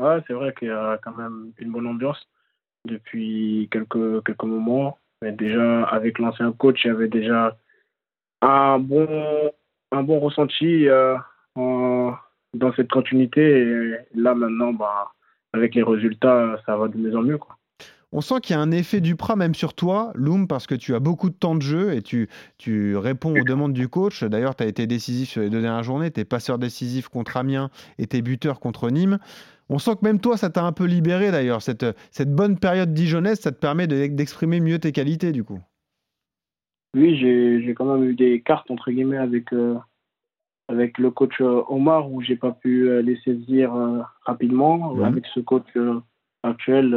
Ouais, 0.00 0.22
c'est 0.26 0.32
vrai 0.32 0.54
qu'il 0.58 0.68
y 0.68 0.72
a 0.72 0.98
quand 1.02 1.16
même 1.16 1.52
une 1.58 1.70
bonne 1.70 1.86
ambiance 1.86 2.26
depuis 2.86 3.68
quelques, 3.70 4.24
quelques 4.24 4.44
moments. 4.44 4.98
Mais 5.20 5.32
déjà, 5.32 5.84
avec 5.84 6.18
l'ancien 6.18 6.52
coach, 6.52 6.80
il 6.84 6.88
y 6.88 6.90
avait 6.90 7.08
déjà 7.08 7.56
un 8.40 8.78
bon, 8.78 9.52
un 9.92 10.02
bon 10.02 10.18
ressenti. 10.18 10.88
Euh, 10.88 11.16
dans 12.54 12.72
cette 12.74 12.90
continuité. 12.90 13.42
Et 13.42 13.94
là, 14.14 14.34
maintenant, 14.34 14.72
bah, 14.72 15.12
avec 15.52 15.74
les 15.74 15.82
résultats, 15.82 16.60
ça 16.66 16.76
va 16.76 16.88
de 16.88 16.96
mieux 16.96 17.16
en 17.16 17.22
mieux. 17.22 17.38
Quoi. 17.38 17.56
On 18.14 18.20
sent 18.20 18.40
qu'il 18.42 18.54
y 18.54 18.58
a 18.58 18.60
un 18.60 18.70
effet 18.70 19.00
du 19.00 19.10
Duprat 19.10 19.36
même 19.36 19.54
sur 19.54 19.72
toi, 19.72 20.12
Loom, 20.14 20.46
parce 20.46 20.66
que 20.66 20.74
tu 20.74 20.94
as 20.94 21.00
beaucoup 21.00 21.30
de 21.30 21.34
temps 21.34 21.54
de 21.54 21.62
jeu 21.62 21.94
et 21.94 22.02
tu, 22.02 22.28
tu 22.58 22.94
réponds 22.94 23.34
aux 23.34 23.44
demandes 23.44 23.72
du 23.72 23.88
coach. 23.88 24.22
D'ailleurs, 24.22 24.54
tu 24.54 24.64
as 24.64 24.66
été 24.66 24.86
décisif 24.86 25.30
sur 25.30 25.40
les 25.40 25.48
deux 25.48 25.62
dernières 25.62 25.82
journées. 25.82 26.10
Tu 26.10 26.20
es 26.20 26.24
passeur 26.26 26.58
décisif 26.58 27.08
contre 27.08 27.38
Amiens 27.38 27.70
et 27.98 28.06
tu 28.06 28.18
es 28.18 28.22
buteur 28.22 28.60
contre 28.60 28.90
Nîmes. 28.90 29.18
On 29.70 29.78
sent 29.78 29.92
que 29.92 30.04
même 30.04 30.20
toi, 30.20 30.36
ça 30.36 30.50
t'a 30.50 30.62
un 30.62 30.72
peu 30.72 30.84
libéré 30.84 31.30
d'ailleurs. 31.30 31.62
Cette, 31.62 31.86
cette 32.10 32.30
bonne 32.30 32.58
période 32.58 32.92
dijonnaise, 32.92 33.40
ça 33.40 33.50
te 33.50 33.58
permet 33.58 33.86
d'exprimer 33.86 34.60
mieux 34.60 34.78
tes 34.78 34.92
qualités 34.92 35.32
du 35.32 35.42
coup. 35.42 35.60
Oui, 36.94 37.16
j'ai 37.16 37.72
quand 37.74 37.86
même 37.86 38.10
eu 38.10 38.14
des 38.14 38.42
cartes 38.42 38.70
entre 38.70 38.90
guillemets 38.90 39.16
avec, 39.16 39.54
euh, 39.54 39.76
avec 40.72 40.96
le 40.96 41.10
coach 41.10 41.40
euh, 41.40 41.62
Omar 41.68 42.10
où 42.10 42.22
j'ai 42.22 42.36
pas 42.36 42.52
pu 42.52 42.88
euh, 42.88 43.02
les 43.02 43.16
saisir 43.18 43.74
euh, 43.74 44.00
rapidement. 44.22 44.96
Avec 45.04 45.26
ce 45.26 45.40
coach 45.40 45.68
actuel 46.42 46.94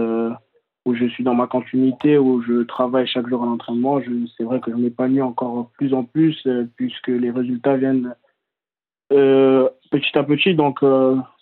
où 0.86 0.96
je 0.96 1.06
suis 1.06 1.24
dans 1.24 1.36
ma 1.36 1.48
continuité, 1.48 2.18
où 2.18 2.42
je 2.42 2.64
travaille 2.64 3.08
chaque 3.08 3.28
jour 3.28 3.44
à 3.44 3.46
l'entraînement, 3.46 4.00
c'est 4.38 4.44
vrai 4.44 4.60
que 4.60 4.72
je 4.72 4.78
m'épanouis 4.78 5.22
encore 5.22 5.70
plus 5.78 5.94
en 5.94 6.04
plus 6.04 6.48
puisque 6.76 7.08
les 7.08 7.32
résultats 7.32 7.78
viennent 7.78 8.16
petit 9.10 10.18
à 10.18 10.24
petit. 10.24 10.56
Donc 10.56 10.80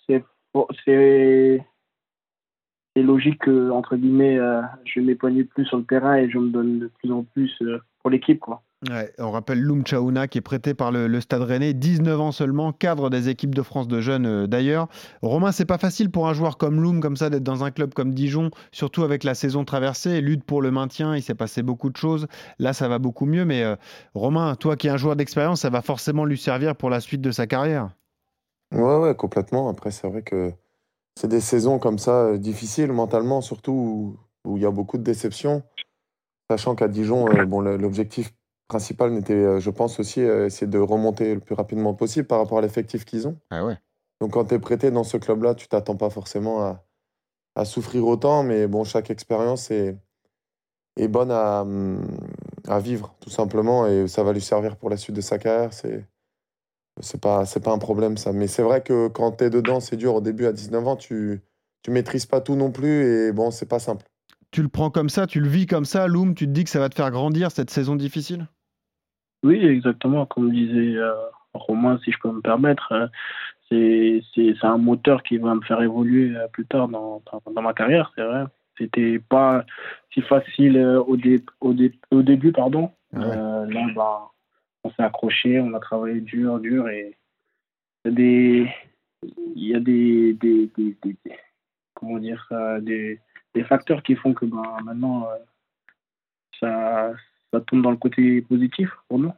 c'est 0.06 0.24
c'est 2.96 3.02
logique 3.02 3.40
que 3.40 3.70
entre 3.70 3.96
guillemets 3.96 4.38
je 4.84 5.00
m'épanouis 5.00 5.44
plus 5.44 5.66
sur 5.66 5.78
le 5.78 5.84
terrain 5.84 6.16
et 6.16 6.30
je 6.30 6.38
me 6.38 6.50
donne 6.50 6.78
de 6.78 6.86
plus 6.98 7.12
en 7.12 7.24
plus 7.24 7.62
pour 8.00 8.10
l'équipe 8.10 8.40
quoi 8.40 8.62
on 9.18 9.30
rappelle 9.30 9.60
Loum 9.60 9.84
Chaouna 9.84 10.28
qui 10.28 10.38
est 10.38 10.42
prêté 10.42 10.74
par 10.74 10.92
le, 10.92 11.20
Stade 11.20 11.42
Rennais, 11.42 11.72
19 11.72 12.20
ans 12.20 12.32
seulement, 12.32 12.72
cadre 12.72 13.10
des 13.10 13.28
équipes 13.28 13.54
de 13.54 13.62
France 13.62 13.88
de 13.88 14.00
jeunes 14.00 14.26
euh, 14.26 14.46
d'ailleurs. 14.46 14.88
Romain, 15.22 15.52
c'est 15.52 15.64
pas 15.64 15.78
facile 15.78 16.10
pour 16.10 16.28
un 16.28 16.34
joueur 16.34 16.58
comme 16.58 16.80
Loum 16.80 17.00
comme 17.00 17.16
ça 17.16 17.30
d'être 17.30 17.42
dans 17.42 17.64
un 17.64 17.70
club 17.70 17.94
comme 17.94 18.12
Dijon, 18.12 18.50
surtout 18.72 19.02
avec 19.02 19.24
la 19.24 19.34
saison 19.34 19.64
traversée, 19.64 20.20
lutte 20.20 20.44
pour 20.44 20.62
le 20.62 20.70
maintien, 20.70 21.16
il 21.16 21.22
s'est 21.22 21.34
passé 21.34 21.62
beaucoup 21.62 21.90
de 21.90 21.96
choses. 21.96 22.26
Là, 22.58 22.72
ça 22.72 22.88
va 22.88 22.98
beaucoup 22.98 23.26
mieux, 23.26 23.44
mais 23.44 23.62
euh, 23.62 23.76
Romain, 24.14 24.54
toi 24.54 24.76
qui 24.76 24.88
es 24.88 24.90
un 24.90 24.96
joueur 24.96 25.16
d'expérience, 25.16 25.62
ça 25.62 25.70
va 25.70 25.82
forcément 25.82 26.24
lui 26.24 26.38
servir 26.38 26.76
pour 26.76 26.90
la 26.90 27.00
suite 27.00 27.20
de 27.20 27.30
sa 27.30 27.46
carrière. 27.46 27.90
Ouais, 28.72 28.96
ouais, 28.98 29.14
complètement. 29.14 29.68
Après, 29.68 29.90
c'est 29.90 30.08
vrai 30.08 30.22
que 30.22 30.52
c'est 31.16 31.28
des 31.28 31.40
saisons 31.40 31.78
comme 31.78 31.98
ça 31.98 32.24
euh, 32.24 32.38
difficiles 32.38 32.92
mentalement, 32.92 33.40
surtout 33.40 34.18
où, 34.44 34.56
il 34.56 34.62
y 34.62 34.66
a 34.66 34.70
beaucoup 34.70 34.98
de 34.98 35.02
déceptions. 35.02 35.62
Sachant 36.50 36.74
qu'à 36.74 36.88
Dijon, 36.88 37.24
bon, 37.46 37.62
l'objectif 37.62 38.34
principal 38.68 39.12
n'était, 39.12 39.34
euh, 39.34 39.60
je 39.60 39.70
pense 39.70 40.00
aussi, 40.00 40.20
euh, 40.22 40.46
essayer 40.46 40.66
de 40.66 40.78
remonter 40.78 41.34
le 41.34 41.40
plus 41.40 41.54
rapidement 41.54 41.94
possible 41.94 42.26
par 42.26 42.38
rapport 42.38 42.58
à 42.58 42.62
l'effectif 42.62 43.04
qu'ils 43.04 43.28
ont. 43.28 43.38
Ah 43.50 43.64
ouais. 43.64 43.78
Donc 44.20 44.32
quand 44.32 44.46
tu 44.46 44.54
es 44.54 44.58
prêté 44.58 44.90
dans 44.90 45.04
ce 45.04 45.16
club-là, 45.16 45.54
tu 45.54 45.68
t'attends 45.68 45.96
pas 45.96 46.10
forcément 46.10 46.62
à, 46.62 46.84
à, 47.56 47.64
souffrir 47.64 48.06
autant, 48.06 48.42
mais 48.42 48.66
bon, 48.66 48.84
chaque 48.84 49.10
expérience 49.10 49.70
est, 49.70 49.96
est 50.96 51.08
bonne 51.08 51.30
à, 51.30 51.62
hum, 51.62 52.06
à, 52.68 52.78
vivre, 52.80 53.14
tout 53.20 53.30
simplement, 53.30 53.86
et 53.86 54.08
ça 54.08 54.22
va 54.22 54.32
lui 54.32 54.40
servir 54.40 54.76
pour 54.76 54.90
la 54.90 54.96
suite 54.96 55.16
de 55.16 55.20
sa 55.20 55.38
carrière. 55.38 55.72
C'est 55.72 56.06
c'est 57.00 57.20
pas 57.20 57.44
c'est 57.44 57.60
pas 57.60 57.72
un 57.72 57.78
problème 57.78 58.16
ça 58.16 58.32
mais 58.32 58.46
c'est 58.46 58.62
vrai 58.62 58.82
que 58.82 59.08
quand 59.08 59.32
tu 59.32 59.44
es 59.44 59.50
dedans 59.50 59.80
c'est 59.80 59.96
dur 59.96 60.14
au 60.14 60.20
début 60.20 60.46
à 60.46 60.52
19 60.52 60.86
ans 60.86 60.96
tu 60.96 61.42
tu 61.82 61.90
maîtrises 61.90 62.26
pas 62.26 62.40
tout 62.40 62.54
non 62.54 62.70
plus 62.70 63.04
et 63.04 63.32
bon 63.32 63.50
c'est 63.50 63.66
pas 63.66 63.80
simple 63.80 64.06
tu 64.54 64.62
le 64.62 64.68
prends 64.68 64.90
comme 64.90 65.08
ça 65.08 65.26
tu 65.26 65.40
le 65.40 65.48
vis 65.48 65.66
comme 65.66 65.84
ça 65.84 66.06
Loom 66.06 66.34
tu 66.34 66.46
te 66.46 66.52
dis 66.52 66.64
que 66.64 66.70
ça 66.70 66.78
va 66.78 66.88
te 66.88 66.94
faire 66.94 67.10
grandir 67.10 67.50
cette 67.50 67.70
saison 67.70 67.96
difficile? 67.96 68.46
Oui, 69.44 69.62
exactement. 69.66 70.24
Comme 70.24 70.50
disait 70.50 70.96
euh, 70.96 71.12
Romain, 71.52 72.00
si 72.02 72.10
je 72.10 72.18
peux 72.18 72.32
me 72.32 72.40
permettre, 72.40 72.92
euh, 73.72 74.20
c'est 74.34 74.54
un 74.62 74.78
moteur 74.78 75.22
qui 75.22 75.36
va 75.36 75.54
me 75.54 75.60
faire 75.60 75.82
évoluer 75.82 76.34
euh, 76.34 76.48
plus 76.48 76.64
tard 76.64 76.88
dans, 76.88 77.22
dans, 77.54 77.62
ma 77.62 77.74
carrière, 77.74 78.10
c'est 78.16 78.24
vrai. 78.24 78.44
C'était 78.78 79.18
pas 79.18 79.66
si 80.12 80.22
facile 80.22 80.78
au, 80.78 81.16
au, 81.60 81.74
au, 82.10 82.22
début, 82.22 82.52
pardon. 82.52 82.90
là, 83.12 83.66
bah, 83.94 84.30
on 84.82 84.90
s'est 84.90 85.02
accroché, 85.02 85.60
on 85.60 85.74
a 85.74 85.80
travaillé 85.80 86.22
dur, 86.22 86.58
dur 86.58 86.88
et 86.88 87.14
il 88.06 88.10
y 88.10 88.12
a 88.12 88.14
des, 88.14 88.70
il 89.56 89.68
y 89.68 89.74
a 89.74 89.80
des, 89.80 90.32
des, 90.32 90.70
des, 90.76 91.16
comment 91.94 92.18
dire 92.18 92.44
ça, 92.48 92.80
des, 92.80 93.20
des 93.54 93.64
facteurs 93.64 94.02
qui 94.02 94.16
font 94.16 94.34
que 94.34 94.46
bah, 94.46 94.78
maintenant 94.84 95.28
ça, 96.60 97.12
ça 97.52 97.60
tourne 97.60 97.82
dans 97.82 97.90
le 97.90 97.96
côté 97.96 98.42
positif 98.42 98.90
pour 99.08 99.18
nous. 99.18 99.32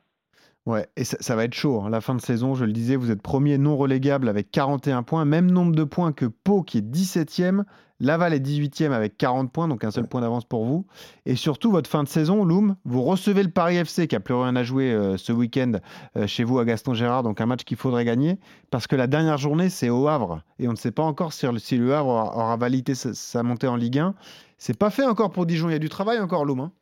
Ouais, 0.67 0.89
et 0.97 1.05
ça, 1.05 1.37
va 1.37 1.45
être 1.45 1.55
chaud. 1.55 1.81
Hein. 1.81 1.91
La 1.91 2.01
fin 2.01 2.17
de 2.17 2.21
saison, 2.21 2.57
je 2.57 2.65
le 2.65 2.73
disais, 2.73 2.97
vous 2.97 3.13
êtes 3.13 3.23
premier 3.23 3.57
non 3.57 3.77
relégable 3.77 4.29
avec 4.29 4.51
41 4.51 5.05
points, 5.05 5.25
même 5.25 5.49
nombre 5.49 5.77
de 5.77 5.85
points 5.85 6.13
que 6.13 6.27
Pau 6.27 6.63
qui 6.63 6.79
est 6.79 6.81
17e. 6.81 7.63
Laval 8.01 8.35
est 8.35 8.41
18e 8.41 8.91
avec 8.91 9.17
40 9.17 9.51
points, 9.51 9.69
donc 9.69 9.85
un 9.85 9.91
seul 9.91 10.07
point 10.07 10.21
d'avance 10.21 10.45
pour 10.45 10.67
vous. 10.67 10.85
Et 11.25 11.35
surtout, 11.35 11.71
votre 11.71 11.89
fin 11.89 12.03
de 12.03 12.09
saison, 12.09 12.45
Loom, 12.45 12.77
vous 12.85 13.03
recevez 13.03 13.43
le 13.43 13.49
Paris 13.49 13.77
FC 13.77 14.07
qui 14.07 14.17
a 14.17 14.21
plus 14.21 14.35
rien 14.35 14.55
à 14.55 14.65
jouer 14.65 14.93
euh, 14.93 15.17
ce 15.17 15.33
week-end 15.33 15.73
euh, 16.17 16.27
chez 16.27 16.45
vous 16.45 16.59
à 16.59 16.65
Gaston 16.65 16.93
Gérard, 16.93 17.23
donc 17.23 17.41
un 17.41 17.47
match 17.47 17.65
qu'il 17.65 17.79
faudrait 17.79 18.05
gagner, 18.05 18.39
parce 18.71 18.87
que 18.87 18.97
la 18.97 19.07
dernière 19.07 19.39
journée, 19.39 19.71
c'est 19.71 19.89
au 19.89 20.09
Havre. 20.09 20.43
Et 20.59 20.69
on 20.69 20.73
ne 20.73 20.77
sait 20.77 20.91
pas 20.91 21.05
encore 21.05 21.33
si, 21.33 21.47
le 21.47 21.95
Havre 21.95 22.09
aura, 22.09 22.57
validé 22.57 22.95
sa, 22.95 23.43
montée 23.43 23.69
en 23.69 23.77
Ligue 23.77 24.01
1. 24.01 24.15
C'est 24.59 24.79
pas 24.79 24.91
fait 24.91 25.05
encore 25.05 25.31
pour 25.31 25.47
Dijon, 25.47 25.71
il 25.71 25.73
y 25.73 25.77
a 25.77 25.79
du 25.79 25.89
travail 25.89 26.19
encore, 26.19 26.45
Loom. 26.45 26.61
Hein? 26.61 26.73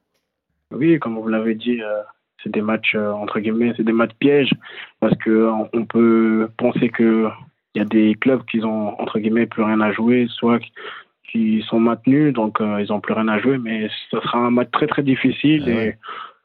Oui, 0.72 0.98
comme 0.98 1.20
vous 1.20 1.28
l'avez 1.28 1.54
dit, 1.54 1.80
euh, 1.80 2.02
c'est 2.44 2.52
des 2.52 2.60
matchs, 2.60 2.94
euh, 2.94 3.10
entre 3.10 3.40
guillemets, 3.40 3.72
c'est 3.76 3.82
des 3.82 3.92
matchs 3.92 4.14
pièges, 4.20 4.52
parce 5.00 5.16
que 5.18 5.50
on 5.72 5.84
peut 5.86 6.48
penser 6.56 6.90
qu'il 6.90 7.30
y 7.74 7.80
a 7.80 7.84
des 7.84 8.14
clubs 8.14 8.44
qui 8.44 8.62
ont, 8.62 9.00
entre 9.00 9.18
guillemets, 9.18 9.46
plus 9.46 9.64
rien 9.64 9.80
à 9.80 9.90
jouer, 9.90 10.28
soit 10.28 10.60
qui 11.32 11.64
sont 11.68 11.80
maintenus, 11.80 12.32
donc 12.32 12.60
euh, 12.60 12.80
ils 12.80 12.92
n'ont 12.92 13.00
plus 13.00 13.14
rien 13.14 13.26
à 13.28 13.40
jouer, 13.40 13.58
mais 13.58 13.88
ce 14.10 14.20
sera 14.20 14.38
un 14.38 14.50
match 14.50 14.70
très 14.70 14.86
très 14.86 15.02
difficile, 15.02 15.64
ah 15.66 15.70
et 15.70 15.96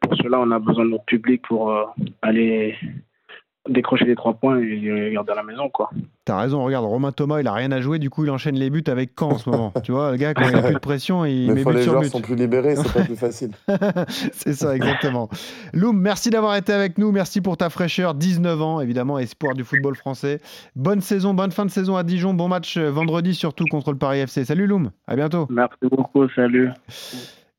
pour 0.02 0.16
cela, 0.16 0.40
on 0.40 0.50
a 0.50 0.60
besoin 0.60 0.86
de 0.86 0.92
notre 0.92 1.06
public 1.06 1.42
pour 1.44 1.94
aller 2.22 2.76
décrocher 3.70 4.06
les 4.06 4.16
trois 4.16 4.34
points 4.34 4.60
et 4.60 5.12
garder 5.14 5.32
à 5.32 5.36
la 5.36 5.44
maison. 5.44 5.70
quoi. 5.70 5.90
T'as 6.26 6.40
raison, 6.42 6.64
regarde, 6.64 6.86
Romain 6.86 7.12
Thomas, 7.12 7.40
il 7.40 7.48
a 7.48 7.54
rien 7.54 7.72
à 7.72 7.82
jouer, 7.82 7.98
du 7.98 8.10
coup 8.10 8.24
il 8.24 8.30
enchaîne 8.30 8.56
les 8.56 8.70
buts 8.70 8.84
avec 8.88 9.12
Caen 9.18 9.32
en 9.32 9.38
ce 9.38 9.50
moment. 9.50 9.74
tu 9.84 9.92
vois, 9.92 10.12
le 10.12 10.18
gars, 10.18 10.34
quand 10.34 10.48
il 10.48 10.56
a 10.56 10.62
plus 10.62 10.76
de 10.76 10.80
pression, 10.80 11.26
il 11.26 11.52
met 11.52 11.64
but 11.64 11.74
les 11.74 11.82
sur 11.84 11.94
joueurs 11.94 12.06
sont 12.06 12.22
plus 12.22 12.36
libérés, 12.36 12.76
c'est 12.76 12.94
pas 12.94 13.04
plus 13.04 13.16
facile. 13.16 13.52
c'est 14.34 14.54
ça, 14.54 14.76
exactement. 14.76 15.30
Loum, 15.74 16.00
merci 16.00 16.30
d'avoir 16.30 16.56
été 16.56 16.72
avec 16.72 16.98
nous, 16.98 17.12
merci 17.12 17.42
pour 17.42 17.58
ta 17.58 17.70
fraîcheur, 17.70 18.14
19 18.14 18.62
ans, 18.62 18.80
évidemment, 18.80 19.18
espoir 19.18 19.56
du 19.56 19.64
football 19.64 19.96
français. 19.96 20.40
Bonne 20.76 21.02
saison, 21.02 21.34
bonne 21.34 21.52
fin 21.52 21.66
de 21.66 21.72
saison 21.72 21.96
à 21.96 22.04
Dijon, 22.04 22.34
bon 22.34 22.48
match 22.48 22.78
euh, 22.78 22.92
vendredi 22.92 23.34
surtout 23.34 23.66
contre 23.66 23.92
le 23.92 23.98
Paris 23.98 24.20
FC. 24.20 24.46
Salut 24.46 24.68
Loum, 24.68 24.92
à 25.08 25.16
bientôt. 25.16 25.48
Merci 25.50 25.88
beaucoup, 25.92 26.30
salut. 26.30 26.70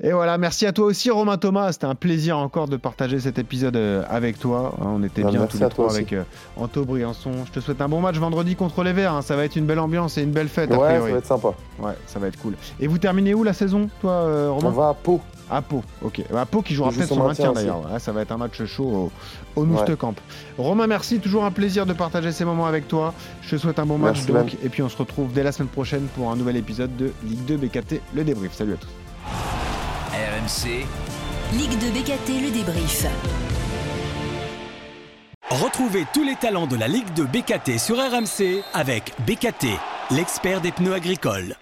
Et 0.03 0.13
voilà, 0.13 0.39
merci 0.39 0.65
à 0.65 0.73
toi 0.73 0.87
aussi 0.87 1.11
Romain 1.11 1.37
Thomas, 1.37 1.73
c'était 1.73 1.85
un 1.85 1.95
plaisir 1.95 2.39
encore 2.39 2.69
de 2.69 2.79
partager 2.79 3.21
cet 3.21 3.39
épisode 3.39 3.77
euh, 3.77 4.03
avec 4.09 4.39
toi. 4.39 4.75
On 4.81 5.03
était 5.03 5.23
Bah, 5.23 5.31
bien 5.31 5.47
tous 5.47 5.59
les 5.61 5.69
trois 5.69 5.93
avec 5.93 6.15
euh, 6.15 6.23
Anto 6.57 6.87
Briançon. 6.87 7.33
Je 7.45 7.51
te 7.53 7.61
souhaite 7.61 7.83
un 7.83 7.89
bon 7.89 8.01
match 8.01 8.17
vendredi 8.17 8.57
contre 8.57 8.83
les 8.83 8.95
Verts, 8.95 9.13
hein. 9.13 9.21
ça 9.23 9.37
va 9.37 9.45
être 9.45 9.57
une 9.57 9.67
belle 9.67 9.79
ambiance 9.79 10.17
et 10.17 10.23
une 10.23 10.31
belle 10.31 10.49
fête 10.49 10.73
a 10.73 10.79
Ouais, 10.79 10.95
ça 10.95 11.01
va 11.01 11.11
être 11.11 11.27
sympa. 11.27 11.49
Ouais, 11.81 11.93
ça 12.07 12.19
va 12.19 12.29
être 12.29 12.39
cool. 12.41 12.55
Et 12.81 12.87
vous 12.87 12.97
terminez 12.97 13.35
où 13.35 13.45
la 13.45 13.53
saison, 13.53 13.91
toi 14.01 14.13
euh, 14.13 14.51
Romain 14.51 14.69
On 14.69 14.73
va 14.73 14.89
à 14.89 14.95
Pau. 14.95 15.21
À 15.51 15.61
Pau, 15.61 15.83
ok. 16.01 16.23
À 16.35 16.47
Pau 16.47 16.63
qui 16.63 16.75
jouera 16.75 16.93
peut-être 16.93 17.09
son 17.09 17.25
maintien 17.25 17.53
d'ailleurs. 17.53 17.83
Ça 17.99 18.13
va 18.13 18.23
être 18.23 18.33
un 18.33 18.37
match 18.39 18.65
chaud 18.65 19.11
au, 19.57 19.61
au 19.61 19.67
Ouais. 19.67 19.97
Camp. 19.99 20.15
Romain, 20.57 20.87
merci. 20.87 21.19
Toujours 21.19 21.45
un 21.45 21.51
plaisir 21.51 21.85
de 21.85 21.93
partager 21.93 22.33
ces 22.33 22.45
moments 22.47 22.67
avec 22.67 22.89
toi. 22.89 23.13
Je 23.43 23.51
te 23.57 23.61
souhaite 23.61 23.79
un 23.81 23.85
bon 23.87 23.99
match 23.99 24.25
donc. 24.25 24.57
Et 24.65 24.69
puis 24.71 24.83
on 24.83 24.89
se 24.89 24.97
retrouve 24.97 25.33
dès 25.33 25.43
la 25.43 25.53
semaine 25.53 25.69
prochaine 25.69 26.07
pour 26.15 26.31
un 26.31 26.37
nouvel 26.37 26.57
épisode 26.57 26.97
de 26.97 27.13
Ligue 27.25 27.45
2 27.45 27.57
BKT, 27.59 28.01
le 28.15 28.25
débrief. 28.25 28.55
Salut 28.55 28.75
à 28.75 28.77
tous. 28.77 29.70
RMC, 30.13 30.87
Ligue 31.53 31.79
de 31.79 31.89
BKT, 31.93 32.43
le 32.43 32.51
débrief. 32.51 33.07
Retrouvez 35.49 36.05
tous 36.13 36.25
les 36.25 36.35
talents 36.35 36.67
de 36.67 36.75
la 36.75 36.89
Ligue 36.89 37.15
de 37.15 37.23
BKT 37.23 37.79
sur 37.79 37.97
RMC 37.97 38.65
avec 38.75 39.13
BKT, 39.25 39.69
l'expert 40.11 40.61
des 40.61 40.73
pneus 40.73 40.95
agricoles. 40.95 41.55